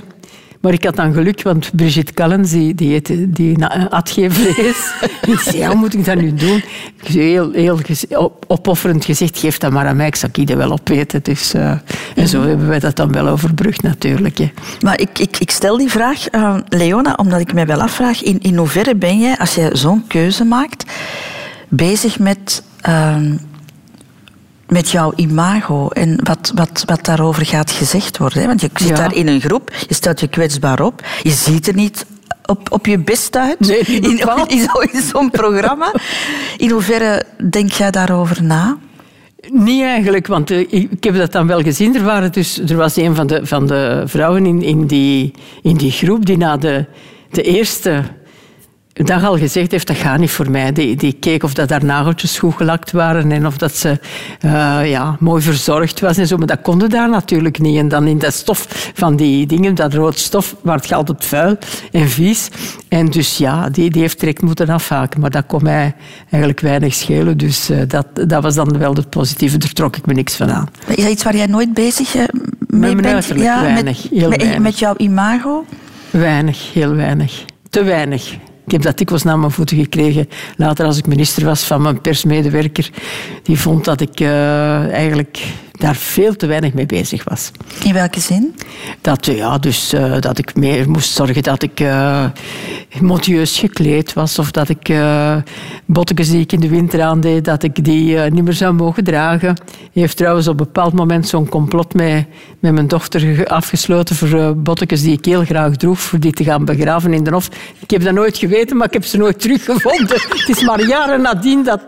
Maar 0.61 0.73
ik 0.73 0.85
had 0.85 0.97
dan 0.97 1.13
geluk, 1.13 1.43
want 1.43 1.71
Brigitte 1.75 2.13
Callens, 2.13 2.51
die, 2.51 2.75
die, 2.75 2.95
eet- 2.95 3.37
die 3.37 3.57
geen 4.11 4.33
vlees. 4.33 4.93
ik 5.27 5.39
zei, 5.39 5.57
ja, 5.57 5.67
hoe 5.69 5.77
moet 5.77 5.95
ik 5.95 6.05
dat 6.05 6.17
nu 6.17 6.35
doen? 6.35 6.57
Ik 7.03 7.11
zei, 7.11 7.21
heel, 7.25 7.53
heel 7.53 7.79
op- 8.17 8.45
opofferend 8.47 9.05
gezegd, 9.05 9.39
geef 9.39 9.59
dat 9.59 9.73
maar 9.73 9.87
aan 9.87 9.97
mij, 9.97 10.07
ik 10.07 10.17
zal 10.17 10.29
die 10.33 10.57
wel 10.57 10.73
opeten. 10.73 11.23
Dus, 11.23 11.55
eh, 11.55 11.73
en 12.15 12.29
zo 12.29 12.43
hebben 12.43 12.69
wij 12.69 12.79
dat 12.79 12.97
dan 12.97 13.13
wel 13.13 13.29
overbrugd 13.29 13.83
natuurlijk. 13.83 14.39
Hè. 14.39 14.51
Maar 14.81 15.01
ik, 15.01 15.19
ik, 15.19 15.37
ik 15.39 15.51
stel 15.51 15.77
die 15.77 15.91
vraag, 15.91 16.29
eh, 16.29 16.57
Leona, 16.69 17.13
omdat 17.17 17.41
ik 17.41 17.53
mij 17.53 17.67
wel 17.67 17.81
afvraag... 17.83 18.23
In, 18.23 18.41
in 18.41 18.57
hoeverre 18.57 18.95
ben 18.97 19.19
jij, 19.21 19.37
als 19.39 19.55
jij 19.55 19.71
zo'n 19.77 20.07
keuze 20.07 20.45
maakt... 20.45 20.85
bezig 21.69 22.19
met, 22.19 22.63
ehm, 22.81 23.37
met 24.69 24.91
jouw 24.91 25.13
imago 25.17 25.89
en 25.89 26.21
wat, 26.23 26.53
wat, 26.55 26.83
wat 26.87 27.05
daarover 27.05 27.47
gaat 27.47 27.71
gezegd 27.71 28.19
worden? 28.19 28.41
Hè? 28.41 28.47
Want 28.47 28.61
je 28.61 28.71
zit 28.75 28.89
Ja. 28.89 28.95
daar 28.95 29.15
in 29.15 29.29
een 29.29 29.41
groep, 29.41 29.73
je 29.89 29.95
stelt 29.95 30.21
je 30.21 30.29
kwetsbaar 30.29 30.81
op... 30.81 31.03
je 31.23 31.31
ziet 31.31 31.69
er 31.69 31.75
niet 31.75 32.07
op, 32.45 32.73
op 32.73 32.87
je 32.87 32.99
best 32.99 33.37
uit 33.37 33.61
Nee, 33.61 33.79
in, 33.79 34.03
in, 34.03 34.69
in 34.91 35.03
zo'n 35.03 35.31
programma. 35.31 35.95
In 36.57 36.71
hoeverre 36.71 37.25
denk 37.51 37.71
jij 37.71 37.91
daarover 37.91 38.43
na? 38.43 38.79
Niet 39.51 39.83
eigenlijk, 39.83 40.27
want 40.27 40.51
eh, 40.51 40.59
ik, 40.59 40.91
ik 40.91 41.05
heb 41.05 41.17
dat 41.17 41.33
dan 41.33 41.47
wel 41.47 41.63
gezien. 41.63 41.97
Er, 41.97 42.05
waren 42.05 42.33
dus, 42.33 42.59
er 42.59 42.77
was 42.77 42.97
een 42.97 43.15
van 43.15 43.27
de, 43.27 43.47
van 43.47 43.67
de 43.67 44.03
vrouwen 44.07 44.47
in, 44.47 44.63
in, 44.63 44.87
die, 44.87 45.33
in 45.63 45.77
die 45.77 45.91
groep 45.91 46.27
die 46.27 46.37
na 46.37 46.57
de, 46.57 46.85
de 47.31 47.43
eerste 47.43 48.03
dag 49.05 49.25
al 49.25 49.39
gezegd 49.39 49.71
heeft, 49.71 49.87
dat 49.87 49.97
gaat 49.97 50.19
niet 50.19 50.31
voor 50.31 50.51
mij. 50.51 50.73
Die, 50.73 50.97
die 50.97 51.13
keek 51.13 51.43
of 51.43 51.55
dat 51.55 51.71
haar 51.71 51.85
nageltjes 51.85 52.39
goed 52.39 52.55
gelakt 52.55 52.93
waren 52.93 53.33
en 53.33 53.47
of 53.47 53.57
dat 53.57 53.77
ze 53.77 53.99
eh, 54.41 54.91
ja, 54.91 55.17
mooi 55.21 55.43
verzorgd 55.43 56.01
was 56.01 56.17
en 56.17 56.27
zo. 56.27 56.37
Maar 56.37 56.47
dat 56.47 56.63
konden 56.63 56.91
daar 56.91 57.09
natuurlijk 57.09 57.59
niet. 57.59 57.79
En 57.79 57.89
dan 57.89 58.07
in 58.07 58.19
dat 58.19 58.35
stof 58.35 58.91
van 58.95 59.17
die 59.17 59.47
dingen, 59.47 59.75
dat 59.75 59.95
rood 59.95 60.19
stof, 60.19 60.57
werd 60.63 60.83
het 60.83 60.93
altijd 60.93 61.25
vuil 61.25 61.57
en 61.93 62.09
vies. 62.09 62.49
En 62.89 63.07
dus 63.07 63.37
ja, 63.37 63.69
die, 63.71 63.91
die 63.91 64.01
heeft 64.01 64.21
direct 64.21 64.43
moeten 64.43 64.69
afhaken. 64.69 65.21
Maar 65.21 65.31
dat 65.31 65.47
kon 65.47 65.63
mij 65.63 65.95
eigenlijk 66.23 66.61
weinig 66.61 66.95
schelen. 66.95 67.37
Dus 67.37 67.71
eh, 67.71 67.79
dat, 67.87 68.07
dat 68.29 68.43
was 68.43 68.55
dan 68.55 68.79
wel 68.79 68.95
het 68.95 69.11
positieve. 69.11 69.59
Daar 69.59 69.73
trok 69.73 69.97
ik 69.97 70.07
me 70.07 70.13
niks 70.13 70.37
van 70.37 70.51
aan. 70.51 70.69
Is 70.87 70.97
dat 70.97 71.13
iets 71.13 71.23
waar 71.23 71.37
jij 71.37 71.47
nooit 71.47 71.75
bezig 71.75 72.15
eh, 72.15 72.23
mee 72.67 72.95
bent? 72.95 73.07
uiterlijk 73.07 73.49
weinig, 73.49 73.85
met, 73.85 74.21
heel 74.21 74.29
met, 74.29 74.43
weinig. 74.43 74.63
met 74.63 74.79
jouw 74.79 74.95
imago? 74.97 75.65
Weinig, 76.11 76.73
heel 76.73 76.95
weinig. 76.95 77.45
Te 77.71 77.83
weinig. 77.83 78.37
Ik 78.69 78.75
heb 78.75 78.83
dat 78.83 78.99
dikwijls 78.99 79.25
naar 79.25 79.39
mijn 79.39 79.53
voeten 79.53 79.77
gekregen. 79.77 80.29
Later, 80.57 80.87
als 80.87 80.99
ik 80.99 81.07
minister 81.07 81.45
was, 81.45 81.65
van 81.65 81.83
mijn 81.83 82.01
persmedewerker. 82.01 82.91
Die 83.43 83.61
vond 83.61 83.85
dat 83.85 84.01
ik 84.01 84.21
eh, 84.21 84.91
eigenlijk 84.91 85.43
daar 85.79 85.97
veel 85.97 86.37
te 86.37 86.47
weinig 86.47 86.73
mee 86.73 86.87
bezig 86.87 87.25
was. 87.25 87.51
In 87.85 87.93
welke 87.93 88.21
zin? 88.21 88.55
Dat, 89.01 89.29
eh, 89.29 89.37
ja, 89.37 89.59
dus, 89.59 89.93
eh, 89.93 90.21
dat 90.21 90.39
ik 90.39 90.55
meer 90.57 90.91
moest 90.91 91.11
zorgen 91.11 91.43
dat 91.43 91.63
ik 91.63 91.81
eh 91.81 92.25
modieus 93.01 93.59
gekleed 93.59 94.13
was. 94.13 94.39
Of 94.39 94.51
dat 94.51 94.69
ik 94.69 94.89
uh, 94.89 95.37
bottekens 95.85 96.29
die 96.31 96.41
ik 96.41 96.53
in 96.53 96.61
de 96.61 96.69
winter 96.69 97.03
aandeed, 97.03 97.45
dat 97.45 97.63
ik 97.63 97.85
die 97.85 98.17
niet 98.17 98.45
meer 98.45 98.53
zou 98.53 98.75
mogen 98.75 99.05
dragen. 99.05 99.49
Hij 99.49 99.89
heeft 99.93 100.17
trouwens 100.17 100.47
op 100.49 100.61
een 100.61 100.67
bepaald 100.67 100.93
moment 100.93 101.29
zo'n 101.29 101.49
complot 101.49 101.95
met, 101.95 102.27
met 102.59 102.73
mijn 102.73 102.89
dochter 102.89 103.21
ge- 103.21 103.49
afgesloten 103.49 104.17
voor 104.17 104.29
uh, 104.29 104.51
bottekens 104.57 105.03
die 105.03 105.13
ik 105.13 105.25
heel 105.25 105.45
graag 105.45 105.77
droeg, 105.77 106.01
voor 106.01 106.19
die 106.21 106.33
te 106.33 106.45
gaan 106.45 106.65
begraven 106.65 107.13
in 107.13 107.25
de 107.25 107.31
hof. 107.31 107.49
Ik 107.79 107.91
heb 107.91 108.03
dat 108.03 108.15
nooit 108.15 108.39
geweten, 108.39 108.77
maar 108.77 108.87
ik 108.87 108.93
heb 108.93 109.05
ze 109.05 109.17
nooit 109.17 109.41
teruggevonden. 109.45 110.21
Het 110.29 110.49
is 110.49 110.63
maar 110.65 110.87
jaren 110.87 111.21
nadien 111.23 111.65
dat, 111.65 111.83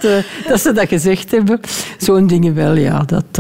dat 0.49 0.61
ze 0.61 0.73
dat 0.73 0.89
gezegd 0.89 1.31
hebben. 1.31 1.61
Zo'n 1.99 2.27
dingen 2.27 2.55
wel, 2.55 2.75
ja. 2.75 3.03
Dat, 3.07 3.39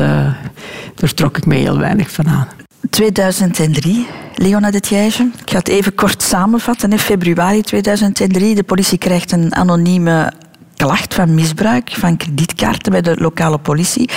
daar 0.95 1.15
trok 1.15 1.37
ik 1.37 1.47
me 1.47 1.55
heel 1.55 1.79
weinig 1.79 2.11
van 2.11 2.29
aan. 2.29 2.49
2003, 2.91 4.07
Leona 4.35 4.71
de 4.71 4.81
Thijge. 4.81 5.31
Ik 5.43 5.51
ga 5.51 5.59
het 5.59 5.69
even 5.69 5.95
kort 5.95 6.23
samenvatten. 6.23 6.93
In 6.93 6.99
februari 6.99 7.63
2003, 7.63 8.55
de 8.55 8.63
politie 8.63 8.99
krijgt 8.99 9.33
een 9.33 9.55
anonieme 9.55 10.33
klacht 10.77 11.15
van 11.15 11.35
misbruik 11.35 11.91
van 11.99 12.17
kredietkaarten 12.17 12.93
bij 12.93 13.01
de 13.01 13.17
lokale 13.19 13.59
politie. 13.59 14.11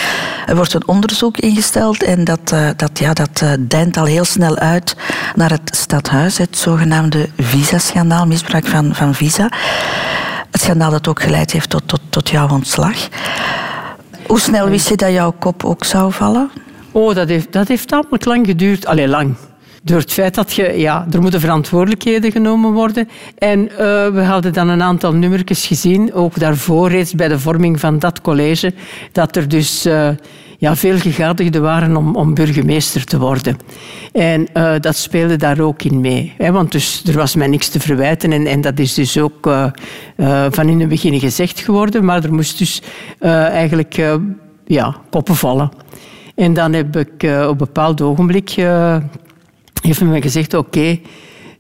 Er 0.46 0.56
wordt 0.56 0.74
een 0.74 0.88
onderzoek 0.88 1.38
ingesteld 1.38 2.04
en 2.04 2.24
dat, 2.24 2.52
uh, 2.54 2.70
dat, 2.76 3.00
ja, 3.00 3.14
dat 3.14 3.42
uh, 3.44 3.54
deint 3.60 3.98
al 3.98 4.06
heel 4.06 4.26
snel 4.26 4.58
uit 4.58 4.96
naar 5.36 5.50
het 5.50 5.76
stadhuis, 5.76 6.38
het 6.38 6.58
zogenaamde 6.58 7.30
visa-schandaal, 7.38 8.28
misbruik 8.28 8.68
van, 8.68 8.96
van 8.96 9.14
visa. 9.14 9.50
Het 10.52 10.62
schandaal 10.62 10.92
dat 10.92 11.08
ook 11.08 11.22
geleid 11.22 11.52
heeft 11.52 11.70
tot, 11.70 11.84
tot, 11.86 12.02
tot 12.10 12.30
jouw 12.30 12.50
ontslag. 12.50 12.98
Hoe 14.28 14.40
snel 14.40 14.70
wist 14.70 14.90
je 14.90 14.96
dat 14.96 15.12
jouw 15.12 15.34
kop 15.40 15.64
ook 15.64 15.84
zou 15.84 16.12
vallen? 16.12 16.50
Oh, 16.92 17.16
dat 17.16 17.28
heeft, 17.28 17.52
dat 17.52 17.68
heeft 17.68 17.88
tamelijk 17.88 18.26
lang 18.26 18.46
geduurd. 18.46 18.86
Allee, 18.86 19.08
lang. 19.08 19.36
Door 19.84 20.00
het 20.00 20.14
feit 20.14 20.36
dat 20.36 20.54
je, 20.54 20.74
ja, 20.78 21.08
er 21.12 21.22
moeten 21.22 21.40
verantwoordelijkheden 21.40 22.32
genomen 22.32 22.72
worden. 22.72 23.10
En 23.38 23.60
uh, 23.60 23.78
we 24.08 24.22
hadden 24.26 24.54
dan 24.54 24.70
een 24.70 24.82
aantal 24.82 25.14
nummertjes 25.14 25.66
gezien, 25.66 26.14
ook 26.14 26.40
daarvoor 26.40 26.90
reeds 26.90 27.14
bij 27.14 27.28
de 27.28 27.40
vorming 27.40 27.80
van 27.80 28.00
dat 28.00 28.22
college, 28.22 28.74
dat 29.12 29.36
er 29.36 29.48
dus 29.48 29.86
uh, 29.86 30.10
ja, 30.64 30.76
veel 30.76 30.98
gegadigden 30.98 31.62
waren 31.62 31.96
om, 31.96 32.16
om 32.16 32.34
burgemeester 32.34 33.04
te 33.06 33.20
worden. 33.20 33.58
En 34.12 34.48
uh, 34.54 34.74
dat 34.80 34.96
speelde 34.96 35.36
daar 35.36 35.60
ook 35.60 35.84
in 35.84 36.02
mee. 36.02 36.34
Hè, 36.38 36.52
want 36.52 36.72
dus, 36.72 37.04
er 37.06 37.18
was 37.18 37.36
mij 37.36 37.48
niks 37.48 37.70
te 37.70 37.80
verwijten 37.80 38.32
en, 38.32 38.46
en 38.46 38.62
dat 38.62 38.80
is 38.80 38.94
dus 38.94 39.18
ook 39.18 39.50
van 40.50 40.70
in 40.70 40.80
het 40.80 40.90
begin 40.90 41.20
gezegd 41.20 41.60
geworden. 41.60 42.06
Maar 42.06 42.24
er 42.24 42.34
moest 42.34 42.58
dus 42.58 42.82
eigenlijk 43.20 43.96
ja, 44.66 44.96
koppen 45.10 45.36
vallen. 45.36 45.72
En 46.36 46.54
dan 46.54 46.74
heb 46.74 46.98
ik 46.98 47.24
uh, 47.24 47.42
op 47.42 47.50
een 47.50 47.58
bepaald 47.58 48.02
ogenblik 48.02 48.58
uh, 48.58 48.98
heeft 49.82 50.02
men 50.02 50.22
gezegd: 50.22 50.54
oké, 50.54 51.00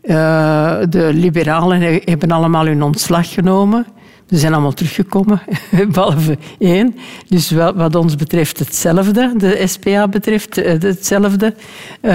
uh, 0.02 0.76
de 0.90 1.10
liberalen 1.14 2.02
hebben 2.06 2.32
allemaal 2.32 2.66
hun 2.66 2.84
ontslag 2.84 3.34
genomen. 3.34 3.86
Ze 4.34 4.40
zijn 4.40 4.54
allemaal 4.54 4.74
teruggekomen, 4.74 5.42
behalve 5.94 6.38
één. 6.60 6.96
Dus 7.28 7.52
wat, 7.52 7.96
ons 7.96 8.16
betreft 8.16 8.60
hetzelfde, 8.60 9.34
de 9.38 9.64
SPA 9.66 10.08
betreft 10.08 10.56
hetzelfde. 10.56 11.54
Uh, 12.02 12.12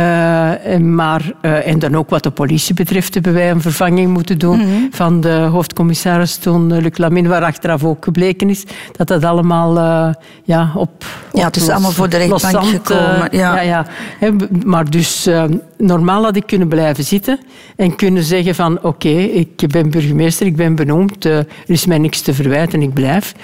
maar, 0.77 1.33
uh, 1.43 1.67
en 1.67 1.79
dan 1.79 1.97
ook 1.97 2.11
wat 2.11 2.23
de 2.23 2.31
politie 2.31 2.75
betreft 2.75 3.15
hebben 3.15 3.33
wij 3.33 3.51
een 3.51 3.61
vervanging 3.61 4.13
moeten 4.13 4.39
doen 4.39 4.59
mm-hmm. 4.59 4.89
van 4.91 5.21
de 5.21 5.31
hoofdcommissaris 5.31 6.37
toen, 6.37 6.81
Luc 6.81 6.97
Lamin, 6.97 7.29
waar 7.29 7.43
achteraf 7.43 7.85
ook 7.85 8.05
gebleken 8.05 8.51
is 8.51 8.65
dat 8.97 9.09
dat 9.09 9.25
allemaal 9.25 9.77
uh, 9.77 10.15
ja, 10.45 10.73
op, 10.75 11.05
Ja, 11.33 11.45
het 11.45 11.57
is 11.57 11.63
los, 11.63 11.71
allemaal 11.71 11.91
voor 11.91 12.09
de 12.09 12.17
rechtbank 12.17 12.65
gekomen. 12.65 13.29
ja. 13.31 13.63
Ja, 13.63 13.87
maar 14.65 14.91
dus 14.91 15.29
normaal 15.77 16.25
had 16.25 16.37
ik 16.37 16.47
kunnen 16.47 16.69
blijven 16.69 17.05
zitten 17.05 17.39
en 17.77 17.97
kunnen 17.97 18.23
zeggen 18.23 18.55
van 18.55 18.77
oké, 18.77 18.87
okay, 18.87 19.25
ik 19.25 19.69
ben 19.69 19.91
burgemeester, 19.91 20.47
ik 20.47 20.57
ben 20.57 20.75
benoemd, 20.75 21.25
er 21.25 21.47
is 21.67 21.87
mij 21.87 21.99
niks 22.09 22.21
te 22.21 22.35
verwijten, 22.35 22.83
ik 22.83 22.95
blijf. 22.95 23.35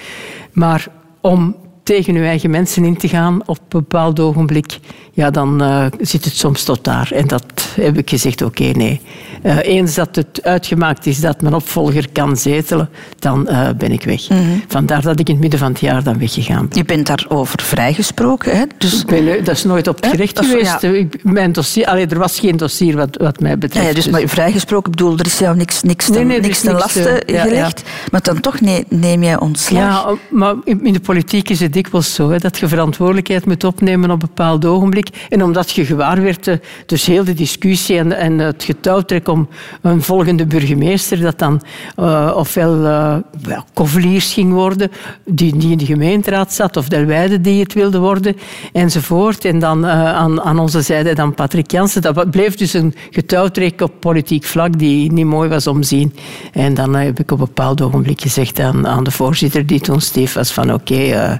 Maar 0.51 0.87
om 1.21 1.55
tegen 1.83 2.15
uw 2.15 2.23
eigen 2.23 2.49
mensen 2.49 2.85
in 2.85 2.97
te 2.97 3.07
gaan 3.07 3.41
op 3.45 3.57
een 3.57 3.79
bepaald 3.79 4.19
ogenblik, 4.19 4.79
ja, 5.11 5.29
dan 5.29 5.61
uh, 5.61 5.85
zit 5.99 6.25
het 6.25 6.35
soms 6.35 6.63
tot 6.63 6.83
daar. 6.83 7.11
En 7.11 7.27
dat 7.27 7.73
heb 7.75 7.97
ik 7.97 8.09
gezegd, 8.09 8.41
oké, 8.41 8.63
nee. 8.63 9.01
Uh, 9.45 9.57
eens 9.61 9.95
dat 9.95 10.15
het 10.15 10.39
uitgemaakt 10.43 11.05
is 11.05 11.19
dat 11.19 11.41
mijn 11.41 11.53
opvolger 11.53 12.11
kan 12.11 12.37
zetelen, 12.37 12.89
dan 13.19 13.47
uh, 13.49 13.69
ben 13.77 13.91
ik 13.91 14.03
weg. 14.03 14.29
Mm-hmm. 14.29 14.63
Vandaar 14.67 15.01
dat 15.01 15.19
ik 15.19 15.27
in 15.27 15.33
het 15.33 15.41
midden 15.41 15.59
van 15.59 15.71
het 15.71 15.79
jaar 15.79 16.03
dan 16.03 16.19
weggegaan 16.19 16.67
ben. 16.67 16.77
Je 16.77 16.85
bent 16.85 17.07
daarover 17.07 17.61
vrijgesproken, 17.61 18.57
hè? 18.57 18.63
Dus... 18.77 19.05
Ben, 19.05 19.43
dat 19.43 19.55
is 19.55 19.63
nooit 19.63 19.87
op 19.87 19.95
het 19.95 20.05
gerecht 20.05 20.39
eh? 20.39 20.49
geweest. 20.49 20.81
Ja. 20.81 21.05
Mijn 21.21 21.51
dossier, 21.51 21.85
allee, 21.85 22.07
er 22.07 22.19
was 22.19 22.39
geen 22.39 22.57
dossier 22.57 22.95
wat, 22.95 23.17
wat 23.17 23.39
mij 23.39 23.57
betreft. 23.57 23.87
Ja, 23.87 23.93
dus, 23.93 24.03
dus, 24.03 24.13
maar 24.13 24.27
vrijgesproken, 24.27 24.91
bedoel, 24.91 25.17
er 25.17 25.25
is 25.25 25.39
jou 25.39 25.55
niks, 25.55 25.81
niks, 25.81 26.09
nee, 26.09 26.23
nee, 26.23 26.39
niks 26.39 26.61
ten 26.61 26.73
laste 26.73 27.23
ja, 27.25 27.41
gelegd. 27.41 27.83
Maar 28.11 28.21
dan 28.21 28.39
toch 28.39 28.61
nee, 28.61 28.85
neem 28.89 29.23
jij 29.23 29.39
ontslag. 29.39 29.81
Ja, 29.81 30.17
maar 30.29 30.55
in 30.63 30.93
de 30.93 30.99
politiek 30.99 31.49
is 31.49 31.59
het 31.59 31.73
dikwijls 31.73 32.13
zo, 32.13 32.29
hè, 32.29 32.37
dat 32.37 32.57
je 32.57 32.67
verantwoordelijkheid 32.67 33.45
moet 33.45 33.63
opnemen 33.63 34.11
op 34.11 34.21
een 34.21 34.27
bepaald 34.27 34.65
ogenblik. 34.65 35.07
En 35.29 35.43
omdat 35.43 35.71
je 35.71 35.85
gewaar 35.85 36.21
werd, 36.21 36.47
eh, 36.47 36.55
dus 36.85 37.05
heel 37.05 37.23
de 37.23 37.33
discussie 37.33 37.97
en, 37.97 38.11
en 38.11 38.39
het 38.39 38.63
getouwtrek 38.63 39.27
om 39.35 39.47
een 39.81 40.01
volgende 40.01 40.45
burgemeester, 40.45 41.19
dat 41.19 41.39
dan 41.39 41.61
uh, 41.99 42.33
ofwel 42.35 42.83
uh, 42.83 43.15
well, 43.41 43.63
Koveliers 43.73 44.33
ging 44.33 44.51
worden, 44.53 44.91
die, 45.25 45.57
die 45.57 45.71
in 45.71 45.77
de 45.77 45.85
gemeenteraad 45.85 46.53
zat, 46.53 46.77
of 46.77 46.87
Delwijde 46.87 47.41
die 47.41 47.63
het 47.63 47.73
wilde 47.73 47.99
worden, 47.99 48.35
enzovoort. 48.73 49.45
En 49.45 49.59
dan 49.59 49.85
aan, 49.85 50.41
aan 50.41 50.59
onze 50.59 50.81
zijde 50.81 51.13
dan 51.13 51.33
Patrick 51.33 51.71
Jansen. 51.71 52.01
Dat 52.01 52.31
bleef 52.31 52.55
dus 52.55 52.73
een 52.73 52.93
getouwtrek 53.09 53.81
op 53.81 53.91
politiek 53.99 54.43
vlak 54.43 54.79
die 54.79 55.11
niet 55.11 55.25
mooi 55.25 55.49
was 55.49 55.67
om 55.67 55.83
zien. 55.83 56.13
En 56.53 56.73
dan 56.73 56.95
heb 56.95 57.19
ik 57.19 57.31
op 57.31 57.39
een 57.39 57.45
bepaald 57.45 57.81
ogenblik 57.81 58.21
gezegd 58.21 58.59
aan, 58.59 58.87
aan 58.87 59.03
de 59.03 59.11
voorzitter, 59.11 59.65
die 59.65 59.79
toen 59.79 60.01
Steve 60.01 60.37
was, 60.37 60.51
van 60.51 60.73
oké, 60.73 61.39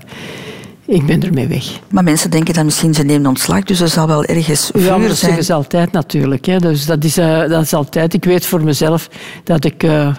ik 0.87 1.05
ben 1.05 1.23
ermee 1.23 1.47
weg. 1.47 1.79
Maar 1.89 2.03
mensen 2.03 2.31
denken 2.31 2.53
dan 2.53 2.65
misschien 2.65 2.93
ze 2.93 3.03
nemen 3.03 3.27
ontslag, 3.27 3.63
dus 3.63 3.79
er 3.79 3.87
zal 3.87 4.07
wel 4.07 4.23
ergens 4.25 4.69
vuur 4.73 4.83
ja, 4.83 4.89
dat 4.89 5.01
zijn. 5.01 5.15
zeggen 5.15 5.43
ze 5.43 5.53
altijd 5.53 5.91
natuurlijk. 5.91 6.45
Hè. 6.45 6.59
Dus 6.59 6.85
dat 6.85 7.03
is, 7.03 7.17
uh, 7.17 7.39
dat 7.39 7.61
is 7.61 7.73
altijd. 7.73 8.13
Ik 8.13 8.23
weet 8.23 8.45
voor 8.45 8.63
mezelf 8.63 9.09
dat 9.43 9.63
ik 9.63 9.83
uh, 9.83 10.15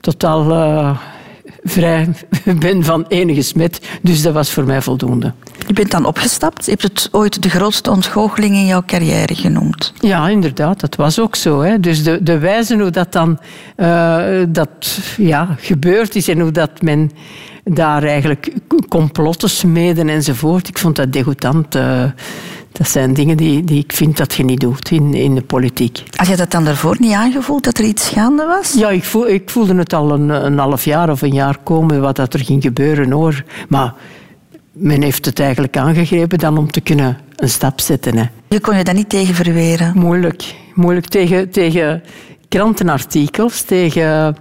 totaal 0.00 0.50
uh, 0.50 0.98
vrij 1.62 2.08
ben 2.58 2.84
van 2.84 3.04
enige 3.08 3.42
smet. 3.42 3.80
Dus 4.02 4.22
dat 4.22 4.32
was 4.32 4.50
voor 4.50 4.64
mij 4.64 4.82
voldoende. 4.82 5.32
Je 5.66 5.72
bent 5.72 5.90
dan 5.90 6.06
opgestapt. 6.06 6.64
Je 6.64 6.70
hebt 6.70 6.82
het 6.82 7.08
ooit 7.12 7.42
de 7.42 7.50
grootste 7.50 7.90
ontgoocheling 7.90 8.54
in 8.54 8.66
jouw 8.66 8.82
carrière 8.86 9.34
genoemd. 9.34 9.92
Ja, 10.00 10.28
inderdaad. 10.28 10.80
Dat 10.80 10.96
was 10.96 11.20
ook 11.20 11.36
zo. 11.36 11.60
Hè. 11.60 11.80
Dus 11.80 12.02
de, 12.02 12.22
de 12.22 12.38
wijze 12.38 12.76
hoe 12.76 12.90
dat 12.90 13.12
dan 13.12 13.38
dat, 14.48 14.98
ja, 15.16 15.56
gebeurd 15.58 16.14
is 16.14 16.28
en 16.28 16.40
hoe 16.40 16.50
dat 16.50 16.82
men 16.82 17.10
daar 17.64 18.02
eigenlijk 18.02 18.52
complotten 18.88 19.50
smeden 19.50 20.08
enzovoort. 20.08 20.68
Ik 20.68 20.78
vond 20.78 20.96
dat 20.96 21.12
degoutant. 21.12 21.76
Uh, 21.76 22.04
dat 22.72 22.88
zijn 22.88 23.14
dingen 23.14 23.36
die, 23.36 23.64
die 23.64 23.78
ik 23.78 23.92
vind 23.92 24.16
dat 24.16 24.34
je 24.34 24.44
niet 24.44 24.60
doet 24.60 24.90
in, 24.90 25.14
in 25.14 25.34
de 25.34 25.42
politiek. 25.42 26.02
Had 26.10 26.26
je 26.26 26.36
dat 26.36 26.50
dan 26.50 26.64
daarvoor 26.64 26.96
niet 26.98 27.12
aangevoeld, 27.12 27.64
dat 27.64 27.78
er 27.78 27.84
iets 27.84 28.08
gaande 28.08 28.46
was? 28.46 28.72
Ja, 28.72 28.90
ik, 28.90 29.04
voel, 29.04 29.28
ik 29.28 29.50
voelde 29.50 29.74
het 29.74 29.92
al 29.92 30.12
een, 30.12 30.28
een 30.28 30.58
half 30.58 30.84
jaar 30.84 31.10
of 31.10 31.22
een 31.22 31.32
jaar 31.32 31.58
komen, 31.62 32.00
wat 32.00 32.16
dat 32.16 32.34
er 32.34 32.44
ging 32.44 32.62
gebeuren 32.62 33.10
hoor. 33.10 33.44
Maar 33.68 33.94
men 34.72 35.02
heeft 35.02 35.24
het 35.24 35.40
eigenlijk 35.40 35.76
aangegrepen 35.76 36.38
dan 36.38 36.58
om 36.58 36.70
te 36.70 36.80
kunnen 36.80 37.18
een 37.36 37.48
stap 37.48 37.80
zetten. 37.80 38.16
Hè. 38.16 38.24
Je 38.48 38.60
kon 38.60 38.76
je 38.76 38.84
daar 38.84 38.94
niet 38.94 39.08
tegen 39.08 39.34
verweren? 39.34 39.92
Moeilijk. 39.94 40.54
Moeilijk 40.74 41.06
tegen, 41.06 41.50
tegen 41.50 42.02
krantenartikels, 42.48 43.62
tegen 43.62 44.36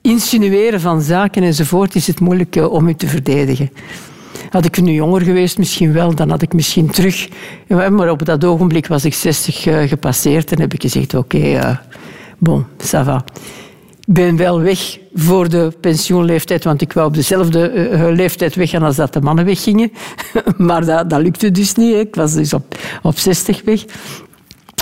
insinueren 0.00 0.80
van 0.80 1.02
zaken 1.02 1.42
enzovoort 1.42 1.94
is 1.94 2.06
het 2.06 2.20
moeilijk 2.20 2.56
eh, 2.56 2.72
om 2.72 2.88
u 2.88 2.94
te 2.94 3.06
verdedigen. 3.06 3.70
Had 4.50 4.64
ik 4.64 4.80
nu 4.80 4.92
jonger 4.92 5.20
geweest, 5.20 5.58
misschien 5.58 5.92
wel, 5.92 6.14
dan 6.14 6.30
had 6.30 6.42
ik 6.42 6.52
misschien 6.52 6.90
terug. 6.90 7.28
Maar 7.68 8.10
op 8.10 8.24
dat 8.24 8.44
ogenblik 8.44 8.86
was 8.86 9.04
ik 9.04 9.14
60 9.14 9.66
eh, 9.66 9.88
gepasseerd 9.88 10.52
en 10.52 10.60
heb 10.60 10.74
ik 10.74 10.82
gezegd: 10.82 11.14
oké, 11.14 11.36
okay, 11.36 11.56
uh, 11.56 11.76
bon, 12.38 12.64
ça 12.78 13.04
va. 13.04 13.24
Ik 14.06 14.14
ben 14.14 14.36
wel 14.36 14.60
weg 14.60 14.98
voor 15.14 15.48
de 15.48 15.72
pensioenleeftijd, 15.80 16.64
want 16.64 16.80
ik 16.80 16.92
wou 16.92 17.06
op 17.06 17.14
dezelfde 17.14 17.72
uh, 17.72 18.08
leeftijd 18.14 18.54
weggaan 18.54 18.82
als 18.82 18.96
dat 18.96 19.12
de 19.12 19.20
mannen 19.20 19.44
weggingen. 19.44 19.92
maar 20.56 20.84
dat, 20.84 21.10
dat 21.10 21.20
lukte 21.20 21.50
dus 21.50 21.74
niet. 21.74 21.94
Ik 21.94 22.14
was 22.14 22.32
dus 22.32 22.52
op, 22.52 22.78
op 23.02 23.18
60 23.18 23.62
weg. 23.64 23.84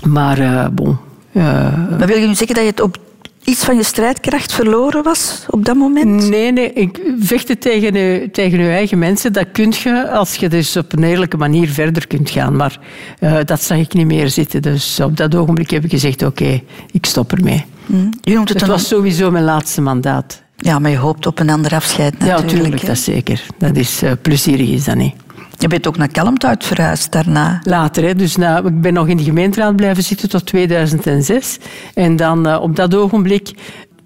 Maar 0.08 0.38
uh, 0.38 0.66
bon. 0.72 0.96
maar 1.32 2.06
wil 2.06 2.18
je 2.18 2.26
nu 2.26 2.34
zeggen 2.34 2.54
dat 2.54 2.64
je 2.64 2.70
het 2.70 2.80
op 2.80 2.98
iets 3.46 3.64
van 3.64 3.76
je 3.76 3.82
strijdkracht 3.82 4.52
verloren 4.52 5.02
was 5.02 5.44
op 5.50 5.64
dat 5.64 5.76
moment? 5.76 6.28
Nee, 6.28 6.52
nee. 6.52 6.72
Ik 6.72 7.00
vechten 7.18 7.58
tegen 7.58 7.94
je, 7.94 8.28
tegen 8.32 8.58
je 8.58 8.68
eigen 8.70 8.98
mensen, 8.98 9.32
dat 9.32 9.46
kun 9.52 9.72
je 9.82 10.10
als 10.10 10.34
je 10.34 10.48
dus 10.48 10.76
op 10.76 10.92
een 10.92 11.02
eerlijke 11.02 11.36
manier 11.36 11.68
verder 11.68 12.06
kunt 12.06 12.30
gaan. 12.30 12.56
Maar 12.56 12.78
uh, 13.20 13.36
dat 13.44 13.62
zag 13.62 13.78
ik 13.78 13.92
niet 13.92 14.06
meer 14.06 14.28
zitten. 14.28 14.62
Dus 14.62 15.00
op 15.00 15.16
dat 15.16 15.34
ogenblik 15.34 15.70
heb 15.70 15.84
ik 15.84 15.90
gezegd, 15.90 16.22
oké, 16.22 16.42
okay, 16.42 16.64
ik 16.90 17.06
stop 17.06 17.32
ermee. 17.32 17.64
Mm. 17.86 18.10
Je 18.20 18.34
noemt 18.34 18.48
het, 18.48 18.60
het 18.60 18.70
was 18.70 18.88
sowieso 18.88 19.30
mijn 19.30 19.44
laatste 19.44 19.80
mandaat. 19.80 20.42
Ja, 20.56 20.78
maar 20.78 20.90
je 20.90 20.96
hoopt 20.96 21.26
op 21.26 21.38
een 21.38 21.50
ander 21.50 21.74
afscheid 21.74 22.18
natuurlijk. 22.18 22.50
Ja, 22.50 22.56
natuurlijk, 22.56 22.86
dat 22.86 22.98
zeker. 22.98 23.42
Dat 23.58 23.76
is 23.76 24.02
uh, 24.02 24.10
plezierig, 24.22 24.68
is 24.68 24.84
dat 24.84 24.96
niet. 24.96 25.14
Je 25.58 25.68
bent 25.68 25.86
ook 25.86 25.96
naar 25.96 26.08
Kalmthout 26.08 26.64
verhuisd 26.64 27.12
daarna. 27.12 27.60
Later, 27.62 28.04
hè. 28.04 28.14
Dus 28.14 28.36
ik 28.36 28.80
ben 28.80 28.92
nog 28.92 29.08
in 29.08 29.16
de 29.16 29.22
gemeenteraad 29.22 29.76
blijven 29.76 30.02
zitten 30.02 30.28
tot 30.28 30.46
2006. 30.46 31.58
En 31.94 32.16
dan 32.16 32.48
uh, 32.48 32.60
op 32.62 32.76
dat 32.76 32.94
ogenblik 32.94 33.54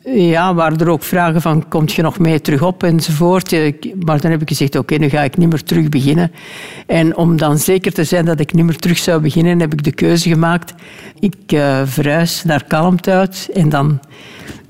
ja, 0.05 0.55
waren 0.55 0.79
er 0.79 0.89
ook 0.89 1.03
vragen 1.03 1.41
van, 1.41 1.69
komt 1.69 1.93
je 1.93 2.03
nog 2.03 2.19
mee 2.19 2.41
terug 2.41 2.63
op 2.63 2.83
enzovoort. 2.83 3.51
Maar 4.05 4.21
dan 4.21 4.31
heb 4.31 4.43
ik 4.43 4.49
gezegd, 4.49 4.77
oké, 4.77 4.95
nu 4.95 5.09
ga 5.09 5.23
ik 5.23 5.37
niet 5.37 5.49
meer 5.49 5.63
terug 5.63 5.89
beginnen. 5.89 6.33
En 6.87 7.17
om 7.17 7.37
dan 7.37 7.59
zeker 7.59 7.93
te 7.93 8.05
zijn 8.05 8.25
dat 8.25 8.41
ik 8.41 8.53
niet 8.53 8.65
meer 8.65 8.79
terug 8.79 8.99
zou 8.99 9.21
beginnen, 9.21 9.61
heb 9.61 9.73
ik 9.73 9.85
de 9.85 9.93
keuze 9.93 10.29
gemaakt. 10.29 10.75
Ik 11.19 11.53
uh, 11.53 11.81
verhuis 11.85 12.45
naar 12.45 12.65
Kalmthout 12.65 13.49
en 13.53 13.69
dan 13.69 14.01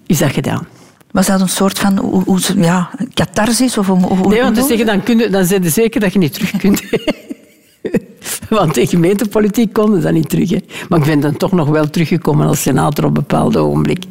is 0.07 0.19
dat 0.19 0.31
gedaan. 0.31 0.67
Was 1.13 1.27
dat 1.27 1.41
een 1.41 1.49
soort 1.49 1.79
van 1.79 1.99
hoe, 1.99 2.23
hoe, 2.25 2.41
ja, 2.57 2.91
catharsis? 3.15 3.79
Of, 3.79 3.87
hoe, 3.87 4.29
nee, 4.29 4.43
want 4.43 4.55
te 4.55 4.65
zeggen, 4.69 4.87
dan, 4.87 5.03
kun 5.03 5.19
je, 5.19 5.31
dan 5.31 5.45
zijn 5.45 5.65
ze 5.65 5.71
zeker 5.71 6.01
dat 6.01 6.13
je 6.13 6.19
niet 6.19 6.33
terug 6.33 6.57
kunt. 6.57 6.83
want 8.49 8.77
in 8.77 8.87
gemeentepolitiek 8.87 9.73
konden 9.73 10.03
dat 10.03 10.13
niet 10.13 10.29
terug. 10.29 10.51
Hè. 10.51 10.59
Maar 10.89 10.99
ik 10.99 11.05
ben 11.05 11.21
dan 11.21 11.37
toch 11.37 11.53
nog 11.53 11.69
wel 11.69 11.91
teruggekomen 11.91 12.47
als 12.47 12.63
senator 12.63 13.05
op 13.05 13.11
een 13.11 13.23
bepaald 13.23 13.57
ogenblik. 13.57 14.05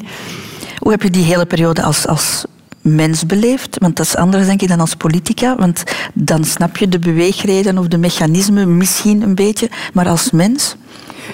Hoe 0.77 0.91
heb 0.91 1.01
je 1.01 1.09
die 1.09 1.23
hele 1.23 1.45
periode 1.45 1.83
als, 1.83 2.07
als 2.07 2.45
mens 2.81 3.25
beleefd? 3.25 3.77
Want 3.79 3.95
dat 3.95 4.05
is 4.05 4.15
anders, 4.15 4.45
denk 4.45 4.61
ik, 4.61 4.67
dan 4.67 4.79
als 4.79 4.95
politica. 4.95 5.55
Want 5.55 5.83
dan 6.13 6.43
snap 6.43 6.77
je 6.77 6.87
de 6.87 6.99
beweegreden 6.99 7.77
of 7.77 7.87
de 7.87 7.97
mechanismen 7.97 8.77
misschien 8.77 9.21
een 9.21 9.35
beetje. 9.35 9.69
Maar 9.93 10.07
als 10.07 10.31
mens? 10.31 10.75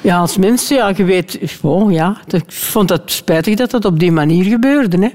Ja, 0.02 0.18
als 0.18 0.38
mens, 0.38 0.68
ja, 0.68 0.94
je 0.96 1.04
weet... 1.04 1.40
Oh, 1.62 1.92
ja, 1.92 2.18
ik 2.28 2.44
vond 2.48 2.90
het 2.90 3.12
spijtig 3.12 3.56
dat 3.56 3.72
dat 3.72 3.86
op 3.86 4.00
die 4.00 4.12
manier 4.12 4.44
gebeurde. 4.44 4.98
Hè. 4.98 5.10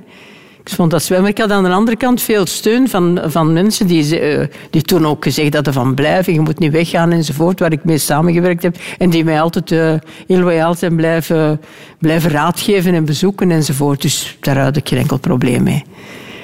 Ik 0.65 0.69
vond 0.69 0.91
dat 0.91 1.03
zwemmen. 1.03 1.31
Ik 1.31 1.39
had 1.39 1.51
aan 1.51 1.63
de 1.63 1.71
andere 1.71 1.97
kant 1.97 2.23
veel 2.23 2.47
steun 2.47 2.89
van, 2.89 3.21
van 3.25 3.53
mensen 3.53 3.87
die, 3.87 4.21
uh, 4.21 4.47
die 4.71 4.83
toen 4.83 5.07
ook 5.07 5.25
gezegd 5.25 5.55
hadden 5.55 5.73
van 5.73 5.95
blijven, 5.95 6.33
je 6.33 6.41
moet 6.41 6.59
niet 6.59 6.73
weggaan 6.73 7.13
enzovoort, 7.13 7.61
waar 7.61 7.73
ik 7.73 7.85
mee 7.85 7.99
samengewerkt 7.99 8.63
heb. 8.63 8.77
En 8.99 9.11
die 9.11 9.25
mij 9.25 9.41
altijd 9.41 9.71
uh, 9.71 9.95
heel 10.27 10.39
loyaal 10.39 10.75
zijn 10.75 10.97
blijven, 10.97 11.61
blijven 11.99 12.31
raadgeven 12.31 12.95
en 12.95 13.05
bezoeken 13.05 13.51
enzovoort. 13.51 14.03
Dus 14.03 14.37
daar 14.41 14.59
had 14.59 14.77
ik 14.77 14.89
geen 14.89 14.99
enkel 14.99 15.19
probleem 15.19 15.63
mee. 15.63 15.83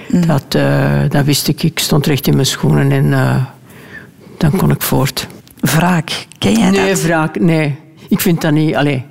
Mm. 0.09 0.27
Dat, 0.27 0.55
uh, 0.57 1.01
dat 1.09 1.25
wist 1.25 1.49
ik. 1.49 1.63
Ik 1.63 1.79
stond 1.79 2.07
recht 2.07 2.27
in 2.27 2.35
mijn 2.35 2.47
schoenen 2.47 2.93
en 2.93 3.11
dan 4.39 4.57
kon 4.57 4.71
ik 4.71 4.83
voort. 4.83 5.27
Wraak, 5.61 6.27
ken 6.39 6.53
jij 6.53 6.71
dat? 6.71 6.81
Nee, 6.81 6.97
wraak, 6.97 7.41
nee. 7.41 7.77
Ik 8.09 8.21
vind 8.21 8.41
dat 8.41 8.53
niet... 8.53 8.75
Allee, 8.75 9.05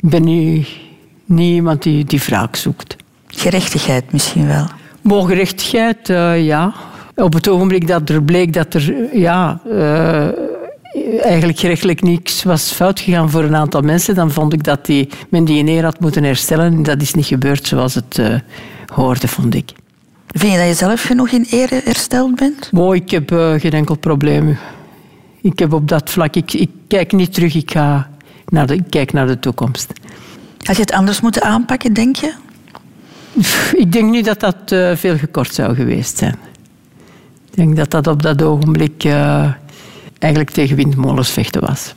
ik 0.00 0.10
ben 0.10 0.24
niet, 0.24 0.68
niet 1.24 1.54
iemand 1.54 1.82
die, 1.82 2.04
die 2.04 2.20
wraak 2.20 2.56
zoekt. 2.56 2.96
Gerechtigheid 3.30 4.12
misschien 4.12 4.46
wel? 4.46 4.66
Maar 5.00 5.22
gerechtigheid, 5.22 6.08
uh, 6.08 6.44
ja. 6.44 6.72
Op 7.14 7.32
het 7.32 7.48
ogenblik 7.48 7.86
dat 7.86 8.08
er 8.08 8.22
bleek 8.22 8.52
dat 8.52 8.74
er 8.74 9.16
ja, 9.18 9.60
uh, 9.66 10.28
eigenlijk 11.20 11.58
gerechtelijk 11.58 12.02
niks 12.02 12.42
was 12.42 12.72
fout 12.72 13.00
gegaan 13.00 13.30
voor 13.30 13.44
een 13.44 13.56
aantal 13.56 13.80
mensen, 13.80 14.14
dan 14.14 14.30
vond 14.30 14.52
ik 14.52 14.64
dat 14.64 14.86
die, 14.86 15.08
men 15.28 15.44
die 15.44 15.58
in 15.58 15.68
eer 15.68 15.84
had 15.84 16.00
moeten 16.00 16.24
herstellen. 16.24 16.64
En 16.64 16.82
dat 16.82 17.02
is 17.02 17.14
niet 17.14 17.26
gebeurd 17.26 17.66
zoals 17.66 17.94
het 17.94 18.18
uh, 18.18 18.34
hoorde, 18.94 19.28
vond 19.28 19.54
ik. 19.54 19.72
Vind 20.26 20.52
je 20.52 20.58
dat 20.58 20.66
je 20.66 20.74
zelf 20.74 21.02
genoeg 21.02 21.28
in 21.28 21.46
ere 21.50 21.80
hersteld 21.84 22.34
bent? 22.34 22.72
Mooi, 22.72 23.00
ik 23.00 23.10
heb 23.10 23.28
geen 23.58 23.72
enkel 23.72 23.96
probleem. 23.96 24.58
Ik 25.42 25.58
heb 25.58 25.72
op 25.72 25.88
dat 25.88 26.10
vlak... 26.10 26.36
Ik, 26.36 26.52
ik 26.52 26.70
kijk 26.88 27.12
niet 27.12 27.34
terug, 27.34 27.54
ik, 27.54 27.70
ga 27.70 28.10
naar 28.48 28.66
de, 28.66 28.74
ik 28.74 28.90
kijk 28.90 29.12
naar 29.12 29.26
de 29.26 29.38
toekomst. 29.38 29.92
Had 30.62 30.76
je 30.76 30.82
het 30.82 30.92
anders 30.92 31.20
moeten 31.20 31.42
aanpakken, 31.42 31.92
denk 31.92 32.16
je? 32.16 32.32
Ik 33.72 33.92
denk 33.92 34.10
niet 34.10 34.24
dat 34.24 34.40
dat 34.40 34.56
uh, 34.72 34.96
veel 34.96 35.18
gekort 35.18 35.54
zou 35.54 35.74
geweest 35.74 36.18
zijn. 36.18 36.36
Ik 37.50 37.56
denk 37.56 37.76
dat 37.76 37.90
dat 37.90 38.06
op 38.06 38.22
dat 38.22 38.42
ogenblik 38.42 39.04
uh, 39.04 39.52
eigenlijk 40.18 40.54
tegen 40.54 40.76
windmolens 40.76 41.30
vechten 41.30 41.60
was. 41.60 41.94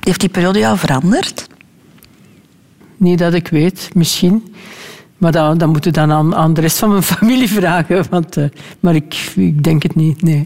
Heeft 0.00 0.20
die 0.20 0.28
periode 0.28 0.58
jou 0.58 0.78
veranderd? 0.78 1.46
Niet 2.96 3.18
dat 3.18 3.34
ik 3.34 3.48
weet, 3.48 3.90
misschien. 3.94 4.54
Maar 5.18 5.32
dan, 5.32 5.58
dan 5.58 5.70
moet 5.70 5.84
je 5.84 5.90
dan 5.90 6.12
aan, 6.12 6.34
aan 6.34 6.54
de 6.54 6.60
rest 6.60 6.78
van 6.78 6.88
mijn 6.88 7.02
familie 7.16 7.48
vragen. 7.48 8.04
Want, 8.10 8.36
uh, 8.36 8.44
maar 8.80 8.94
ik, 8.94 9.32
ik 9.36 9.64
denk 9.64 9.82
het 9.82 9.94
niet, 9.94 10.22
nee. 10.22 10.42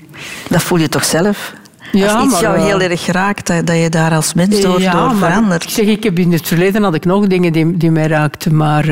Dat 0.49 0.63
voel 0.63 0.79
je 0.79 0.89
toch 0.89 1.05
zelf? 1.05 1.55
Ja, 1.93 2.15
Als 2.15 2.25
iets 2.25 2.33
maar, 2.33 2.43
jou 2.43 2.59
heel 2.59 2.81
erg 2.81 3.07
raakt, 3.07 3.47
dat 3.47 3.77
je 3.77 3.89
daar 3.89 4.13
als 4.13 4.35
mens 4.35 4.61
door, 4.61 4.81
ja, 4.81 4.93
door 4.93 5.17
verandert. 5.17 5.63
Ik 5.63 5.71
zeg, 5.71 5.87
ik 5.87 6.03
heb 6.03 6.19
in 6.19 6.33
het 6.33 6.47
verleden 6.47 6.83
had 6.83 6.95
ik 6.95 7.05
nog 7.05 7.27
dingen 7.27 7.53
die, 7.53 7.77
die 7.77 7.91
mij 7.91 8.07
raakten, 8.07 8.57
maar 8.57 8.85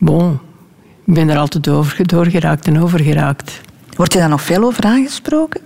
bon, 0.00 0.38
ik 1.04 1.14
ben 1.14 1.28
er 1.28 1.38
altijd 1.38 1.68
over, 1.68 2.06
doorgeraakt 2.06 2.66
en 2.66 2.82
overgeraakt. 2.82 3.60
Word 3.96 4.12
je 4.12 4.18
daar 4.18 4.28
nog 4.28 4.42
veel 4.42 4.62
over 4.64 4.84
aangesproken? 4.84 5.60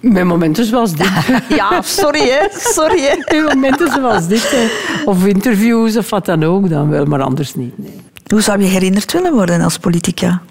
Met 0.00 0.24
momenten 0.24 0.64
zoals 0.64 0.92
dit. 0.92 1.10
ja, 1.58 1.82
sorry 1.82 2.28
hè. 2.28 2.46
Sorry 2.50 3.00
hè. 3.00 3.16
Met 3.16 3.54
momenten 3.54 3.92
zoals 3.92 4.26
dit. 4.26 4.50
Hè. 4.50 4.66
Of 5.04 5.26
interviews 5.26 5.96
of 5.96 6.10
wat 6.10 6.26
dan 6.26 6.44
ook 6.44 6.68
dan 6.68 6.88
wel, 6.88 7.04
maar 7.04 7.22
anders 7.22 7.54
niet. 7.54 7.78
Nee. 7.78 8.00
Hoe 8.26 8.40
zou 8.40 8.60
je 8.60 8.66
herinnerd 8.66 9.12
willen 9.12 9.32
worden 9.32 9.60
als 9.60 9.78
politica? 9.78 10.42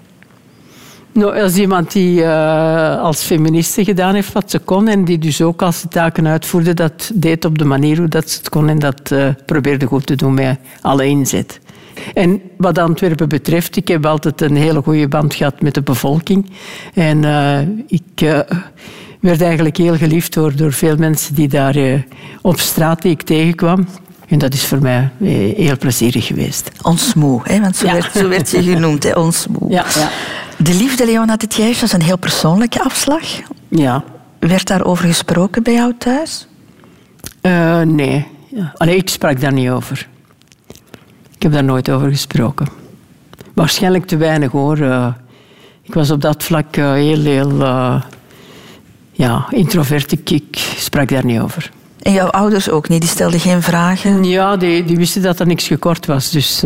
Nou, 1.11 1.41
als 1.41 1.55
iemand 1.55 1.91
die 1.91 2.23
eh, 2.23 3.01
als 3.01 3.21
feministe 3.21 3.83
gedaan 3.83 4.13
heeft 4.13 4.33
wat 4.33 4.51
ze 4.51 4.59
kon 4.59 4.87
en 4.87 5.05
die 5.05 5.17
dus 5.17 5.41
ook 5.41 5.61
als 5.61 5.79
ze 5.79 5.87
taken 5.87 6.27
uitvoerde, 6.27 6.73
dat 6.73 7.11
deed 7.13 7.45
op 7.45 7.57
de 7.57 7.65
manier 7.65 7.97
hoe 7.97 8.07
dat 8.07 8.29
ze 8.29 8.37
het 8.37 8.49
kon 8.49 8.69
en 8.69 8.79
dat 8.79 9.11
eh, 9.11 9.27
probeerde 9.45 9.85
goed 9.85 10.05
te 10.05 10.15
doen 10.15 10.33
met 10.33 10.57
alle 10.81 11.05
inzet. 11.05 11.59
En 12.13 12.41
wat 12.57 12.77
Antwerpen 12.77 13.29
betreft, 13.29 13.75
ik 13.75 13.87
heb 13.87 14.05
altijd 14.05 14.41
een 14.41 14.55
hele 14.55 14.81
goede 14.81 15.07
band 15.07 15.33
gehad 15.35 15.61
met 15.61 15.73
de 15.73 15.81
bevolking. 15.81 16.49
En 16.93 17.23
eh, 17.25 17.59
ik 17.87 18.21
eh, 18.21 18.39
werd 19.19 19.41
eigenlijk 19.41 19.77
heel 19.77 19.97
geliefd 19.97 20.33
door, 20.33 20.55
door 20.55 20.73
veel 20.73 20.95
mensen 20.97 21.35
die 21.35 21.47
daar 21.47 21.75
eh, 21.75 21.99
op 22.41 22.59
straat 22.59 23.01
die 23.01 23.11
ik 23.11 23.21
tegenkwam. 23.21 23.87
En 24.27 24.39
dat 24.39 24.53
is 24.53 24.65
voor 24.65 24.81
mij 24.81 25.09
heel 25.55 25.77
plezierig 25.77 26.25
geweest. 26.25 26.71
Ons 26.81 27.13
moe, 27.13 27.41
hè? 27.43 27.59
want 27.59 27.75
zo, 27.75 27.85
Ja. 27.85 27.93
werd, 27.93 28.11
zo 28.15 28.27
werd 28.27 28.49
je 28.49 28.63
genoemd, 28.63 29.03
hè? 29.03 29.11
ons 29.11 29.47
moe. 29.47 29.71
Ja, 29.71 29.85
ja. 29.95 30.09
De 30.57 30.73
liefde, 30.73 31.05
Leona 31.05 31.35
de 31.35 31.47
Thijs, 31.47 31.81
was 31.81 31.91
een 31.91 32.01
heel 32.01 32.17
persoonlijke 32.17 32.83
afslag. 32.83 33.21
Ja. 33.67 34.03
Werd 34.39 34.67
daarover 34.67 35.05
gesproken 35.05 35.63
bij 35.63 35.73
jou 35.73 35.93
thuis? 35.97 36.47
Nee. 37.85 38.27
Ja. 38.47 38.73
Allee, 38.77 38.95
ik 38.95 39.09
sprak 39.09 39.41
daar 39.41 39.53
niet 39.53 39.69
over. 39.69 40.07
Ik 41.43 41.49
heb 41.49 41.57
daar 41.57 41.67
nooit 41.69 41.89
over 41.89 42.09
gesproken. 42.09 42.67
Waarschijnlijk 43.53 44.05
te 44.05 44.17
weinig 44.17 44.51
hoor. 44.51 44.77
Eh, 44.77 45.07
ik 45.81 45.93
was 45.93 46.11
op 46.11 46.21
dat 46.21 46.43
vlak 46.43 46.77
eh, 46.77 46.91
heel, 46.91 47.21
heel 47.21 47.61
eh, 47.61 48.01
ja, 49.11 49.45
introvert. 49.49 50.11
Ik, 50.31 50.57
sprak 50.77 51.09
daar 51.09 51.25
niet 51.25 51.39
over. 51.39 51.71
En 52.01 52.13
jouw 52.13 52.27
ouders 52.27 52.69
ook 52.69 52.89
niet? 52.89 53.01
Die 53.01 53.09
stelden 53.09 53.39
geen 53.39 53.61
vragen? 53.61 54.23
Ja, 54.23 54.57
die, 54.57 54.83
die 54.83 54.97
wisten 54.97 55.21
dat 55.21 55.39
er 55.39 55.47
niks 55.47 55.67
gekort 55.67 56.05
was. 56.05 56.31
Dus 56.31 56.59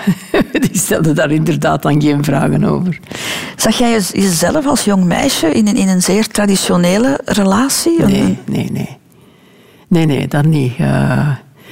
die 0.68 0.78
stelden 0.78 1.14
daar 1.14 1.30
inderdaad 1.30 1.82
dan 1.82 2.02
geen 2.02 2.24
vragen 2.24 2.64
over. 2.64 2.98
Zag 3.56 3.78
jij 3.78 3.90
je- 3.90 4.10
jezelf 4.12 4.66
als 4.66 4.84
jong 4.84 5.04
meisje 5.04 5.52
in 5.52 5.66
een, 5.66 5.76
in 5.76 5.88
een 5.88 6.02
zeer 6.02 6.26
traditionele 6.26 7.20
relatie? 7.24 8.02
Nee, 8.04 8.38
nee, 8.46 8.70
nee. 8.72 8.96
Nee, 9.88 10.06
nee, 10.06 10.28
dat 10.28 10.44
niet. 10.44 10.78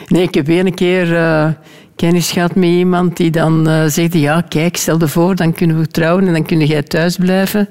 Nee, 0.07 0.23
ik 0.23 0.35
heb 0.35 0.49
één 0.49 0.75
keer 0.75 1.07
kennis 1.97 2.31
gehad 2.31 2.55
met 2.55 2.69
iemand 2.69 3.17
die 3.17 3.31
dan 3.31 3.69
eh 3.69 3.85
zegt... 3.87 4.13
Ja, 4.15 4.41
kijk, 4.41 4.77
stel 4.77 4.99
je 4.99 5.09
voor, 5.09 5.37
dan 5.37 5.53
kunnen 5.53 5.79
we 5.79 5.87
trouwen 5.87 6.27
en 6.27 6.33
dan 6.33 6.45
kun 6.45 6.67
jij 6.67 6.83
thuis 6.83 7.17
blijven. 7.17 7.69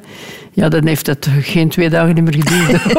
Ja, 0.54 0.70
dan 0.70 0.88
heeft 0.88 1.06
dat 1.06 1.28
geen 1.42 1.70
twee 1.70 1.90
dagen 1.90 2.24
meer 2.24 2.34
geduurd. 2.34 2.82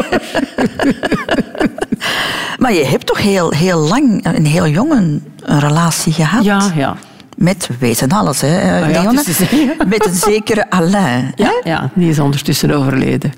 Maar 2.62 2.73
je 2.73 2.85
hebt 2.85 3.07
toch 3.07 3.18
heel, 3.18 3.51
heel 3.51 3.79
lang, 3.79 4.25
een 4.25 4.47
heel 4.47 4.68
jong 4.68 4.93
een, 4.93 5.23
relatie 5.61 6.12
gehad? 6.12 6.45
ja, 6.45 6.70
ja. 6.75 6.97
Met, 7.37 7.66
we 7.66 7.75
weten 7.79 8.09
alles, 8.09 8.41
hè, 8.41 8.79
ja, 8.89 9.23
zeggen. 9.23 9.77
Met 9.89 10.07
een 10.07 10.14
zekere 10.14 10.70
Alain. 10.70 11.33
Ja, 11.35 11.53
ja, 11.64 11.91
die 11.95 12.09
is 12.09 12.18
ondertussen 12.18 12.70
overleden. 12.70 13.33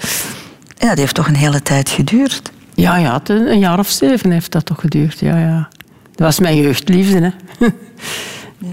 Ja, 0.76 0.88
dat 0.88 0.98
heeft 0.98 1.14
toch 1.14 1.28
een 1.28 1.34
hele 1.34 1.62
tijd 1.62 1.88
geduurd. 1.88 2.42
Ja, 2.74 2.96
ja, 2.96 3.20
een 3.24 3.58
jaar 3.58 3.78
of 3.78 3.88
zeven 3.88 4.30
heeft 4.30 4.52
dat 4.52 4.66
toch 4.66 4.80
geduurd. 4.80 5.18
Ja, 5.18 5.38
ja. 5.38 5.68
Dat 6.14 6.26
was 6.26 6.38
mijn 6.40 6.56
jeugdliefde, 6.56 7.20
hè. 7.58 7.66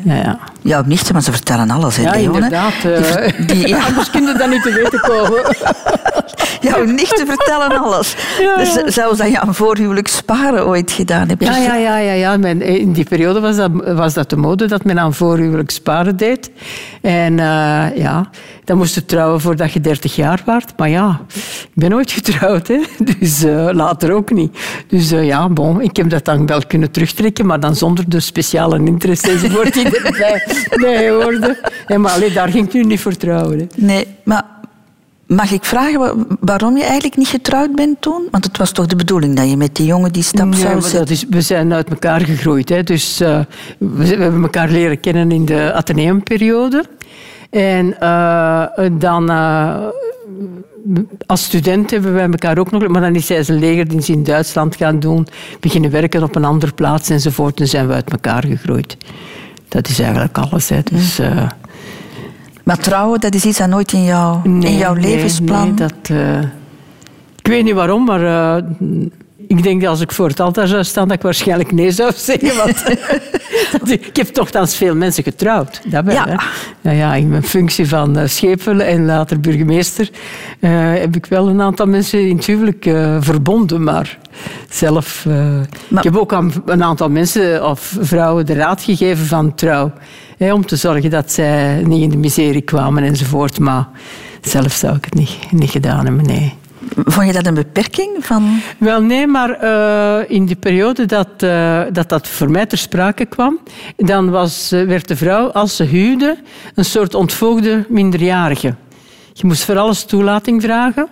Ja, 0.04 0.16
ja. 0.16 0.40
Jouw 0.62 0.84
nichtje, 0.86 1.14
maar 1.14 1.22
ze 1.22 1.32
vertellen 1.32 1.70
alles, 1.70 1.96
hè, 1.98 2.04
Ja, 2.04 2.14
inderdaad. 2.14 2.74
Die 2.82 2.92
eh, 2.92 3.48
die- 3.48 3.68
ja. 3.76 3.86
Anders 3.86 4.10
kun 4.10 4.26
je 4.28 4.34
dat 4.38 4.50
niet 4.50 4.64
te 4.64 4.72
weten 4.74 5.00
komen. 5.00 5.42
Jouw 6.70 6.84
nichten 6.84 7.28
vertellen 7.28 7.82
alles. 7.84 8.16
Ja, 8.40 8.56
Dus 8.58 8.94
zelfs 8.94 9.18
dat 9.18 9.30
je 9.30 9.40
aan 9.40 9.56
voorhuwelijk 9.56 10.08
sparen 10.08 10.68
ooit 10.68 10.92
gedaan 10.92 11.28
hebt. 11.30 11.44
Ja, 11.44 11.58
ja, 11.58 11.76
ja, 11.76 11.98
ja, 11.98 12.14
ja. 12.14 12.34
In 12.60 12.92
die 12.94 13.04
periode 13.04 13.40
was 13.40 13.56
dat, 13.56 13.72
was 13.74 14.14
dat 14.14 14.30
de 14.30 14.36
mode 14.38 14.66
dat 14.68 14.84
men 14.84 15.00
aan 15.00 15.14
voorhuwelijk 15.14 15.72
sparen 15.72 16.18
deed. 16.18 16.52
En 17.02 17.40
eh, 17.40 17.98
ja, 17.98 18.30
dan 18.64 18.78
moest 18.78 18.96
je 18.96 19.06
trouwen 19.06 19.42
voordat 19.42 19.72
je 19.72 19.80
30 19.80 20.16
jaar 20.16 20.42
werd. 20.46 20.74
Maar 20.78 20.90
ja, 20.90 21.22
ik 21.34 21.70
ben 21.74 21.90
nooit 21.90 22.12
getrouwd, 22.12 22.68
hè. 22.68 22.80
Dus 23.20 23.44
eh, 23.44 23.70
later 23.72 24.12
ook 24.14 24.32
niet. 24.32 24.58
Dus 24.88 25.12
eh, 25.12 25.26
ja, 25.26 25.50
bon, 25.50 25.82
ik 25.82 25.96
heb 25.96 26.10
dat 26.10 26.26
dan 26.26 26.46
wel 26.46 26.62
kunnen 26.68 26.92
terugtrekken, 26.92 27.46
maar 27.46 27.60
dan 27.60 27.76
zonder 27.76 28.10
de 28.10 28.20
speciale 28.20 28.78
interesse 28.78 29.32
enzovoort 29.32 29.74
die 29.74 29.90
bij 30.80 31.10
hoorde. 31.10 31.58
En 31.86 32.02
maar 32.02 32.12
allee, 32.12 32.32
daar 32.32 32.50
ging 32.50 32.74
nu 32.74 32.84
niet 32.84 33.00
voor 33.00 33.16
trouwen. 33.16 33.70
Nee, 33.76 34.08
maar 34.24 34.46
mag 35.36 35.52
ik 35.52 35.64
vragen 35.64 36.00
wa- 36.00 36.14
waarom 36.40 36.78
je 36.78 36.84
eigenlijk 36.84 37.16
niet 37.18 37.28
getrouwd 37.28 37.76
bent 37.76 38.02
toen? 38.02 38.28
Want 38.32 38.44
het 38.46 38.58
was 38.58 38.72
toch 38.72 38.86
de 38.86 38.96
bedoeling 38.96 39.36
dat 39.36 39.50
je 39.50 39.58
met 39.58 39.76
die 39.76 39.86
jongen 39.86 40.12
die 40.12 40.24
stap 40.24 40.54
zou 40.54 40.82
zetten? 40.82 41.16
is, 41.16 41.26
we 41.30 41.42
zijn 41.42 41.74
uit 41.74 41.90
elkaar 41.90 42.22
gegroeid. 42.22 42.70
Hè. 42.70 42.84
Dus, 42.84 43.20
eh, 43.20 43.40
we, 43.78 43.88
we 43.96 44.06
hebben 44.24 44.42
elkaar 44.42 44.70
leren 44.70 45.00
kennen 45.00 45.32
in 45.32 45.46
de 45.46 45.72
ateneumperiode. 45.74 46.86
En 47.50 48.00
eh, 48.00 48.66
dan... 48.92 49.30
eh, 49.30 49.76
als 51.26 51.44
student 51.44 51.92
hebben 51.92 52.14
wij 52.14 52.24
elkaar 52.30 52.58
ook 52.58 52.72
nog... 52.72 52.88
Maar 52.88 53.02
dan 53.02 53.16
is 53.16 53.30
hij 53.30 53.44
zijn 53.44 53.60
legerdienst 53.60 54.10
in 54.10 54.24
Duitsland 54.24 54.76
gaan 54.76 55.00
doen. 55.00 55.28
Beginnen 55.60 55.92
werken 55.92 56.24
op 56.24 56.36
een 56.36 56.46
andere 56.46 56.72
plaats 56.72 57.10
enzovoort. 57.10 57.60
En 57.60 57.68
zijn 57.68 57.88
we 57.88 57.94
uit 57.94 58.12
elkaar 58.12 58.46
gegroeid. 58.46 58.98
Dat 59.68 59.88
is 59.88 60.00
eigenlijk 60.00 60.38
alles. 60.38 60.70
Hè. 60.70 60.80
Dus, 60.92 61.20
eh, 61.20 61.48
Maar 62.72 62.84
trouwen, 62.84 63.20
dat 63.20 63.34
is 63.36 63.46
iets 63.46 63.58
dat 63.58 63.68
nooit 63.68 63.94
in, 63.94 64.04
jou, 64.04 64.40
in 64.44 64.78
jouw 64.78 64.94
nee, 64.94 65.16
levensplan... 65.16 65.66
Nee, 65.66 65.74
dat, 65.74 65.94
eh, 66.04 66.40
ik 67.42 67.48
weet 67.48 67.64
niet 67.64 67.74
waarom, 67.74 68.04
maar 68.06 68.24
eh, 68.58 68.64
ik 69.48 69.64
denk 69.64 69.82
dat 69.82 69.90
als 69.90 70.02
ik 70.02 70.12
voor 70.12 70.28
het 70.28 70.40
altaar 70.40 70.68
zou 70.68 70.84
staan, 70.84 71.08
dat 71.08 71.18
ik 71.18 71.24
waarschijnlijk 71.24 71.72
nee 71.72 71.92
zou 71.92 72.12
zeggen. 72.30 72.56
Want 72.58 72.84
ik 73.92 74.16
heb 74.16 74.28
toch 74.28 74.52
dan 74.52 74.68
veel 74.68 74.96
mensen 74.96 75.24
getrouwd. 75.24 75.82
Dat 75.86 76.12
Ja. 76.12 76.26
hè. 76.28 76.36
Ja, 76.90 76.92
ja, 76.98 77.14
in 77.16 77.30
mijn 77.30 77.44
functie 77.44 77.88
van 77.88 78.18
uh, 78.18 78.24
schepelen 78.28 78.88
en 78.88 79.06
later 79.06 79.40
burgemeester 79.40 80.10
eh, 80.60 80.70
heb 80.94 81.16
ik 81.16 81.26
wel 81.26 81.48
een 81.50 81.62
aantal 81.62 81.86
mensen 81.86 82.28
in 82.28 82.36
het 82.36 82.46
huwelijk 82.46 82.86
eh, 82.86 83.18
verbonden, 83.20 83.84
maar 83.84 84.18
zelf... 84.70 85.26
eh, 85.28 85.62
Ik 85.90 86.04
heb 86.04 86.18
ook 86.18 86.34
aan 86.34 86.52
een 86.66 86.84
aantal 86.84 87.10
mensen 87.10 87.70
of 87.70 87.96
vrouwen 88.00 88.46
de 88.46 88.54
raad 88.54 88.82
gegeven 88.82 89.26
van 89.26 89.56
trouw. 89.56 89.92
Hè, 90.42 90.54
om 90.54 90.66
te 90.66 90.76
zorgen 90.76 91.10
dat 91.10 91.32
zij 91.32 91.82
niet 91.86 92.02
in 92.02 92.10
de 92.10 92.18
miserie 92.18 92.62
kwamen 92.62 93.04
enzovoort. 93.04 93.60
Maar 93.60 93.88
zelf 94.42 94.72
zou 94.74 94.96
ik 94.96 95.06
het 95.06 95.14
niet, 95.14 95.38
niet 95.52 95.70
gedaan 95.70 96.06
hebben, 96.06 96.26
nee. 96.26 96.54
Vond 97.06 97.28
je 97.28 97.34
dat 97.34 97.46
een 97.46 97.54
beperking? 97.54 98.10
Van... 98.20 98.60
Wel, 98.78 99.02
nee, 99.02 99.28
maar 99.28 99.50
eh, 99.50 100.30
in 100.36 100.46
de 100.46 100.56
periode 100.56 101.06
dat, 101.06 101.28
eh, 101.38 101.82
dat 101.92 102.10
dat 102.10 102.28
voor 102.28 102.52
mij 102.52 102.66
ter 102.66 102.78
sprake 102.78 103.26
kwam, 103.26 103.60
dan 103.98 104.30
was, 104.30 104.72
eh, 104.72 104.84
werd 104.84 105.08
de 105.08 105.16
vrouw, 105.16 105.52
als 105.52 105.76
ze 105.76 105.84
huwde, 105.84 106.38
een 106.76 106.86
soort 106.86 107.16
ontvoogde 107.16 107.86
minderjarige. 107.90 108.76
Je 109.34 109.48
moest 109.48 109.64
voor 109.64 109.78
alles 109.78 110.04
toelating 110.04 110.62
vragen 110.62 111.08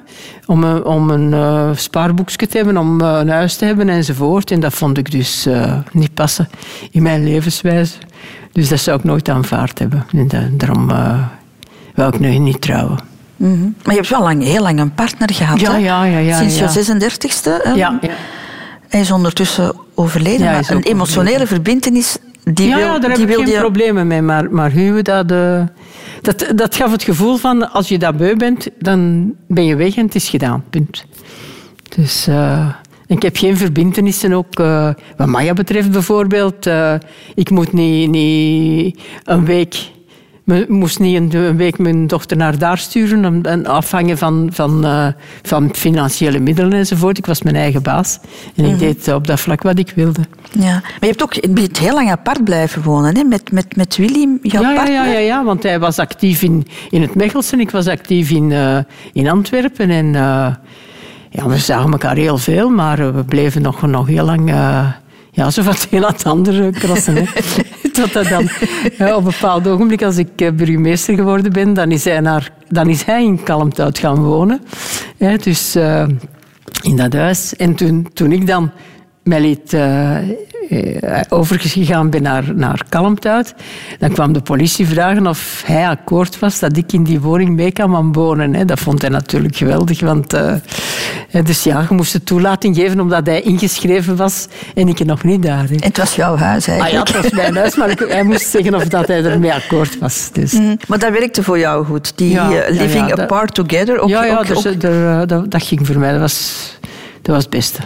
om, 0.46 0.64
een- 0.64 0.84
om 0.84 1.10
een 1.10 1.76
spaarboekje 1.78 2.48
te 2.48 2.58
hebben, 2.58 2.78
om 2.78 3.02
een 3.02 3.30
huis 3.30 3.56
te 3.56 3.66
hebben 3.66 3.90
enzovoort. 3.90 4.52
En 4.52 4.60
dat 4.60 4.74
vond 4.74 4.98
ik 4.98 5.12
dus 5.12 5.48
niet 5.92 6.14
passen 6.14 6.50
in 6.92 7.02
mijn 7.04 7.24
levenswijze. 7.24 7.94
Dus 8.52 8.70
dat 8.70 8.80
zou 8.80 8.98
ik 8.98 9.04
nooit 9.04 9.30
aanvaard 9.30 9.80
hebben. 9.80 10.06
En 10.12 10.28
da- 10.28 10.50
daarom 10.52 10.88
wou 11.96 12.14
ik 12.14 12.20
nu 12.20 12.38
niet 12.38 12.62
trouwen. 12.62 13.00
Mhm. 13.36 13.62
Maar 13.62 13.94
je 13.94 14.00
hebt 14.00 14.10
wel 14.10 14.22
lang, 14.22 14.44
heel 14.44 14.62
lang 14.62 14.80
een 14.80 14.94
partner 14.94 15.34
gehad, 15.34 15.60
Ja, 15.60 15.72
hè? 15.72 15.78
ja, 15.78 16.04
ja, 16.04 16.18
ja, 16.18 16.38
Sinds 16.38 16.58
ja. 16.58 16.64
je 16.74 17.08
36e. 17.10 17.64
hè? 17.64 17.72
Ja, 17.72 17.98
ja. 18.02 18.10
Hij 18.88 19.00
is 19.00 19.12
ondertussen 19.12 19.74
overleden. 19.96 20.46
Ja, 20.46 20.52
maar 20.52 20.60
een 20.72 20.82
emotionele 20.84 21.20
overleden. 21.20 21.48
verbintenis, 21.48 22.18
die 22.44 22.68
ja, 22.68 22.76
wil, 22.76 22.86
ja, 22.86 23.00
daar 23.00 23.10
heb 23.10 23.16
die 23.20 23.22
ik 23.28 23.28
wilde 23.32 23.44
geen 23.46 23.54
je... 23.54 23.60
problemen 23.60 24.08
mee. 24.08 24.22
Maar, 24.22 24.52
maar 24.52 24.72
huwen, 24.72 25.04
dat, 25.04 25.32
eh, 25.32 25.62
dat, 26.22 26.46
dat 26.56 26.76
gaf 26.76 26.92
het 26.92 27.04
gevoel 27.04 27.38
van... 27.38 27.72
als 27.72 27.88
je 27.88 27.98
dat 27.98 28.18
beu 28.18 28.36
bent, 28.36 28.68
dan 28.80 29.32
ben 29.48 29.66
je 29.66 29.76
weg 29.76 29.96
en 29.98 30.06
het 30.06 30.16
is 30.16 30.30
gedaan. 30.30 30.64
Punt. 30.70 31.06
Dus... 31.96 32.28
eh, 32.28 32.68
ik 33.10 33.22
heb 33.22 33.38
geen 33.38 33.58
verbintenissen 33.58 34.34
ook. 34.34 34.60
eh, 34.60 34.90
wat 35.18 35.28
Maya 35.28 35.54
betreft 35.54 35.92
bijvoorbeeld. 35.92 36.66
eh, 36.66 36.94
ik 37.36 37.50
moet 37.50 37.74
niet, 37.74 38.10
niet 38.10 39.00
een 39.24 39.46
week... 39.46 39.76
me- 40.44 40.66
moest 40.68 41.00
niet 41.00 41.34
een, 41.34 41.58
week 41.58 41.78
mijn 41.78 42.08
dochter 42.08 42.38
naar 42.38 42.58
daar 42.58 42.78
sturen. 42.78 43.44
En 43.44 43.66
afhangen 43.66 44.18
van, 44.18 44.50
van, 44.54 44.86
eh, 44.86 45.08
van 45.42 45.70
financiële 45.76 46.40
middelen 46.40 46.74
enzovoort. 46.78 47.18
Ik 47.18 47.26
was 47.26 47.42
mijn 47.42 47.56
eigen 47.56 47.82
baas. 47.84 48.20
En 48.56 48.64
ik 48.66 48.72
Mhm. 48.72 48.80
deed 48.80 49.14
op 49.14 49.28
dat 49.28 49.40
vlak 49.40 49.62
wat 49.64 49.80
ik 49.80 49.92
wilde. 49.96 50.22
Ja. 50.52 50.72
Maar 50.72 50.98
je 51.00 51.06
hebt 51.06 51.24
ook 51.24 51.34
je 51.34 51.50
bent 51.50 51.78
heel 51.80 51.94
lang 51.94 52.12
apart 52.12 52.44
blijven 52.44 52.82
wonen, 52.82 53.16
hè? 53.18 53.24
Met, 53.24 53.52
met, 53.52 53.76
met 53.76 53.96
Willy, 53.98 54.38
jouw 54.42 54.62
ja, 54.62 54.70
ja, 54.70 54.76
partner. 54.76 54.96
ja, 54.96 55.06
ja, 55.12 55.20
ja, 55.20 55.44
want 55.44 55.64
hij 55.64 55.80
was 55.80 56.00
actief 56.00 56.42
in, 56.42 56.68
in 56.90 57.02
het 57.02 57.16
Mechelsen. 57.16 57.60
Ik 57.60 57.72
was 57.72 57.88
actief 57.88 58.30
in, 58.32 58.54
in 59.14 59.30
Antwerpen. 59.30 59.90
En 59.90 60.16
ja, 61.30 61.48
we 61.48 61.58
zagen 61.58 61.92
elkaar 61.92 62.16
heel 62.16 62.38
veel, 62.38 62.70
maar 62.70 63.00
eh, 63.00 63.10
we 63.10 63.24
bleven 63.24 63.62
nog, 63.62 63.82
nog 63.82 64.08
heel 64.08 64.26
lang... 64.26 64.50
eh, 64.50 64.88
ja, 65.32 65.50
zo 65.50 65.62
van 65.62 65.74
het 65.74 65.88
een 65.92 66.04
het 66.04 66.26
andere 66.26 66.72
crossen. 66.72 67.16
hè. 67.16 67.24
Totdat 67.92 68.28
dan 68.28 68.44
op 69.16 69.18
een 69.18 69.24
bepaald 69.24 69.68
ogenblik, 69.68 70.04
als 70.04 70.18
ik 70.18 70.30
eh, 70.36 70.52
burgemeester 70.52 71.16
geworden 71.16 71.54
ben, 71.54 71.74
dan 71.74 71.92
is 71.92 72.04
hij, 72.04 72.20
naar, 72.20 72.52
dan 72.68 72.90
is 72.90 73.04
hij 73.04 73.24
in 73.24 73.44
Kalmthout 73.44 74.00
gaan 74.00 74.24
wonen. 74.24 74.62
Dus 75.44 75.76
eh, 75.76 76.08
in 76.82 76.96
dat 76.96 77.14
huis. 77.14 77.56
En 77.56 77.76
toen, 77.76 78.08
toen 78.14 78.32
ik 78.32 78.48
dan 78.48 78.72
mij 79.24 79.42
liet, 79.42 79.74
eh, 79.74 80.18
eh, 80.70 81.22
overgegaan 81.30 82.10
ben 82.10 82.22
naar, 82.22 82.44
naar 82.56 82.82
Kalmthout. 82.90 83.54
Dan 84.00 84.12
kwam 84.12 84.34
de 84.34 84.42
politie 84.42 84.88
vragen 84.88 85.28
of 85.28 85.64
hij 85.66 85.88
akkoord 85.88 86.40
was 86.40 86.60
dat 86.60 86.78
ik 86.78 86.94
in 86.94 87.04
die 87.04 87.20
woning 87.20 87.56
mee 87.56 87.72
kan 87.72 88.14
wonen. 88.14 88.68
Dat 88.68 88.80
vond 88.80 89.02
hij 89.02 89.10
natuurlijk 89.12 89.56
geweldig, 89.56 90.00
want... 90.00 90.34
eh, 90.34 90.54
dus 91.44 91.64
ja, 91.64 91.86
je 91.90 91.96
moest 91.96 92.12
de 92.12 92.24
toelating 92.24 92.76
geven 92.76 93.00
omdat 93.00 93.26
hij 93.26 93.42
ingeschreven 93.42 94.16
was 94.16 94.48
en 94.76 94.88
ik 94.88 95.00
er 95.00 95.06
nog 95.06 95.24
niet 95.24 95.44
daar. 95.44 95.66
het 95.80 95.98
was 95.98 96.16
jouw 96.16 96.36
huis 96.38 96.68
Ah 96.70 96.76
ja, 96.76 96.82
eigenlijk. 96.84 97.10
het 97.14 97.22
was 97.24 97.32
mijn 97.32 97.56
huis, 97.56 97.76
maar 97.76 97.90
hij 98.08 98.24
moest 98.24 98.46
zeggen 98.50 98.76
of 98.76 98.84
dat 98.84 99.08
hij 99.08 99.24
ermee 99.24 99.54
akkoord 99.54 100.00
was. 100.00 100.30
Dus. 100.34 100.54
Mm, 100.54 100.78
Maar 100.88 101.00
dat 101.00 101.12
werkte 101.12 101.44
voor 101.44 101.60
jou 101.60 101.86
goed. 101.86 102.14
Die 102.18 102.30
Ja, 102.30 102.52
eh, 102.54 102.72
living 102.80 103.10
ja, 103.10 103.16
dat- 103.16 103.20
apart 103.20 103.54
together. 103.54 104.00
Ook, 104.00 104.10
ja, 104.10 104.24
ja 104.26 104.38
ook- 104.38 104.48
dus, 104.48 104.68
ook- 104.68 104.84
er, 104.84 105.28
dat, 105.28 105.52
dat 105.52 105.64
ging 105.64 105.86
voor 105.88 106.00
mij. 106.00 106.12
Dat 106.12 106.20
was, 106.20 106.54
dat 107.22 107.34
was 107.36 107.44
het 107.44 107.52
beste. 107.54 107.80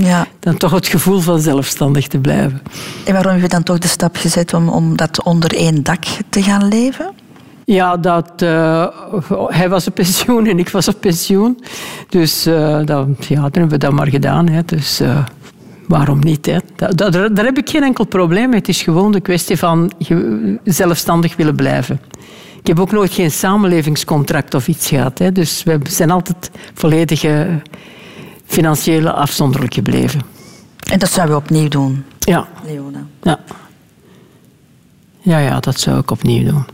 Ja. 0.00 0.26
Dan 0.40 0.56
toch 0.56 0.70
het 0.70 0.86
gevoel 0.86 1.20
van 1.20 1.40
zelfstandig 1.40 2.06
te 2.06 2.18
blijven. 2.18 2.62
En 3.04 3.12
waarom 3.12 3.32
heb 3.32 3.40
je 3.42 3.48
dan 3.48 3.62
toch 3.62 3.78
de 3.78 3.88
stap 3.88 4.16
gezet 4.16 4.54
om, 4.54 4.68
om 4.68 4.96
dat 4.96 5.22
onder 5.22 5.54
één 5.56 5.82
dak 5.82 6.04
te 6.28 6.42
gaan 6.42 6.68
leven? 6.68 7.10
Ja, 7.64 7.96
dat, 7.96 8.32
eh, 8.42 8.86
hij 9.46 9.68
was 9.68 9.86
op 9.86 9.94
pensioen 9.94 10.46
en 10.46 10.58
ik 10.58 10.68
was 10.68 10.88
op 10.88 11.00
pensioen. 11.00 11.58
Dus 12.08 12.46
eh, 12.46 12.78
dat, 12.84 13.06
ja, 13.18 13.34
dan 13.34 13.50
hebben 13.52 13.68
we 13.68 13.76
dat 13.78 13.92
maar 13.92 14.08
gedaan. 14.08 14.48
Hè. 14.48 14.60
Dus 14.64 15.00
eh, 15.00 15.24
waarom 15.88 16.18
niet? 16.20 16.46
Hè? 16.46 16.58
Dat, 16.76 16.96
dat- 16.96 17.12
daar, 17.12 17.34
daar 17.34 17.44
heb 17.44 17.58
ik 17.58 17.70
geen 17.70 17.82
enkel 17.82 18.06
probleem 18.06 18.48
mee. 18.48 18.58
Het 18.58 18.68
is 18.68 18.82
gewoon 18.82 19.12
de 19.12 19.20
kwestie 19.20 19.56
van 19.58 19.92
zelfstandig 20.64 21.36
willen 21.36 21.54
blijven. 21.56 22.00
Ik 22.60 22.66
heb 22.66 22.80
ook 22.80 22.92
nooit 22.92 23.12
geen 23.12 23.30
samenlevingscontract 23.30 24.54
of 24.54 24.68
iets 24.68 24.88
gehad. 24.88 25.18
Hè. 25.18 25.32
Dus 25.32 25.62
we 25.62 25.78
zijn 25.88 26.10
altijd 26.10 26.50
volledig 26.74 27.24
financieel 28.48 29.08
afzonderlijk 29.08 29.74
gebleven. 29.74 30.20
En 30.90 30.98
dat 30.98 31.10
zou 31.10 31.28
je 31.28 31.36
opnieuw 31.36 31.68
doen, 31.68 32.04
Ja, 32.18 32.46
Leona. 32.66 33.06
ja. 33.22 33.38
Ja, 35.20 35.38
ja, 35.38 35.60
dat 35.60 35.80
zou 35.80 35.98
ik 35.98 36.10
opnieuw 36.10 36.50
doen. 36.50 36.64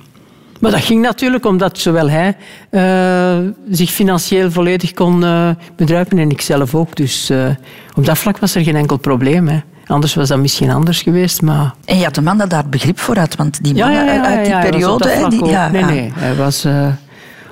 Maar 0.61 0.71
dat 0.71 0.81
ging 0.85 1.03
natuurlijk 1.03 1.45
omdat 1.47 1.79
zowel 1.79 2.11
hij 2.11 2.37
eh, 2.71 3.49
zich 3.71 3.91
financieel 3.91 4.51
volledig 4.51 4.93
kon 4.93 5.25
eh, 5.25 5.49
bedruipen 5.77 6.19
en 6.19 6.31
ik 6.31 6.41
zelf 6.41 6.75
ook. 6.75 6.97
Dus 6.97 7.31
eh, 7.31 7.47
op 7.95 8.05
dat 8.07 8.19
vlak 8.19 8.39
was 8.39 8.55
er 8.55 8.63
geen 8.63 8.77
enkel 8.77 8.97
probleem. 8.97 9.49
Hè. 9.49 9.61
Anders 9.87 10.15
was 10.15 10.29
dat 10.29 10.39
misschien 10.39 10.71
anders 10.71 11.03
geweest, 11.03 11.43
maar... 11.43 11.75
En 11.85 11.99
je 11.99 12.05
had 12.05 12.17
een 12.17 12.25
man 12.25 12.39
dat 12.39 12.51
daar 12.51 12.69
begrip 12.69 12.99
voor 12.99 13.17
had, 13.17 13.37
want 13.37 13.65
die 13.65 13.75
Ja, 13.75 13.87
mannen 13.87 14.05
ja, 14.05 14.13
ja, 14.13 14.25
uit 14.25 14.45
die 14.45 14.55
hij 14.55 14.71
periode... 14.71 15.27
die, 15.29 15.43
ook- 15.43 15.71
nee, 15.73 15.85
nee, 15.85 16.13
hij 16.15 16.35
was 16.37 16.67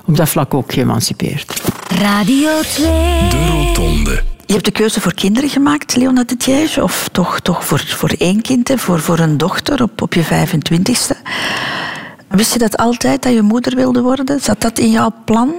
op 0.06 0.16
dat 0.16 0.28
vlak 0.28 0.54
ook 0.54 0.72
geëmancipeerd. 0.72 1.62
Radio 1.98 2.50
2. 2.60 2.86
De 3.30 3.46
Rotonde. 3.50 4.22
Je 4.46 4.52
hebt 4.52 4.64
de 4.64 4.70
keuze 4.70 5.00
voor 5.00 5.14
kinderen 5.14 5.48
gemaakt, 5.48 5.96
Leona 5.96 6.24
de 6.24 6.36
Diège, 6.36 6.82
of 6.82 7.08
toch, 7.12 7.40
toch 7.40 7.64
voor, 7.66 7.80
voor 7.86 8.10
één 8.18 8.40
kind, 8.42 8.68
hè, 8.68 8.78
voor, 8.78 9.00
voor 9.00 9.18
een 9.18 9.36
dochter 9.38 9.82
op, 9.82 10.02
op 10.02 10.14
je 10.14 10.24
25ste. 10.24 11.16
Wist 12.28 12.52
je 12.52 12.58
dat 12.58 12.76
altijd, 12.76 13.22
dat 13.22 13.32
je 13.32 13.42
moeder 13.42 13.74
wilde 13.76 14.00
worden? 14.00 14.40
Zat 14.40 14.60
dat 14.60 14.78
in 14.78 14.90
jouw 14.90 15.14
plan? 15.24 15.52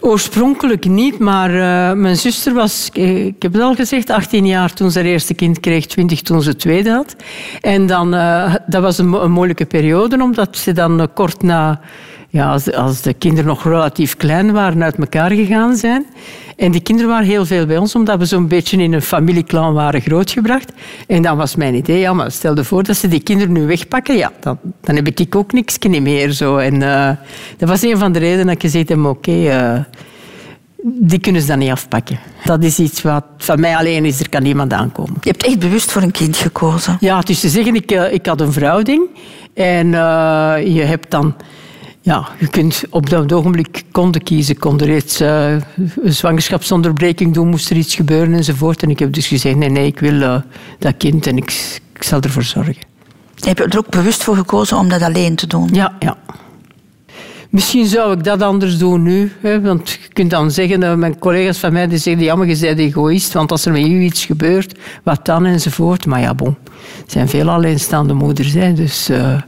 Oorspronkelijk 0.00 0.84
niet, 0.84 1.18
maar 1.18 1.50
eh, 1.50 1.96
mijn 1.96 2.16
zuster 2.16 2.54
was, 2.54 2.90
eh, 2.92 3.24
ik 3.26 3.42
heb 3.42 3.52
het 3.52 3.62
al 3.62 3.74
gezegd, 3.74 4.10
18 4.10 4.46
jaar 4.46 4.72
toen 4.72 4.90
ze 4.90 4.98
haar 4.98 5.08
eerste 5.08 5.34
kind 5.34 5.60
kreeg, 5.60 5.86
20 5.86 6.22
toen 6.22 6.42
ze 6.42 6.48
het 6.48 6.58
tweede 6.58 6.90
had. 6.90 7.16
En 7.60 7.86
dan, 7.86 8.14
eh, 8.14 8.54
dat 8.66 8.82
was 8.82 8.98
een, 8.98 9.08
mo- 9.08 9.20
een 9.20 9.30
moeilijke 9.32 9.64
periode, 9.66 10.22
omdat 10.22 10.56
ze 10.56 10.72
dan 10.72 11.00
eh, 11.00 11.06
kort 11.14 11.42
na, 11.42 11.80
ja, 12.32 12.50
als, 12.50 12.64
de, 12.64 12.76
als 12.76 13.00
de 13.00 13.14
kinderen 13.14 13.46
nog 13.46 13.64
relatief 13.64 14.16
klein 14.16 14.52
waren, 14.52 14.82
uit 14.82 14.96
elkaar 14.96 15.30
gegaan 15.30 15.76
zijn. 15.76 16.06
En 16.56 16.70
die 16.72 16.80
kinderen 16.80 17.10
waren 17.10 17.26
heel 17.26 17.46
veel 17.46 17.66
bij 17.66 17.76
ons, 17.76 17.94
omdat 17.94 18.18
we 18.18 18.24
zo'n 18.24 18.48
beetje 18.48 18.76
in 18.76 18.92
een 18.92 19.02
familieclan 19.02 19.74
waren 19.74 20.00
grootgebracht. 20.00 20.72
En 21.06 21.22
dan 21.22 21.36
was 21.36 21.56
mijn 21.56 21.74
idee, 21.74 21.98
ja, 21.98 22.12
maar 22.12 22.30
stel 22.30 22.56
je 22.56 22.64
voor 22.64 22.82
dat 22.82 22.96
ze 22.96 23.08
die 23.08 23.22
kinderen 23.22 23.52
nu 23.52 23.66
wegpakken, 23.66 24.16
ja, 24.16 24.32
dan, 24.40 24.58
dan 24.80 24.94
heb 24.94 25.08
ik 25.08 25.36
ook 25.36 25.52
niks 25.52 25.78
meer. 25.78 26.30
Zo. 26.30 26.56
En 26.56 26.82
eh, 26.82 27.10
dat 27.56 27.68
was 27.68 27.82
een 27.82 27.98
van 27.98 28.12
de 28.12 28.18
redenen 28.18 28.46
dat 28.46 28.54
ik 28.54 28.60
gezegd 28.60 28.88
heb, 28.88 29.04
oké, 29.04 29.48
eh, 29.48 29.80
die 30.82 31.18
kunnen 31.18 31.40
ze 31.40 31.46
dan 31.46 31.58
niet 31.58 31.70
afpakken. 31.70 32.18
Dat 32.44 32.64
is 32.64 32.78
iets 32.78 33.02
wat 33.02 33.24
van 33.36 33.60
mij 33.60 33.76
alleen 33.76 34.04
is, 34.04 34.20
er 34.20 34.28
kan 34.28 34.42
niemand 34.42 34.72
aankomen. 34.72 35.16
Je 35.20 35.30
hebt 35.30 35.46
echt 35.46 35.58
bewust 35.58 35.92
voor 35.92 36.02
een 36.02 36.10
kind 36.10 36.36
gekozen. 36.36 36.96
Ja, 37.00 37.18
het 37.18 37.28
is 37.28 37.40
te 37.40 37.48
zeggen, 37.48 37.74
ik, 37.74 37.90
eh, 37.90 38.12
ik 38.12 38.26
had 38.26 38.40
een 38.40 38.52
verhouding. 38.52 39.02
En 39.54 39.90
je 40.72 40.82
hebt 40.84 41.10
dan... 41.10 41.34
Ja, 42.04 42.28
je 42.38 42.48
kunt 42.48 42.82
op 42.90 43.10
dat 43.10 43.32
ogenblik 43.32 43.82
konden 43.90 44.22
kiezen. 44.22 44.58
Kon 44.58 44.80
er 44.80 44.96
iets, 44.96 45.20
een 45.20 45.62
zwangerschapsonderbreking 46.04 47.34
doen, 47.34 47.48
moest 47.48 47.70
er 47.70 47.76
iets 47.76 47.94
gebeuren 47.94 48.34
enzovoort. 48.34 48.82
En 48.82 48.90
ik 48.90 48.98
heb 48.98 49.12
dus 49.12 49.26
gezegd, 49.26 49.56
nee, 49.56 49.68
nee, 49.68 49.86
ik 49.86 49.98
wil 49.98 50.22
eh, 50.22 50.40
dat 50.78 50.96
kind 50.96 51.26
en 51.26 51.36
ik, 51.36 51.80
ik 51.94 52.02
zal 52.02 52.20
ervoor 52.20 52.42
zorgen. 52.42 52.76
Heb 53.40 53.58
je 53.58 53.64
er 53.64 53.78
ook 53.78 53.90
bewust 53.90 54.22
voor 54.22 54.36
gekozen 54.36 54.76
om 54.76 54.88
dat 54.88 55.02
alleen 55.02 55.36
te 55.36 55.46
doen? 55.46 55.68
Ja, 55.72 55.96
ja. 55.98 56.16
Misschien 57.52 57.86
zou 57.86 58.12
ik 58.12 58.24
dat 58.24 58.42
anders 58.42 58.78
doen 58.78 59.02
nu. 59.02 59.32
Hè, 59.40 59.60
want 59.60 59.90
je 59.90 59.98
kunt 60.12 60.30
dan 60.30 60.50
zeggen, 60.50 60.82
eh, 60.82 60.94
mijn 60.94 61.18
collega's 61.18 61.58
van 61.58 61.72
mij 61.72 61.88
die 61.88 61.98
zeggen, 61.98 62.24
jammer, 62.24 62.48
je 62.48 62.58
bent 62.58 62.78
egoïst, 62.78 63.32
want 63.32 63.50
als 63.50 63.64
er 63.64 63.72
met 63.72 63.86
u 63.86 64.00
iets 64.00 64.24
gebeurt, 64.24 64.78
wat 65.02 65.26
dan 65.26 65.44
enzovoort. 65.44 66.06
Maar 66.06 66.20
ja, 66.20 66.34
bon, 66.34 66.56
er 66.76 67.04
zijn 67.06 67.28
veel 67.28 67.50
alleenstaande 67.50 68.12
moeders. 68.14 68.52
Hè, 68.52 68.72
dus, 68.72 69.08
eh, 69.08 69.40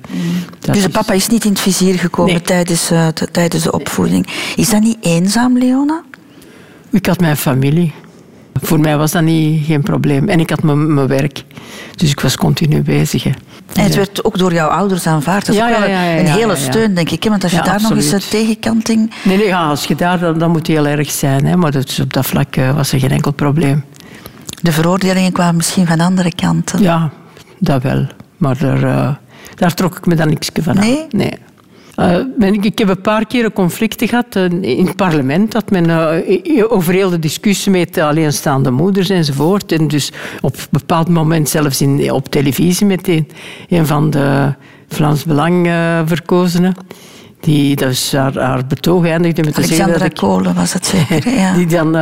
dat 0.58 0.74
Dus 0.74 0.82
de 0.82 0.88
papa 0.88 1.12
is 1.12 1.28
niet 1.28 1.44
in 1.44 1.50
het 1.50 1.60
vizier 1.60 1.98
gekomen 1.98 2.32
Nee. 2.32 2.42
tijdens, 2.42 2.90
eh, 2.90 3.08
tijdens 3.08 3.62
de 3.62 3.72
opvoeding. 3.72 4.26
Is 4.56 4.70
dat 4.70 4.80
niet 4.80 4.98
eenzaam, 5.00 5.58
Leona? 5.58 6.02
Ik 6.90 7.06
had 7.06 7.20
mijn 7.20 7.36
familie. 7.36 7.92
Voor 8.62 8.80
mij 8.80 8.96
was 8.96 9.10
dat 9.10 9.22
niet, 9.22 9.64
geen 9.64 9.82
probleem. 9.82 10.28
En 10.28 10.40
ik 10.40 10.50
had 10.50 10.62
mijn, 10.62 10.94
mijn 10.94 11.06
werk. 11.06 11.44
Dus 11.96 12.10
ik 12.10 12.20
was 12.20 12.36
continu 12.36 12.82
bezig. 12.82 13.22
Hè. 13.22 13.30
En 13.72 13.84
het 13.84 13.94
werd 13.94 14.24
ook 14.24 14.38
door 14.38 14.52
jouw 14.52 14.68
ouders 14.68 15.06
aanvaard. 15.06 15.46
Dat 15.46 15.54
is 15.54 15.60
Ja, 15.60 15.70
ook 15.70 15.78
wel 15.78 15.88
ja, 15.88 16.02
ja, 16.02 16.10
ja, 16.10 16.18
een 16.18 16.26
hele 16.26 16.56
steun, 16.56 16.94
denk 16.94 17.10
ik. 17.10 17.24
Want 17.24 17.42
als 17.42 17.52
je 17.52 17.62
daar 17.62 17.82
nog 17.82 17.90
eens 17.90 18.12
een 18.12 18.20
tegenkanting... 18.30 19.12
Nee, 19.22 19.36
nee 19.36 19.56
als 19.56 19.84
je 19.84 19.94
daar, 19.94 20.18
dan, 20.18 20.38
dan 20.38 20.50
moet 20.50 20.58
het 20.58 20.66
heel 20.66 20.86
erg 20.86 21.10
zijn. 21.10 21.46
Hè. 21.46 21.56
Maar 21.56 21.74
op 22.00 22.12
dat 22.12 22.26
vlak 22.26 22.56
eh, 22.56 22.74
was 22.74 22.92
er 22.92 22.98
geen 22.98 23.10
enkel 23.10 23.32
probleem. 23.32 23.84
De 24.62 24.72
veroordelingen 24.72 25.32
kwamen 25.32 25.56
misschien 25.56 25.86
van 25.86 26.00
andere 26.00 26.34
kanten. 26.34 26.82
Ja, 26.82 27.10
dat 27.58 27.82
wel. 27.82 28.06
Maar 28.36 28.58
daar, 28.58 28.82
eh, 28.82 29.14
daar 29.54 29.74
trok 29.74 29.96
ik 29.96 30.06
me 30.06 30.14
dan 30.14 30.28
niks 30.28 30.50
van 30.62 30.78
aan. 30.78 30.84
Nee? 30.84 31.06
nee. 31.10 31.38
Eh, 31.96 32.52
ik 32.60 32.78
heb 32.78 32.88
een 32.88 33.00
paar 33.00 33.26
keren 33.26 33.52
conflicten 33.52 34.08
gehad 34.08 34.36
eh, 34.36 34.44
in 34.60 34.86
het 34.86 34.96
parlement. 34.96 35.52
Dat 35.52 35.70
men 35.70 35.90
eh, 35.90 36.64
over 36.68 36.92
heel 36.92 37.10
de 37.10 37.18
discussie 37.18 37.72
met 37.72 37.98
alleenstaande 37.98 38.70
moeders 38.70 39.08
enzovoort. 39.08 39.72
En 39.72 39.88
dus 39.88 40.12
op 40.40 40.56
een 40.56 40.66
bepaald 40.70 41.08
moment 41.08 41.48
zelfs 41.48 41.80
in, 41.80 42.12
op 42.12 42.28
televisie 42.28 42.86
met 42.86 43.08
een, 43.08 43.28
een 43.68 43.86
van 43.86 44.10
de 44.10 44.54
Vlaams 44.88 45.24
Belang 45.24 45.68
verkozenen. 46.04 46.74
Die 47.40 47.76
dus 47.76 48.12
haar, 48.12 48.38
haar 48.38 48.66
betoog 48.66 49.06
eindigde 49.06 49.42
met 49.42 49.54
te 49.54 49.62
zeggen 49.62 49.84
Alexandra. 49.84 50.20
Kolen 50.20 50.54
was 50.54 50.72
het 50.72 50.86
zeker. 50.86 51.32
Ja. 51.38 51.54
Die 51.54 51.66
dan 51.66 51.94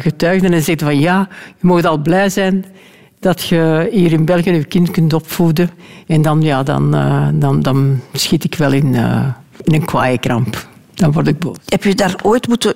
getuigde 0.00 0.48
en 0.48 0.62
zegt 0.62 0.82
van 0.82 0.98
ja, 0.98 1.28
je 1.60 1.66
mag 1.66 1.84
al 1.84 1.98
blij 1.98 2.28
zijn 2.28 2.64
dat 3.20 3.42
je 3.42 3.88
hier 3.92 4.12
in 4.12 4.24
België 4.24 4.50
je 4.50 4.64
kind 4.64 4.90
kunt 4.90 5.12
opvoeden. 5.12 5.70
En 6.06 6.22
dan, 6.22 6.42
ja, 6.42 6.62
dan, 6.62 6.94
eh, 6.94 7.28
dan, 7.34 7.60
dan 7.60 8.00
schiet 8.12 8.44
ik 8.44 8.54
wel 8.54 8.72
in, 8.72 8.94
eh, 8.94 9.26
in 9.62 9.74
een 9.74 9.84
kwaaie 9.84 10.18
kramp. 10.18 10.68
Dan 10.94 11.12
word 11.12 11.26
ik 11.26 11.38
boos. 11.38 11.56
Heb 11.66 11.84
je 11.84 11.94
daar 11.94 12.14
ooit 12.22 12.48
moeten, 12.48 12.74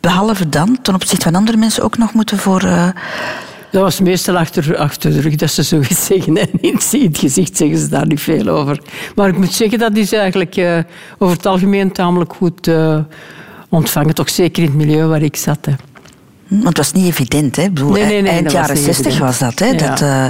behalve 0.00 0.48
dan, 0.48 0.78
ten 0.82 0.94
opzichte 0.94 1.24
van 1.24 1.34
andere 1.34 1.56
mensen, 1.58 1.82
ook 1.82 1.98
nog 1.98 2.12
moeten 2.14 2.38
voor... 2.38 2.60
eh, 2.62 2.88
Dat 3.70 3.82
was 3.82 4.00
meestal 4.00 4.36
achter, 4.36 4.76
achter 4.76 5.10
de 5.12 5.20
rug 5.20 5.34
dat 5.34 5.50
ze 5.50 5.62
zoiets 5.62 6.04
zeggen. 6.06 6.36
En 6.36 6.48
in 6.60 6.74
het 6.74 7.18
gezicht 7.18 7.56
zeggen 7.56 7.78
ze 7.78 7.88
daar 7.88 8.06
niet 8.06 8.20
veel 8.20 8.48
over. 8.48 8.80
Maar 9.14 9.28
ik 9.28 9.38
moet 9.38 9.52
zeggen, 9.52 9.78
dat 9.78 9.96
is 9.96 10.12
eigenlijk 10.12 10.84
over 11.18 11.36
het 11.36 11.46
algemeen 11.46 11.92
tamelijk 11.92 12.32
goed 12.32 12.70
ontvangen. 13.68 14.14
Toch 14.14 14.30
zeker 14.30 14.62
in 14.62 14.68
het 14.68 14.78
milieu 14.78 15.06
waar 15.06 15.22
ik 15.22 15.36
zat. 15.36 15.66
Hè. 15.66 15.72
Want 16.62 16.64
het 16.68 16.76
was 16.76 16.92
niet 16.92 17.06
evident, 17.06 17.56
hè? 17.56 17.70
Bedoel, 17.70 17.90
Nee, 17.90 18.04
nee, 18.04 18.22
nee, 18.22 18.30
eind 18.32 18.50
jaren 18.52 18.74
niet 18.74 18.84
60 18.84 19.06
evident. 19.06 19.28
was 19.30 19.38
dat, 19.38 19.58
hè? 19.58 19.66
Ja. 19.66 19.88
Dat, 19.88 20.00
eh, 20.00 20.26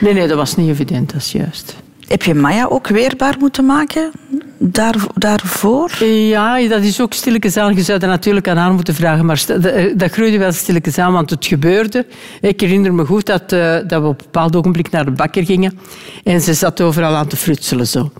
Nee, 0.00 0.14
nee, 0.14 0.28
dat 0.28 0.36
was 0.36 0.56
niet 0.56 0.68
evident, 0.68 1.12
dat 1.12 1.20
is 1.20 1.32
juist. 1.32 1.74
heb 2.08 2.22
je 2.22 2.34
Maya 2.34 2.66
ook 2.66 2.88
weerbaar 2.88 3.36
moeten 3.38 3.66
maken 3.66 4.10
daar, 4.58 4.94
daarvoor? 5.14 6.04
Ja, 6.04 6.68
dat 6.68 6.82
is 6.82 7.00
ook 7.00 7.12
stilletjes 7.12 7.56
aan. 7.56 7.74
Je 7.74 7.82
zou 7.82 7.98
dat 7.98 8.08
natuurlijk 8.08 8.48
aan 8.48 8.56
haar 8.56 8.72
moeten 8.72 8.94
vragen, 8.94 9.26
maar 9.26 9.36
st- 9.38 9.62
dat, 9.98 10.10
groeide 10.12 10.38
wel 10.38 10.52
stilletjes 10.52 10.98
aan, 10.98 11.12
want 11.12 11.30
het 11.30 11.46
gebeurde. 11.46 12.06
Ik 12.40 12.60
herinner 12.60 12.94
me 12.94 13.04
goed 13.04 13.26
dat, 13.26 13.52
eh, 13.52 13.76
dat 13.86 14.02
we 14.02 14.06
op 14.08 14.18
een 14.20 14.24
bepaald 14.24 14.56
ogenblik 14.56 14.90
naar 14.90 15.04
de 15.04 15.10
bakker 15.10 15.44
gingen 15.44 15.78
en 16.24 16.40
ze 16.40 16.54
zat 16.54 16.80
overal 16.80 17.14
aan 17.14 17.26
te 17.28 17.36
frutselen. 17.36 17.86
Zo. 17.86 18.10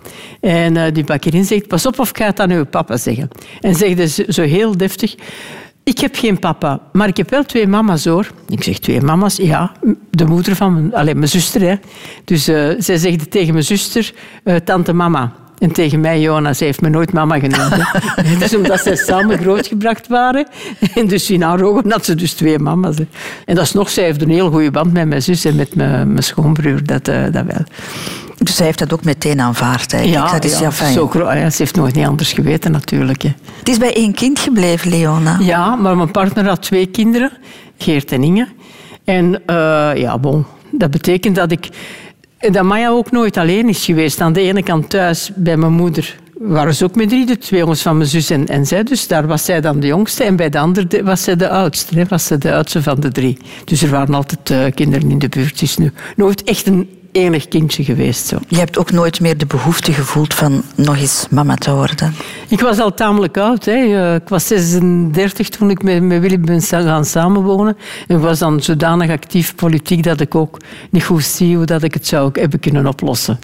En 0.41 0.77
eh, 0.77 0.93
die 0.93 1.03
bakkerin 1.03 1.45
zegt, 1.45 1.67
pas 1.67 1.85
op 1.85 1.99
of 1.99 2.09
ik 2.09 2.17
ga 2.17 2.25
het 2.25 2.39
aan 2.39 2.51
uw 2.51 2.65
papa 2.65 2.97
zeggen. 2.97 3.29
En 3.61 3.75
zegde 3.75 4.07
ze 4.07 4.25
zo 4.27 4.41
heel 4.41 4.77
deftig... 4.77 5.15
Ik 5.83 5.99
heb 5.99 6.15
geen 6.15 6.39
papa, 6.39 6.79
maar 6.91 7.07
ik 7.07 7.17
heb 7.17 7.29
wel 7.29 7.43
twee 7.43 7.67
mama's 7.67 8.05
hoor. 8.05 8.31
Ik 8.47 8.63
zeg 8.63 8.79
twee 8.79 9.01
mama's, 9.01 9.35
ja. 9.35 9.71
De 10.09 10.25
moeder 10.25 10.55
van 10.55 10.73
mijn, 10.73 10.95
allez, 10.95 11.13
mijn 11.13 11.27
zuster. 11.27 11.61
Hè. 11.61 11.75
Dus 12.25 12.47
eh, 12.47 12.69
zij 12.77 12.97
zegt 12.97 13.31
tegen 13.31 13.53
mijn 13.53 13.65
zuster, 13.65 14.13
eh, 14.43 14.55
tante 14.55 14.93
mama. 14.93 15.33
En 15.59 15.71
tegen 15.71 15.99
mij, 15.99 16.19
Jonas, 16.21 16.57
ze 16.57 16.63
heeft 16.63 16.81
me 16.81 16.89
nooit 16.89 17.13
mama 17.13 17.39
genoemd. 17.39 17.83
dus 18.39 18.55
omdat 18.55 18.79
zij 18.79 18.95
samen 18.95 19.37
grootgebracht 19.37 20.07
waren. 20.07 20.47
En 20.95 21.07
dus 21.07 21.31
in 21.31 21.41
haar 21.41 21.61
ogen 21.61 21.91
had 21.91 22.05
ze 22.05 22.15
dus 22.15 22.33
twee 22.33 22.59
mama's. 22.59 22.97
hè. 22.97 23.07
En 23.45 23.55
dat 23.55 23.63
is 23.63 23.73
nog, 23.73 23.89
zij 23.89 24.03
heeft 24.03 24.21
een 24.21 24.29
heel 24.29 24.51
goede 24.51 24.71
band 24.71 24.93
met 24.93 25.07
mijn 25.07 25.21
zus 25.21 25.45
en 25.45 25.55
met 25.55 25.75
mijn, 25.75 26.11
mijn 26.11 26.23
schoonbroer. 26.23 26.83
Dat, 26.85 27.07
eh, 27.07 27.23
dat 27.31 27.45
wel. 27.45 27.63
Dus 28.39 28.55
zij 28.55 28.65
heeft 28.65 28.79
dat 28.79 28.93
ook 28.93 29.03
meteen 29.03 29.41
aanvaard 29.41 29.93
eigenlijk. 29.93 30.31
dat 30.31 30.43
is 30.43 30.59
ja, 30.59 30.71
fijn. 30.71 30.93
zo 30.93 31.09
ja, 31.13 31.49
ze 31.49 31.57
heeft 31.57 31.75
nooit 31.75 31.95
niet 31.95 32.05
anders 32.05 32.33
geweten 32.33 32.71
natuurlijk. 32.71 33.21
Hè. 33.21 33.29
Het 33.59 33.69
is 33.69 33.77
bij 33.77 33.93
één 33.93 34.13
kind 34.13 34.39
gebleven, 34.39 34.89
Leona. 34.89 35.37
Ja, 35.39 35.75
maar 35.75 35.95
mijn 35.97 36.11
partner 36.11 36.47
had 36.47 36.61
twee 36.61 36.85
kinderen, 36.85 37.31
Geert 37.77 38.11
en 38.11 38.23
Inge. 38.23 38.47
En 39.03 39.41
eh, 39.45 39.91
ja, 39.95 40.17
bon, 40.17 40.45
dat 40.71 40.91
betekent 40.91 41.35
dat 41.35 41.51
ik... 41.51 41.69
Dat 42.51 42.63
Maya 42.63 42.89
ook 42.89 43.11
nooit 43.11 43.37
alleen 43.37 43.69
is 43.69 43.85
geweest. 43.85 44.21
Aan 44.21 44.33
de 44.33 44.41
ene 44.41 44.63
kant 44.63 44.89
thuis 44.89 45.31
bij 45.35 45.57
mijn 45.57 45.71
moeder 45.71 46.15
waren 46.39 46.75
ze 46.75 46.83
ook 46.83 46.95
met 46.95 47.09
drie, 47.09 47.25
de 47.25 47.37
twee 47.37 47.59
jongens 47.59 47.81
van 47.81 47.97
mijn 47.97 48.09
zus 48.09 48.29
en, 48.29 48.47
en 48.47 48.65
zij. 48.65 48.83
Dus 48.83 49.07
daar 49.07 49.27
was 49.27 49.45
zij 49.45 49.61
dan 49.61 49.79
de 49.79 49.87
jongste. 49.87 50.23
En 50.23 50.35
bij 50.35 50.49
de 50.49 50.59
andere 50.59 50.87
de- 50.87 51.03
was 51.03 51.23
zij 51.23 51.35
de 51.35 51.49
oudste. 51.49 51.95
Hè, 51.95 52.05
was 52.05 52.25
zij 52.25 52.37
de 52.37 52.53
oudste 52.53 52.83
van 52.83 52.99
de 52.99 53.11
drie. 53.11 53.37
Dus 53.65 53.81
er 53.81 53.89
waren 53.89 54.13
altijd 54.13 54.49
eh, 54.49 54.65
kinderen 54.73 55.11
in 55.11 55.19
de 55.19 55.29
buurt. 55.29 55.61
Is 55.61 55.77
nu 55.77 55.91
nooit 56.15 56.43
echt 56.43 56.67
een 56.67 56.89
enig 57.11 57.47
kindje 57.47 57.83
geweest. 57.83 58.27
Zo. 58.27 58.37
Je 58.47 58.57
hebt 58.57 58.77
ook 58.77 58.91
nooit 58.91 59.19
meer 59.19 59.37
de 59.37 59.45
behoefte 59.45 59.93
gevoeld 59.93 60.33
van 60.33 60.63
nog 60.75 60.97
eens 60.97 61.27
mama 61.29 61.55
te 61.55 61.73
worden. 61.73 62.13
Ik 62.47 62.59
was 62.61 62.79
al 62.79 62.93
tamelijk 62.93 63.37
oud. 63.37 63.65
Hè. 63.65 63.71
Eh, 63.73 64.15
Ik 64.15 64.29
was 64.29 64.47
36 64.47 65.49
toen 65.49 65.69
ik 65.69 65.83
met, 65.83 66.01
met 66.03 66.21
Willy 66.21 66.39
ben 66.39 66.61
gaan 66.61 67.05
samenwonen. 67.05 67.77
En 68.07 68.15
ik 68.15 68.21
was 68.21 68.39
dan 68.39 68.61
zodanig 68.61 69.09
actief 69.11 69.55
politiek 69.55 70.03
dat 70.03 70.19
ik 70.21 70.35
ook 70.35 70.57
niet 70.89 71.03
goed 71.03 71.23
zie 71.23 71.55
hoe 71.55 71.65
dat 71.65 71.83
ik 71.83 71.93
het 71.93 72.07
zou 72.07 72.29
hebben 72.33 72.59
kunnen 72.59 72.87
oplossen. 72.87 73.39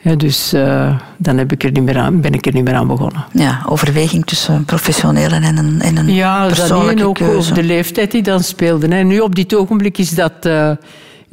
Ja, 0.00 0.14
dus 0.14 0.52
eh, 0.52 0.96
dan 1.16 1.38
heb 1.38 1.52
ik 1.52 1.64
er 1.64 1.70
niet 1.70 1.82
meer 1.82 1.98
aan, 1.98 2.20
ben 2.20 2.32
ik 2.32 2.46
er 2.46 2.52
niet 2.52 2.64
meer 2.64 2.74
aan 2.74 2.86
begonnen. 2.86 3.24
Ja, 3.32 3.62
overweging 3.68 4.24
tussen 4.26 4.54
een 4.54 4.64
professionele 4.64 5.34
en 5.34 5.56
een, 5.56 5.80
en 5.80 5.96
een 5.96 6.14
Ja, 6.14 6.46
dat 6.48 6.56
persoonlijke 6.56 7.00
En 7.02 7.06
ook 7.08 7.14
keuze. 7.14 7.36
over 7.36 7.54
de 7.54 7.62
leeftijd 7.62 8.10
die 8.10 8.22
dan 8.22 8.40
speelde. 8.42 8.88
Hè. 8.94 9.02
Nu 9.02 9.20
op 9.20 9.34
dit 9.34 9.54
ogenblik 9.54 9.98
is 9.98 10.10
dat 10.10 10.32
eh, 10.40 10.70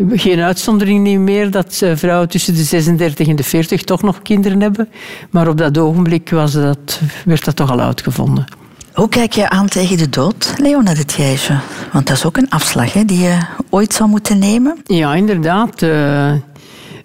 geen 0.10 0.40
uitzondering 0.40 1.04
niet 1.04 1.20
meer 1.20 1.52
dat 1.52 1.80
eh, 1.82 1.96
vrouwen 1.96 2.30
tussen 2.30 2.54
de 2.56 2.64
36 2.64 3.28
en 3.28 3.36
de 3.36 3.44
40 3.44 3.82
toch 3.84 4.02
nog 4.02 4.22
kinderen 4.22 4.62
hebben. 4.62 4.90
Maar 5.30 5.48
op 5.48 5.58
dat 5.58 5.78
ogenblik 5.78 6.30
was 6.30 6.52
dat, 6.52 7.00
werd 7.26 7.46
dat 7.46 7.56
toch 7.56 7.72
al 7.72 7.80
uitgevonden. 7.80 8.46
Hoe 8.94 9.10
kijk 9.10 9.34
je 9.34 9.50
aan 9.50 9.68
tegen 9.68 9.98
de 9.98 10.10
dood, 10.10 10.54
Leona 10.58 10.94
de 10.94 11.06
Thijsje? 11.06 11.60
Want 11.92 12.08
dat 12.08 12.18
is 12.18 12.26
ook 12.26 12.38
een 12.38 12.50
afslag 12.50 12.94
hè, 12.94 13.06
die 13.06 13.20
je 13.20 13.38
ooit 13.70 13.94
zou 13.94 14.10
moeten 14.10 14.40
nemen. 14.40 14.78
Ja, 14.86 15.14
inderdaad. 15.16 15.82
eh, 15.82 16.34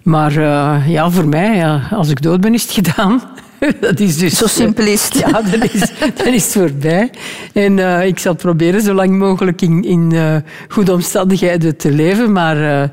maar 0.03 0.37
eh, 0.37 0.89
ja, 0.89 1.09
voor 1.09 1.27
mij, 1.27 1.55
ja, 1.55 1.87
als 1.91 2.09
ik 2.09 2.21
dood 2.21 2.41
ben, 2.41 2.53
is 2.53 2.61
het 2.61 2.71
gedaan. 2.71 3.21
Dat 3.81 3.99
is 3.99 4.17
dus, 4.17 4.37
Zo 4.37 4.47
simpel 4.47 4.85
is 4.85 5.03
het. 5.03 5.13
Ja, 5.27 5.41
dan 5.41 5.61
is, 5.61 5.91
dan 6.15 6.33
is 6.33 6.43
het 6.43 6.53
voorbij. 6.53 7.09
En 7.53 7.79
eh, 7.79 8.05
ik 8.07 8.19
zal 8.19 8.35
proberen 8.35 8.81
zo 8.81 8.93
lang 8.93 9.17
mogelijk 9.17 9.61
in, 9.61 9.83
in 9.83 10.11
eh, 10.11 10.35
goede 10.67 10.91
omstandigheden 10.93 11.77
te 11.77 11.91
leven. 11.91 12.31
Maar 12.31 12.89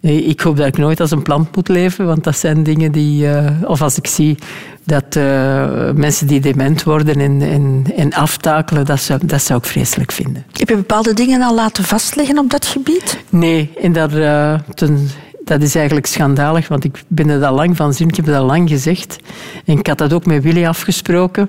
eh, 0.00 0.28
ik 0.28 0.40
hoop 0.40 0.56
dat 0.56 0.66
ik 0.66 0.76
nooit 0.78 1.00
als 1.00 1.10
een 1.10 1.22
plant 1.22 1.56
moet 1.56 1.68
leven. 1.68 2.06
Want 2.06 2.24
dat 2.24 2.36
zijn 2.36 2.62
dingen 2.62 2.92
die... 2.92 3.28
eh, 3.30 3.50
of 3.70 3.82
als 3.82 3.96
ik 3.96 4.06
zie 4.06 4.38
dat 4.84 5.16
eh, 5.16 5.90
mensen 5.94 6.26
die 6.26 6.40
dement 6.40 6.82
worden 6.82 7.20
en, 7.20 7.42
en, 7.42 7.84
en 7.96 8.12
aftakelen, 8.14 8.84
dat 8.84 9.00
zou, 9.00 9.20
dat 9.26 9.42
zou 9.42 9.58
ik 9.58 9.64
vreselijk 9.66 10.12
vinden. 10.12 10.44
Heb 10.52 10.68
je 10.68 10.76
bepaalde 10.76 11.12
dingen 11.12 11.42
al 11.42 11.54
laten 11.54 11.84
vastleggen 11.84 12.38
op 12.38 12.50
dat 12.50 12.66
gebied? 12.66 13.18
Nee, 13.28 13.70
en 13.82 13.92
dat, 13.92 14.12
eh, 14.14 14.54
ten- 14.74 15.08
dat 15.48 15.62
is 15.62 15.74
eigenlijk 15.74 16.06
schandalig, 16.06 16.68
want 16.68 16.84
ik 16.84 17.02
ben 17.08 17.28
er 17.28 17.44
al 17.44 17.54
lang 17.54 17.76
van 17.76 17.94
zin. 17.94 18.08
Ik 18.08 18.16
heb 18.16 18.26
het 18.26 18.34
al 18.34 18.44
lang 18.44 18.68
gezegd. 18.68 19.16
En 19.64 19.78
ik 19.78 19.86
had 19.86 19.98
dat 19.98 20.12
ook 20.12 20.26
met 20.26 20.42
Willy 20.42 20.66
afgesproken. 20.66 21.48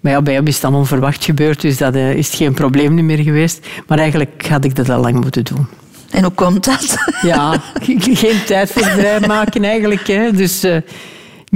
Maar 0.00 0.12
ja, 0.12 0.22
bij 0.22 0.34
hem 0.34 0.46
is 0.46 0.52
het 0.52 0.62
dan 0.62 0.74
onverwacht 0.74 1.24
gebeurd, 1.24 1.60
dus 1.60 1.76
dat 1.76 1.94
eh, 1.94 2.14
is 2.14 2.34
geen 2.34 2.54
probleem 2.54 3.06
meer 3.06 3.18
geweest. 3.18 3.66
Maar 3.86 3.98
eigenlijk 3.98 4.46
had 4.48 4.64
ik 4.64 4.74
dat 4.74 4.88
al 4.88 5.00
lang 5.00 5.20
moeten 5.20 5.44
doen. 5.44 5.66
En 6.10 6.22
hoe 6.22 6.32
komt 6.32 6.64
dat? 6.64 6.96
Ja, 7.22 7.62
geen 8.22 8.44
tijd 8.46 8.70
voor 8.72 8.82
vrijmaken 8.82 9.64
eigenlijk. 9.64 10.06
Hè. 10.06 10.32
Dus 10.32 10.62
eh, 10.62 10.76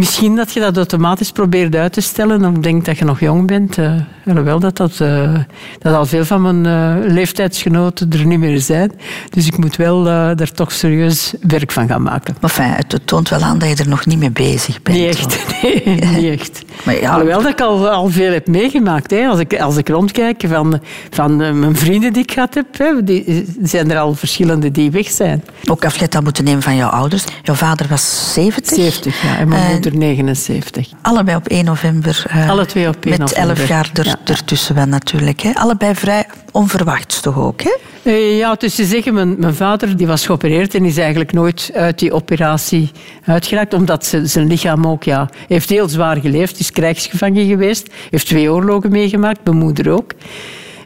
misschien 0.01 0.37
dat 0.37 0.53
je 0.53 0.61
dat 0.61 0.77
automatisch 0.77 1.33
probeert 1.33 1.75
uit 1.75 1.93
te 1.93 2.01
stellen. 2.01 2.41
Dan 2.41 2.61
denk 2.61 2.85
dat 2.85 2.99
je 2.99 3.05
nog 3.05 3.21
jong 3.21 3.47
bent. 3.47 3.79
eh 3.79 3.93
alhoewel 4.27 4.61
dat, 4.61 4.77
dat, 4.77 5.01
eh, 5.01 5.35
dat 5.79 5.95
al 5.95 6.07
veel 6.07 6.25
van 6.25 6.43
mijn 6.43 6.67
eh, 6.67 7.13
leeftijdsgenoten 7.13 8.11
er 8.13 8.27
niet 8.27 8.39
meer 8.39 8.61
zijn. 8.61 8.93
Dus 9.31 9.47
ik 9.47 9.57
moet 9.57 9.77
wel 9.77 10.03
daar 10.03 10.53
toch 10.53 10.73
serieus 10.73 11.35
werk 11.41 11.73
van 11.73 11.89
gaan 11.89 12.03
maken. 12.03 12.37
Maar 12.41 12.51
fijn, 12.51 12.73
het 12.73 13.01
toont 13.05 13.29
wel 13.29 13.41
aan 13.41 13.59
dat 13.59 13.69
je 13.69 13.75
er 13.75 13.89
nog 13.89 14.07
niet 14.07 14.19
mee 14.19 14.31
bezig 14.31 14.83
bent. 14.83 14.99
Niet 14.99 15.09
echt. 15.09 15.39
Nee, 15.63 15.99
niet 16.17 16.41
echt. 16.41 16.63
Maar 16.85 17.01
ja, 17.01 17.11
Alhoewel 17.11 17.43
dat 17.43 17.51
ik 17.51 17.61
al, 17.61 17.89
al 17.89 18.09
veel 18.09 18.33
heb 18.33 18.47
meegemaakt. 18.47 19.11
Hè. 19.11 19.27
Als, 19.27 19.39
ik, 19.39 19.61
als 19.61 19.77
ik 19.77 19.89
rondkijk 19.89 20.43
van, 20.49 20.81
van 21.11 21.37
mijn 21.37 21.77
vrienden 21.77 22.13
die 22.13 22.23
ik 22.23 22.33
gehad 22.33 22.55
heb, 22.55 22.67
hè, 22.79 23.05
die, 23.05 23.47
zijn 23.63 23.91
er 23.91 23.99
al 23.99 24.15
verschillende 24.15 24.71
die 24.71 24.91
weg 24.91 25.11
zijn. 25.11 25.45
Ook 25.71 25.85
afscheid 25.85 26.13
dat 26.13 26.23
moeten 26.23 26.45
nemen 26.45 26.63
van 26.63 26.77
jouw 26.77 26.89
ouders. 26.89 27.25
Jouw 27.43 27.55
vader 27.55 27.87
was 27.89 28.33
70. 28.33 28.77
70, 28.77 29.23
ja. 29.23 29.39
En 29.39 29.49
mijn 29.49 29.63
En 29.63 29.73
moeder 29.73 29.90
79. 29.95 30.89
Allebei 31.03 31.37
op 31.37 31.47
1 31.49 31.65
november. 31.65 32.25
eh, 32.29 32.51
Alle 32.51 32.67
twee 32.67 32.89
op 32.89 33.05
1 33.05 33.11
Met 33.11 33.19
november. 33.19 33.57
11 33.59 33.69
jaar 33.69 33.91
er, 33.95 34.07
Ja. 34.07 34.17
ertussen 34.25 34.75
wel 34.75 34.87
natuurlijk. 34.87 35.41
Hè. 35.41 35.51
Allebei 35.55 35.95
vrij 35.95 36.27
onverwachts 36.53 37.21
toch 37.21 37.39
ook, 37.39 37.63
hè? 37.63 37.77
Eh, 38.03 38.37
Ja, 38.39 38.55
dus 38.55 38.75
te 38.75 38.85
zeggen, 38.85 39.15
mijn, 39.15 39.35
mijn 39.39 39.55
vader 39.55 39.97
die 39.97 40.07
was 40.07 40.27
geopereerd 40.27 40.75
en 40.75 40.85
is 40.85 40.97
eigenlijk 40.97 41.33
nooit 41.33 41.71
uit 41.75 41.99
die 41.99 42.13
operatie 42.13 42.91
uitgeraakt, 43.25 43.75
omdat 43.75 44.07
ze, 44.07 44.27
zijn 44.27 44.47
lichaam 44.47 44.87
ook, 44.87 45.03
ja, 45.05 45.29
heeft 45.49 45.69
heel 45.69 45.89
zwaar 45.89 46.17
geleefd, 46.17 46.59
is 46.59 46.71
krijgsgevangen 46.73 47.47
geweest, 47.47 47.89
heeft 48.11 48.27
twee 48.27 48.51
oorlogen 48.53 48.91
meegemaakt, 48.91 49.45
mijn 49.45 49.57
moeder 49.57 49.91
ook. 49.91 50.13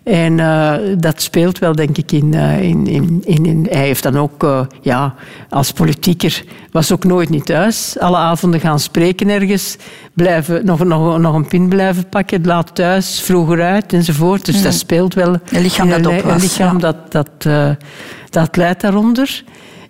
En 0.05 0.41
eh, 0.41 0.73
dat 0.99 1.23
speelt 1.23 1.59
wel, 1.59 1.75
denk 1.75 1.99
ik, 1.99 2.13
in, 2.13 2.35
eh, 2.35 2.63
in, 2.63 2.87
in, 2.87 3.23
in, 3.25 3.47
in- 3.47 3.67
Hij 3.71 3.85
heeft 3.87 4.03
dan 4.03 4.19
ook, 4.19 4.43
eh, 4.45 4.61
ja, 4.81 5.15
als 5.49 5.73
politieker, 5.73 6.43
was 6.71 6.93
ook 6.93 7.05
nooit 7.05 7.29
niet 7.29 7.47
thuis. 7.47 7.99
Alle 7.99 8.17
avonden 8.17 8.61
gaan 8.61 8.79
spreken 8.81 9.29
ergens, 9.29 9.77
blijven, 10.13 10.65
nog, 10.67 10.85
nog, 10.85 11.19
nog 11.19 11.35
een 11.35 11.47
pin 11.49 11.69
blijven 11.69 12.09
pakken, 12.09 12.45
laat 12.47 12.75
thuis, 12.75 13.21
vroeger 13.21 13.63
uit 13.63 13.93
enzovoort. 13.93 14.45
Dus 14.45 14.63
dat 14.63 14.75
speelt 14.75 15.15
wel. 15.15 15.37
Een 15.51 15.63
lichaam 15.63 15.89
dat 15.89 16.01
li- 16.01 16.07
op 16.19 16.23
was, 16.23 16.33
Een 16.35 16.41
lichaam 16.41 16.79
ja. 16.81 16.93
dat, 16.93 17.13
dat, 17.13 17.47
dat 18.31 18.57
leidt 18.57 18.81
daaronder. 18.81 19.43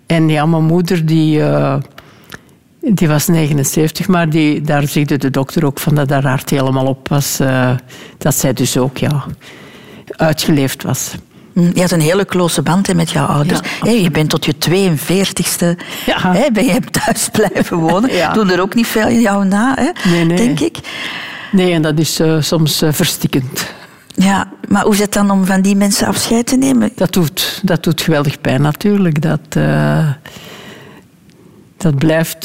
En 0.05 0.29
ja, 0.29 0.45
mijn 0.45 0.63
moeder, 0.63 1.05
die, 1.05 1.41
die 2.79 3.07
was 3.07 3.27
79, 3.27 4.07
maar 4.07 4.29
die, 4.29 4.61
daar 4.61 4.87
zegde 4.87 5.17
de 5.17 5.29
dokter 5.29 5.65
ook 5.65 5.79
van 5.79 5.95
dat 5.95 6.09
haar 6.09 6.27
hart 6.27 6.49
helemaal 6.49 6.85
op 6.85 7.07
was. 7.07 7.39
dat 8.17 8.35
zij 8.35 8.53
dus 8.53 8.77
ook 8.77 8.97
ja, 8.97 9.25
uitgeleefd 10.17 10.83
was. 10.83 11.11
Hm, 11.53 11.71
Je 11.73 11.81
had 11.81 11.91
een 11.91 12.01
hele 12.01 12.25
close 12.25 12.61
band 12.61 12.87
hè, 12.87 12.93
met 12.93 13.09
jouw 13.09 13.25
ouders. 13.25 13.59
Ja, 13.83 13.91
je 13.91 14.11
bent 14.11 14.29
tot 14.29 14.45
je 14.45 14.53
42ste 14.69 15.77
Ja. 16.05 16.33
hè, 16.33 16.51
ben 16.51 16.65
je 16.65 16.79
thuis 16.79 17.29
blijven 17.37 17.77
wonen. 17.77 18.13
Ja. 18.13 18.33
Doen 18.33 18.49
er 18.51 18.61
ook 18.61 18.75
niet 18.75 18.87
veel 18.87 19.09
jou 19.11 19.45
na, 19.45 19.73
hè, 19.79 20.09
Nee, 20.11 20.25
nee. 20.25 20.37
denk 20.37 20.59
ik. 20.59 20.77
Nee, 21.51 21.73
en 21.73 21.81
dat 21.81 21.99
is 21.99 22.19
eh, 22.19 22.41
soms 22.41 22.81
eh, 22.81 22.91
verstikkend. 22.91 23.73
Ja, 24.15 24.47
maar 24.67 24.83
hoe 24.83 24.93
is 24.93 24.99
het 24.99 25.13
dan 25.13 25.31
om 25.31 25.45
van 25.45 25.61
die 25.61 25.75
mensen 25.75 26.07
afscheid 26.07 26.45
te 26.47 26.55
nemen? 26.57 26.91
Dat 26.95 27.13
doet, 27.13 27.59
dat 27.63 27.83
doet 27.83 28.01
geweldig 28.01 28.41
pijn 28.41 28.61
natuurlijk. 28.61 29.21
Dat, 29.21 29.39
eh, 29.49 30.09
dat, 31.77 31.95
blijft, 31.95 32.43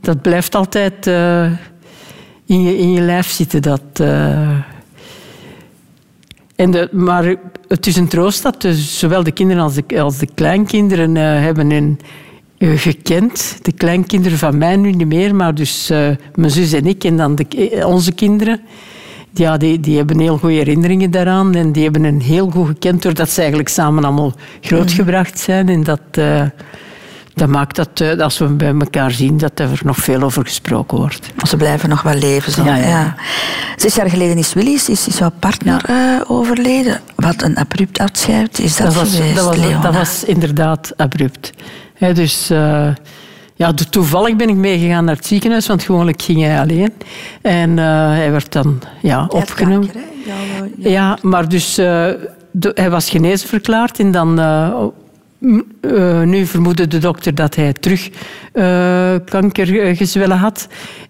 dat 0.00 0.22
blijft 0.22 0.54
altijd 0.54 1.06
in, 2.46 2.62
je, 2.62 2.78
in 2.78 2.92
je 2.92 3.00
lijf 3.00 3.30
zitten. 3.30 3.62
Dat. 3.62 3.80
En 6.56 6.88
maar 6.92 7.34
het 7.68 7.86
is 7.86 7.96
een 7.96 8.08
troost 8.08 8.42
dat 8.42 8.62
de- 8.62 8.74
zowel 8.74 9.22
de 9.22 9.32
kinderen 9.32 9.62
als 9.62 9.74
de, 9.74 10.00
als 10.02 10.18
de 10.18 10.28
kleinkinderen 10.34 11.16
eh, 11.16 11.22
hebben 11.22 11.70
een, 11.70 11.98
eh, 12.58 12.68
gekend. 12.76 13.58
De 13.62 13.72
kleinkinderen 13.72 14.38
van 14.38 14.58
mij 14.58 14.76
nu 14.76 14.92
niet 14.92 15.06
meer, 15.08 15.34
maar 15.34 15.54
dus 15.54 15.90
eh, 15.90 16.08
mijn 16.34 16.50
zus 16.50 16.72
en 16.72 16.86
ik 16.86 17.04
en 17.04 17.16
dan 17.16 17.34
de, 17.34 17.70
eh, 17.70 17.86
onze 17.86 18.12
kinderen. 18.12 18.60
Ja, 19.32 19.56
die, 19.56 19.80
die 19.80 19.96
hebben 19.96 20.18
heel 20.18 20.38
goede 20.38 20.54
herinneringen 20.54 21.10
daaraan. 21.10 21.54
En 21.54 21.72
die 21.72 21.82
hebben 21.82 22.04
een 22.04 22.20
heel 22.20 22.50
goed 22.50 22.66
gekend 22.66 23.02
doordat 23.02 23.30
ze 23.30 23.38
eigenlijk 23.38 23.68
samen 23.68 24.04
allemaal 24.04 24.32
grootgebracht 24.60 25.38
zijn. 25.38 25.68
En 25.68 25.82
dat, 25.84 26.00
eh, 26.10 26.42
dat 27.34 27.48
maakt 27.48 27.76
dat 27.76 28.20
als 28.20 28.38
we 28.38 28.44
bij 28.46 28.68
elkaar 28.78 29.10
zien, 29.10 29.36
dat 29.38 29.58
er 29.58 29.80
nog 29.84 29.96
veel 29.96 30.22
over 30.22 30.44
gesproken 30.44 30.98
wordt. 30.98 31.30
Ze 31.48 31.56
blijven 31.56 31.88
nog 31.88 32.02
wel 32.02 32.14
leven. 32.14 32.52
Zo. 32.52 32.64
Ja, 32.64 32.76
ja. 32.76 33.14
Zes 33.76 33.94
jaar 33.94 34.10
geleden 34.10 34.36
is 34.38 34.52
Willy, 34.52 34.72
is, 34.74 34.88
is 34.88 35.18
jouw 35.18 35.30
partner 35.38 35.84
eh, 35.84 35.96
overleden. 36.26 37.00
Wat 37.16 37.42
een 37.42 37.56
abrupt 37.56 37.98
afscheid 37.98 38.58
is 38.58 38.76
dat, 38.76 38.86
dat, 38.86 38.94
was, 38.94 39.14
geweest, 39.14 39.34
dat, 39.34 39.44
was, 39.56 39.82
dat 39.82 39.94
was 39.94 40.24
inderdaad 40.24 40.92
abrupt. 40.96 41.50
Hè, 41.94 42.12
dus 42.14 42.50
eh, 42.50 42.88
ja, 43.54 43.72
to- 43.72 43.84
toevallig 43.90 44.36
ben 44.36 44.48
ik 44.48 44.54
meegegaan 44.56 45.04
naar 45.04 45.16
het 45.16 45.26
ziekenhuis, 45.26 45.66
want 45.66 45.82
gewoonlijk 45.82 46.22
ging 46.22 46.40
hij 46.42 46.60
alleen. 46.60 46.92
En 47.42 47.78
eh, 47.78 47.84
hij 48.08 48.30
werd 48.30 48.52
dan 48.52 48.80
ja, 49.02 49.26
opgenomen. 49.28 49.90
kanker, 49.92 50.90
Ja, 50.90 51.18
maar 51.22 51.48
dus 51.48 51.74
de- 51.74 52.70
hij 52.74 52.90
was 52.90 53.10
genezen 53.10 53.48
verklaard 53.48 53.98
en 53.98 54.10
dan 54.10 54.38
eh, 55.80 56.22
nu 56.22 56.46
vermoedde 56.46 56.86
de 56.86 56.98
dokter 56.98 57.34
dat 57.34 57.54
hij 57.54 57.72
terug 57.72 58.10
eh, 58.52 59.14
kankergezwellen 59.24 60.36
had. 60.38 60.68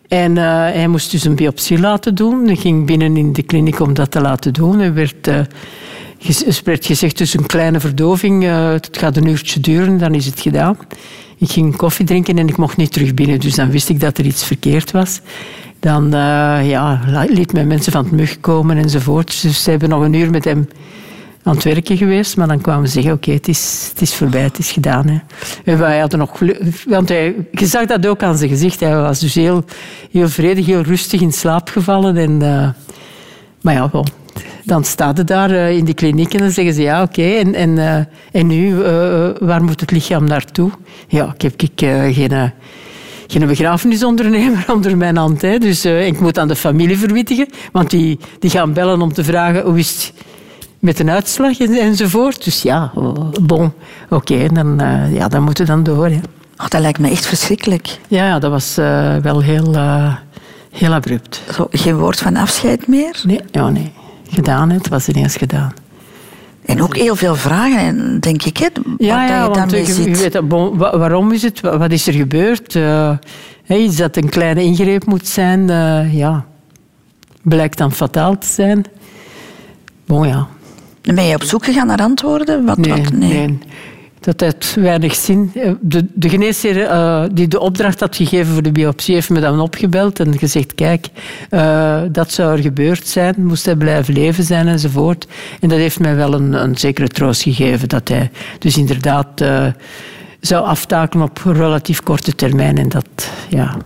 En 0.09 0.37
eh, 0.39 0.45
hij 0.45 0.89
moest 0.89 1.11
dus 1.11 1.25
een 1.25 1.35
biopsie 1.35 1.79
laten 1.79 2.15
doen. 2.15 2.47
Hij 2.47 2.57
ging 2.57 2.87
binnen 2.87 3.17
in 3.17 3.33
de 3.33 3.43
kliniek 3.43 3.81
om 3.81 3.95
dat 3.95 4.11
te 4.11 4.21
laten 4.21 4.53
doen. 4.53 4.81
Er 4.81 4.95
werd, 4.95 5.27
eh, 5.29 5.37
er 6.65 6.79
gezegd, 6.81 7.19
dus 7.19 7.35
een 7.35 7.47
kleine 7.47 7.81
verdoving. 7.81 8.45
eh, 8.45 8.71
het 8.71 8.89
gaat 8.99 9.17
een 9.17 9.27
uurtje 9.27 9.61
duren, 9.61 9.99
dan 9.99 10.15
is 10.15 10.27
het 10.27 10.41
gedaan. 10.41 10.77
Ik 11.39 11.51
ging 11.51 11.77
koffie 11.77 12.07
drinken 12.07 12.39
en 12.39 12.49
ik 12.49 12.57
mocht 12.57 12.77
niet 12.77 12.93
terug 12.93 13.15
binnen. 13.15 13.41
Dus 13.41 13.55
dan 13.55 13.71
wist 13.71 13.89
ik 13.89 14.01
dat 14.01 14.19
er 14.19 14.25
iets 14.25 14.45
verkeerd 14.45 14.91
was. 14.91 15.21
Dan 15.81 16.05
eh, 16.05 16.69
ja, 16.71 17.01
liet 17.29 17.53
men 17.53 17.67
mensen 17.67 17.93
van 17.93 18.05
het 18.05 18.13
mug 18.13 18.41
komen 18.41 18.77
enzovoort. 18.77 19.43
Dus 19.43 19.63
ze 19.63 19.71
hebben 19.71 19.89
nog 19.89 20.03
een 20.03 20.13
uur 20.15 20.31
met 20.31 20.45
hem 20.45 20.69
aan 21.45 21.55
het 21.55 21.65
werken 21.65 21.97
geweest, 21.97 22.37
maar 22.37 22.49
dan 22.49 22.61
kwamen 22.61 22.87
ze 22.87 22.93
zeggen, 22.93 23.13
oké, 23.13 23.33
het, 23.33 23.49
is, 23.49 23.87
het 23.91 24.01
is 24.01 24.15
voorbij, 24.15 24.43
het 24.43 24.59
is 24.59 24.73
gedaan. 24.73 25.09
Hè. 25.09 25.19
En 25.65 25.79
wij 25.79 25.99
hadden 25.99 26.19
nog 26.19 26.41
want 26.87 27.09
hij, 27.09 27.35
je 27.53 27.67
zag 27.67 27.87
dat 27.87 28.07
ook 28.07 28.23
aan 28.23 28.39
zijn 28.39 28.51
gezicht. 28.51 28.81
Hij 28.81 28.97
was 28.97 29.21
dus 29.21 29.35
heel, 29.35 29.65
heel 30.11 30.29
vredig, 30.29 30.67
heel 30.67 30.81
rustig 30.81 31.21
in 31.21 31.33
slaap 31.33 31.69
gevallen. 31.69 32.17
En, 32.17 32.43
eh, 32.43 32.69
maar 33.61 33.75
ja, 33.75 33.91
dan 34.65 34.85
staat 34.85 35.19
het 35.19 35.27
daar 35.27 35.51
eh, 35.51 35.77
in 35.77 35.85
die 35.85 35.95
kliniek 35.95 36.35
en 36.35 36.39
dan 36.39 36.51
zeggen 36.51 36.75
ze, 36.75 36.83
ja, 36.83 37.03
oké, 37.03 37.23
en, 37.23 37.55
en, 37.55 37.79
eh, 37.79 38.41
en 38.41 38.47
nu, 38.47 38.75
waar 39.39 39.65
moet 39.65 39.81
het 39.81 39.91
lichaam 39.91 40.25
naartoe? 40.25 40.71
Ja, 41.09 41.33
ik 41.35 41.43
heb 41.43 41.63
ik, 41.63 41.71
geen... 42.15 42.53
geen 43.27 43.47
begrafenisondernemer 43.47 44.65
onder 44.75 44.97
mijn 44.97 45.17
hand. 45.17 45.43
Hè. 45.43 45.59
Dus 45.59 45.85
ik 45.85 46.21
moet 46.21 46.39
aan 46.39 46.49
de 46.49 46.57
familie 46.57 46.99
verwittigen. 46.99 47.49
Want 47.73 47.91
die, 47.91 48.19
die 48.39 48.51
gaan 48.51 48.73
bellen 48.73 49.03
om 49.03 49.13
te 49.13 49.25
vragen 49.25 49.63
hoe 49.63 49.79
is 49.79 49.91
het 49.91 50.13
met 50.85 50.99
een 50.99 51.11
uitslag 51.11 51.59
en, 51.59 51.73
enzovoort. 51.73 52.45
Dus 52.45 52.63
ja, 52.63 52.93
bon, 53.43 53.73
oké, 54.11 54.49
dan, 54.53 54.81
eh, 54.81 55.15
ja, 55.15 55.29
dan 55.29 55.43
moeten 55.43 55.65
we 55.67 55.71
dan 55.71 55.83
door. 55.83 56.07
Hè. 56.09 56.21
Oh, 56.59 56.69
dat 56.69 56.81
lijkt 56.81 56.99
me 56.99 57.11
echt 57.11 57.27
verschrikkelijk. 57.27 57.99
Ja, 58.09 58.39
dat 58.39 58.51
was 58.51 58.77
eh, 58.77 59.17
wel 59.17 59.41
heel, 59.43 59.75
eh, 59.75 60.15
heel 60.71 60.93
abrupt. 60.93 61.43
Zo, 61.53 61.67
geen 61.71 61.99
woord 61.99 62.19
van 62.21 62.37
afscheid 62.37 62.87
meer. 62.87 63.21
Nee, 63.27 63.41
ja, 63.51 63.69
nee. 63.69 63.93
Gedaan, 64.31 64.71
hè. 64.71 64.77
het 64.77 64.89
was 64.89 65.09
ineens 65.09 65.37
gedaan. 65.37 65.73
En 66.65 66.83
ook 66.83 66.97
heel 66.97 67.17
veel 67.17 67.35
vragen, 67.35 67.79
en 67.79 68.21
denk 68.21 68.43
ik, 68.43 68.57
hè, 68.57 68.67
Ja, 68.99 69.27
ja 69.27 69.49
want 69.49 69.71
je, 69.71 70.11
weet, 70.11 70.41
waarom 70.99 71.33
is 71.33 71.43
het? 71.43 71.61
Wa- 71.61 71.79
Wat 71.79 71.91
is 71.93 72.07
er 72.07 72.13
gebeurd? 72.13 72.73
Hè, 73.65 73.77
iets 73.77 73.97
dat 73.97 74.17
een 74.17 74.29
kleine 74.29 74.63
ingreep 74.63 75.07
moet 75.07 75.27
zijn, 75.27 75.67
ja, 76.11 76.45
blijkt 77.43 77.79
dan 77.79 77.93
fataal 77.93 78.39
te 78.39 78.47
zijn. 78.47 78.85
Bon, 80.07 80.29
ja. 80.29 80.49
Ben 81.13 81.25
je 81.25 81.35
op 81.35 81.43
zoek 81.43 81.65
gegaan 81.65 81.87
naar 81.87 81.99
antwoorden? 81.99 82.65
Wat, 82.65 82.79
Nee, 82.79 83.03
wat? 83.03 83.13
nee. 83.13 83.59
Dat 84.21 84.41
heeft 84.41 84.75
weinig 84.75 85.15
zin. 85.15 85.51
Eh, 85.55 85.71
De, 85.81 86.07
de 86.15 86.29
geneesheer 86.29 86.83
eh, 86.87 87.25
die 87.33 87.49
de 87.49 87.61
opdracht 87.61 88.01
had 88.01 88.17
gegeven 88.17 88.53
voor 88.53 88.63
de 88.63 88.73
biopsie 88.73 89.15
heeft 89.15 89.31
me 89.31 89.41
dan 89.41 89.61
opgebeld 89.61 90.21
en 90.21 90.39
gezegd, 90.39 90.75
kijk, 90.75 91.07
eh, 91.51 92.01
dat 92.11 92.33
zou 92.33 92.57
er 92.57 92.63
gebeurd 92.63 93.07
zijn, 93.07 93.35
moest 93.39 93.65
hij 93.65 93.77
blijven 93.77 94.15
leven 94.15 94.45
zijn 94.45 94.69
enzovoort. 94.69 95.27
En 95.61 95.69
dat 95.69 95.79
heeft 95.79 96.01
mij 96.01 96.17
wel 96.17 96.35
een, 96.35 96.53
een 96.53 96.77
zekere 96.79 97.09
troost 97.09 97.43
gegeven, 97.43 97.89
dat 97.89 98.09
hij 98.09 98.31
dus 98.59 98.77
inderdaad 98.77 99.45
zou 100.41 100.65
aftakelen 100.65 101.25
op 101.25 101.41
relatief 101.45 102.03
korte 102.03 102.35
termijn. 102.35 102.79
En 102.79 102.89
dat, 102.89 103.07
ja... 103.49 103.77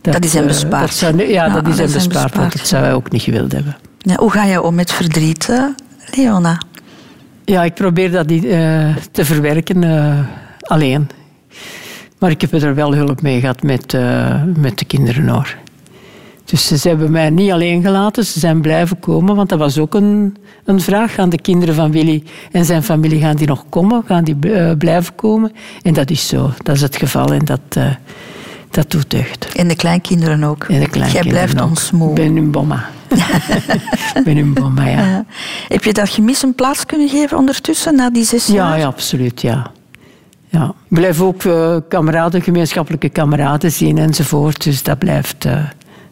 Dat 0.00 0.24
is 0.24 0.32
hem 0.32 0.46
bespaard. 0.46 0.86
dat 0.88 0.94
zou- 0.96 1.22
ja, 1.22 1.48
dat 1.48 1.66
is 1.68 1.78
hem 1.78 1.92
bespaard, 1.92 2.34
want 2.34 2.52
dat 2.58 2.66
zou 2.66 2.82
hij 2.84 2.94
ook 2.94 3.10
niet 3.10 3.22
gewild 3.22 3.52
hebben. 3.52 3.76
Ja, 3.98 4.14
hoe 4.16 4.30
ga 4.30 4.44
je 4.44 4.62
om 4.62 4.74
met 4.74 4.92
verdriet, 4.92 5.48
Leona? 6.16 6.60
Ja, 7.44 7.62
ik 7.64 7.74
probeer 7.74 8.10
dat 8.10 8.26
niet, 8.26 8.44
eh, 8.44 8.96
te 9.10 9.24
verwerken 9.24 9.84
eh, 9.84 10.18
alleen. 10.60 11.08
Maar 12.18 12.30
ik 12.30 12.40
heb 12.40 12.52
er 12.52 12.74
wel 12.74 12.94
hulp 12.94 13.22
mee 13.22 13.40
gehad 13.40 13.62
met, 13.62 13.94
eh, 13.94 14.42
met 14.56 14.78
de 14.78 14.84
kinderen 14.84 15.28
hoor. 15.28 15.56
Dus 16.44 16.66
ze 16.66 16.88
hebben 16.88 17.10
mij 17.10 17.30
niet 17.30 17.50
alleen 17.50 17.82
gelaten, 17.82 18.24
ze 18.24 18.38
zijn 18.38 18.60
blijven 18.60 18.98
komen, 19.00 19.36
want 19.36 19.48
dat 19.48 19.58
was 19.58 19.78
ook 19.78 19.94
een, 19.94 20.36
een 20.64 20.80
vraag. 20.80 21.14
Gaan 21.14 21.28
de 21.28 21.40
kinderen 21.40 21.74
van 21.74 21.90
Willy 21.92 22.22
en 22.52 22.64
zijn 22.64 22.82
familie 22.82 23.20
gaan 23.20 23.36
die 23.36 23.46
nog 23.46 23.64
komen? 23.68 24.02
Gaan 24.06 24.24
die 24.24 24.36
blijven 24.76 25.14
komen? 25.14 25.52
En 25.82 25.94
dat 25.94 26.10
is 26.10 26.28
zo, 26.28 26.50
dat 26.62 26.74
is 26.74 26.80
het 26.80 26.96
geval 26.96 27.32
en 27.32 27.44
dat, 27.44 27.60
dat 28.70 28.90
doet 28.90 29.10
deugd. 29.10 29.52
En 29.52 29.68
de 29.68 29.76
kleinkinderen 29.76 30.44
ook. 30.44 30.64
En 30.64 30.80
de 30.80 30.88
kleinkinderen 30.88 31.12
Jij 31.12 31.46
blijft 31.46 31.60
ook. 31.60 31.68
ons 31.68 31.90
moe. 31.90 32.08
Ik 32.08 32.14
ben 32.14 32.36
een 32.36 32.50
bomma. 32.50 32.88
Ik 34.14 34.24
ben 34.24 34.36
een 34.36 34.52
bomma, 34.52 34.86
ja. 34.86 35.06
Ja. 35.06 35.24
Heb 35.74 35.84
je 35.84 35.92
dat 35.92 36.08
gemis 36.08 36.42
een 36.42 36.54
plaats 36.54 36.86
kunnen 36.86 37.08
geven 37.08 37.38
ondertussen, 37.38 37.94
na 37.96 38.10
die 38.10 38.24
zes 38.24 38.46
Ja, 38.46 38.54
jaar? 38.54 38.78
ja, 38.78 38.86
absoluut, 38.86 39.40
ja. 39.40 39.70
ja. 40.48 40.64
Ik 40.88 40.96
blijf 40.96 41.20
ook 41.20 41.44
eh, 41.44 41.76
kameraden, 41.88 42.42
gemeenschappelijke 42.42 43.08
kameraden 43.08 43.72
zien 43.72 43.98
enzovoort. 43.98 44.64
Dus 44.64 44.82
dat 44.82 44.98
blijft, 44.98 45.44
eh, 45.44 45.64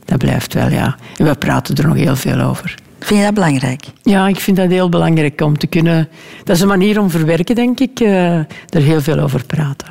dat 0.04 0.18
blijft 0.18 0.54
wel, 0.54 0.68
ja. 0.70 0.96
En 1.16 1.24
we 1.24 1.34
praten 1.34 1.76
er 1.76 1.86
nog 1.86 1.96
heel 1.96 2.16
veel 2.16 2.40
over. 2.40 2.74
Vind 3.00 3.18
je 3.20 3.24
dat 3.24 3.34
belangrijk? 3.34 3.84
Ja, 4.02 4.28
ik 4.28 4.40
vind 4.40 4.56
dat 4.56 4.70
heel 4.70 4.88
belangrijk 4.88 5.40
om 5.40 5.58
te 5.58 5.66
kunnen... 5.66 6.08
Dat 6.44 6.56
is 6.56 6.62
een 6.62 6.68
manier 6.68 7.00
om 7.00 7.10
verwerken, 7.10 7.54
denk 7.54 7.80
ik, 7.80 8.00
eh, 8.00 8.34
er 8.36 8.46
heel 8.68 9.00
veel 9.00 9.18
over 9.18 9.44
praten. 9.44 9.88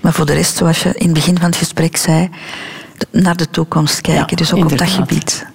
Maar 0.00 0.12
voor 0.12 0.26
de 0.26 0.32
rest, 0.32 0.56
zoals 0.56 0.82
je 0.82 0.88
in 0.94 1.04
het 1.04 1.14
begin 1.14 1.36
van 1.38 1.46
het 1.46 1.56
gesprek 1.56 1.96
zei, 1.96 2.28
naar 3.10 3.36
de 3.36 3.50
toekomst 3.50 4.00
kijken. 4.00 4.26
Ja, 4.28 4.36
dus 4.36 4.52
ook 4.54 4.64
op 4.70 4.78
dat 4.78 4.88
gebied. 4.88 5.46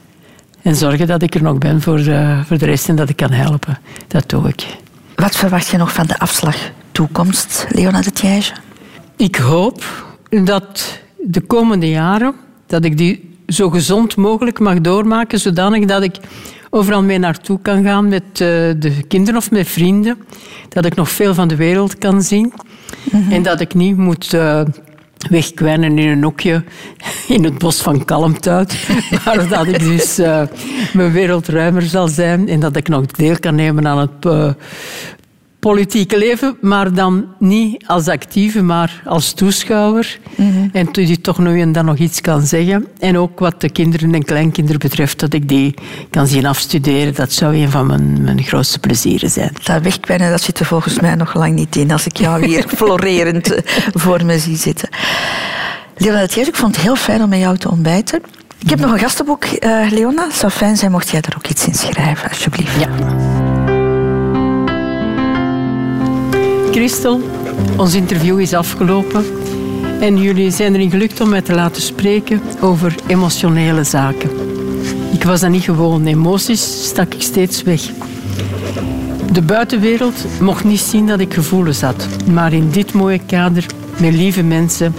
En 0.62 0.76
zorgen 0.76 1.08
dat 1.08 1.22
ik 1.22 1.36
er 1.36 1.44
nog 1.44 1.58
ben 1.58 1.82
voor, 1.82 2.00
eh, 2.00 2.46
voor 2.46 2.58
de 2.58 2.66
rest 2.66 2.90
en 2.90 2.96
dat 2.96 3.10
ik 3.10 3.16
kan 3.16 3.32
helpen. 3.32 3.80
Dat 4.08 4.30
doe 4.30 4.48
ik. 4.48 4.66
Wat 5.16 5.36
verwacht 5.36 5.68
je 5.68 5.78
nog 5.78 5.94
van 5.94 6.08
de 6.08 6.20
afslag 6.20 6.56
toekomst, 6.92 7.68
Leona 7.70 8.02
de? 8.02 8.54
Ik 9.18 9.36
hoop 9.36 9.84
dat 10.44 11.00
de 11.18 11.42
komende 11.42 11.90
jaren 11.90 12.34
dat 12.68 12.86
ik 12.86 12.98
die 12.98 13.30
zo 13.48 13.70
gezond 13.70 14.16
mogelijk 14.16 14.60
mag 14.60 14.82
doormaken, 14.82 15.40
zodanig 15.40 15.86
dat 15.86 16.04
ik 16.04 16.16
overal 16.70 17.04
mee 17.04 17.18
naartoe 17.18 17.60
kan 17.62 17.84
gaan 17.84 18.08
met 18.08 18.24
eh, 18.24 18.38
de 18.80 19.04
kinderen 19.08 19.40
of 19.40 19.52
met 19.52 19.68
vrienden. 19.68 20.18
Dat 20.70 20.86
ik 20.86 20.96
nog 20.96 21.10
veel 21.10 21.34
van 21.34 21.48
de 21.48 21.56
wereld 21.56 21.98
kan 21.98 22.22
zien. 22.22 22.54
En 23.30 23.44
dat 23.44 23.60
ik 23.60 23.74
niet 23.74 23.98
moet 23.98 24.34
eh, 24.34 24.62
wegkwijnen 25.30 25.98
in 25.98 26.10
een 26.10 26.24
hokje 26.24 26.64
in 27.28 27.44
het 27.44 27.58
bos 27.58 27.82
van 27.82 28.06
Kalmthout. 28.06 28.76
Maar 29.26 29.48
dat 29.58 29.68
ik 29.68 29.80
dus 29.80 30.18
eh, 30.18 30.42
mijn 30.94 31.12
wereld 31.12 31.48
ruimer 31.48 31.82
zal 31.82 32.08
zijn 32.08 32.48
en 32.48 32.60
dat 32.60 32.76
ik 32.76 32.88
nog 32.88 33.06
deel 33.06 33.40
kan 33.40 33.56
nemen 33.56 33.88
aan 33.88 33.98
het 33.98 34.26
eh, 34.26 34.50
politieke 35.62 36.18
leven, 36.18 36.58
maar 36.62 36.94
dan 36.94 37.26
niet 37.40 37.88
als 37.88 38.08
actieve, 38.08 38.62
maar 38.62 39.02
als 39.06 39.34
toeschouwer. 39.34 40.20
En 40.72 40.90
die 40.92 41.22
toch 41.22 41.40
nu 41.40 41.62
en 41.62 41.72
dan 41.72 41.86
nog 41.86 41.98
iets 41.98 42.22
kan 42.22 42.42
zeggen. 42.42 42.88
En 43.00 43.18
ook 43.18 43.40
wat 43.40 43.62
de 43.62 43.70
kinderen 43.70 44.14
en 44.14 44.24
kleinkinderen 44.24 44.80
betreft, 44.80 45.20
dat 45.20 45.34
ik 45.34 45.50
die 45.50 45.74
kan 46.10 46.28
zien 46.28 46.46
afstuderen. 46.46 47.16
Dat 47.16 47.32
zou 47.32 47.56
een 47.56 47.70
van 47.70 47.88
mijn, 47.88 48.22
mijn 48.22 48.44
grootste 48.44 48.80
plezieren 48.80 49.30
zijn. 49.30 49.52
Dat 49.64 49.82
wegkwijnen, 49.82 50.30
dat 50.30 50.42
zit 50.42 50.60
er 50.60 50.66
volgens 50.66 51.00
mij 51.00 51.16
nog 51.16 51.34
lang 51.34 51.56
niet 51.56 51.76
in. 51.76 51.92
Als 51.92 52.06
ik 52.06 52.18
jou 52.18 52.46
hier 52.46 52.66
florerend 52.78 53.54
eh, 53.54 53.64
voor 53.94 54.26
me 54.26 54.40
zie 54.40 54.58
zitten. 54.58 54.90
Leona 55.98 56.22
ik 56.22 56.56
vond 56.56 56.76
het 56.76 56.86
heel 56.86 56.96
fijn 56.96 57.24
om 57.24 57.30
met 57.30 57.40
jou 57.40 57.58
te 57.58 57.70
ontbijten. 57.70 58.22
Ik 58.60 58.70
heb 58.70 58.80
nog 58.80 58.92
een 58.92 59.00
gastenboek, 59.00 59.44
eh, 59.44 59.92
Leona. 59.92 60.24
Het 60.24 60.36
zou 60.36 60.52
fijn 60.52 60.78
zijn 60.78 60.92
mocht 60.92 61.10
jij 61.10 61.22
er 61.22 61.36
ook 61.38 61.48
iets 61.48 61.68
in 61.68 61.74
schrijven, 61.74 62.30
alsjeblieft. 62.30 62.80
Ja. 62.80 63.51
Christel, 66.72 67.22
ons 67.78 67.96
interview 67.96 68.40
is 68.40 68.54
afgelopen. 68.54 69.26
En 70.00 70.18
jullie 70.18 70.52
zijn 70.52 70.76
erin 70.76 70.90
gelukt 70.90 71.22
om 71.22 71.30
mij 71.30 71.42
te 71.42 71.54
laten 71.54 71.82
spreken 71.82 72.42
over 72.62 72.96
emotionele 73.08 73.84
zaken. 73.84 74.30
Ik 75.14 75.24
was 75.24 75.40
dat 75.40 75.50
niet 75.50 75.64
gewoon. 75.64 76.06
Emoties 76.06 76.86
stak 76.88 77.14
ik 77.14 77.22
steeds 77.22 77.64
weg. 77.64 77.82
De 79.32 79.42
buitenwereld 79.42 80.26
mocht 80.40 80.64
niet 80.64 80.80
zien 80.80 81.08
dat 81.08 81.20
ik 81.20 81.34
gevoelens 81.34 81.82
had. 81.82 82.08
Maar 82.32 82.54
in 82.54 82.70
dit 82.70 82.94
mooie 82.94 83.22
kader, 83.26 83.66
met 84.00 84.14
lieve 84.14 84.44
mensen, 84.44 84.96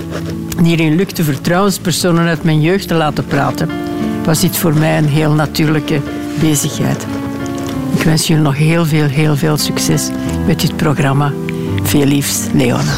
die 0.63 0.77
erin 0.77 0.97
lukte 0.97 1.25
vertrouwenspersonen 1.25 2.27
uit 2.27 2.45
mijn 2.45 2.61
jeugd 2.61 2.89
te 2.89 2.95
laten 2.95 3.27
praten, 3.27 3.69
was 4.25 4.41
dit 4.41 4.57
voor 4.57 4.75
mij 4.75 4.99
een 4.99 5.09
heel 5.09 5.33
natuurlijke 5.33 6.01
bezigheid. 6.41 7.07
Ik 7.97 8.03
wens 8.03 8.27
jullie 8.27 8.43
nog 8.43 8.57
heel 8.57 8.85
veel, 8.85 9.07
heel 9.07 9.37
veel 9.37 9.57
succes 9.57 10.11
met 10.47 10.61
dit 10.61 10.77
programma. 10.77 11.33
Veel 11.83 12.07
liefs, 12.07 12.47
Leona. 12.53 12.97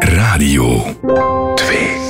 Radio 0.00 0.84
2. 1.54 2.03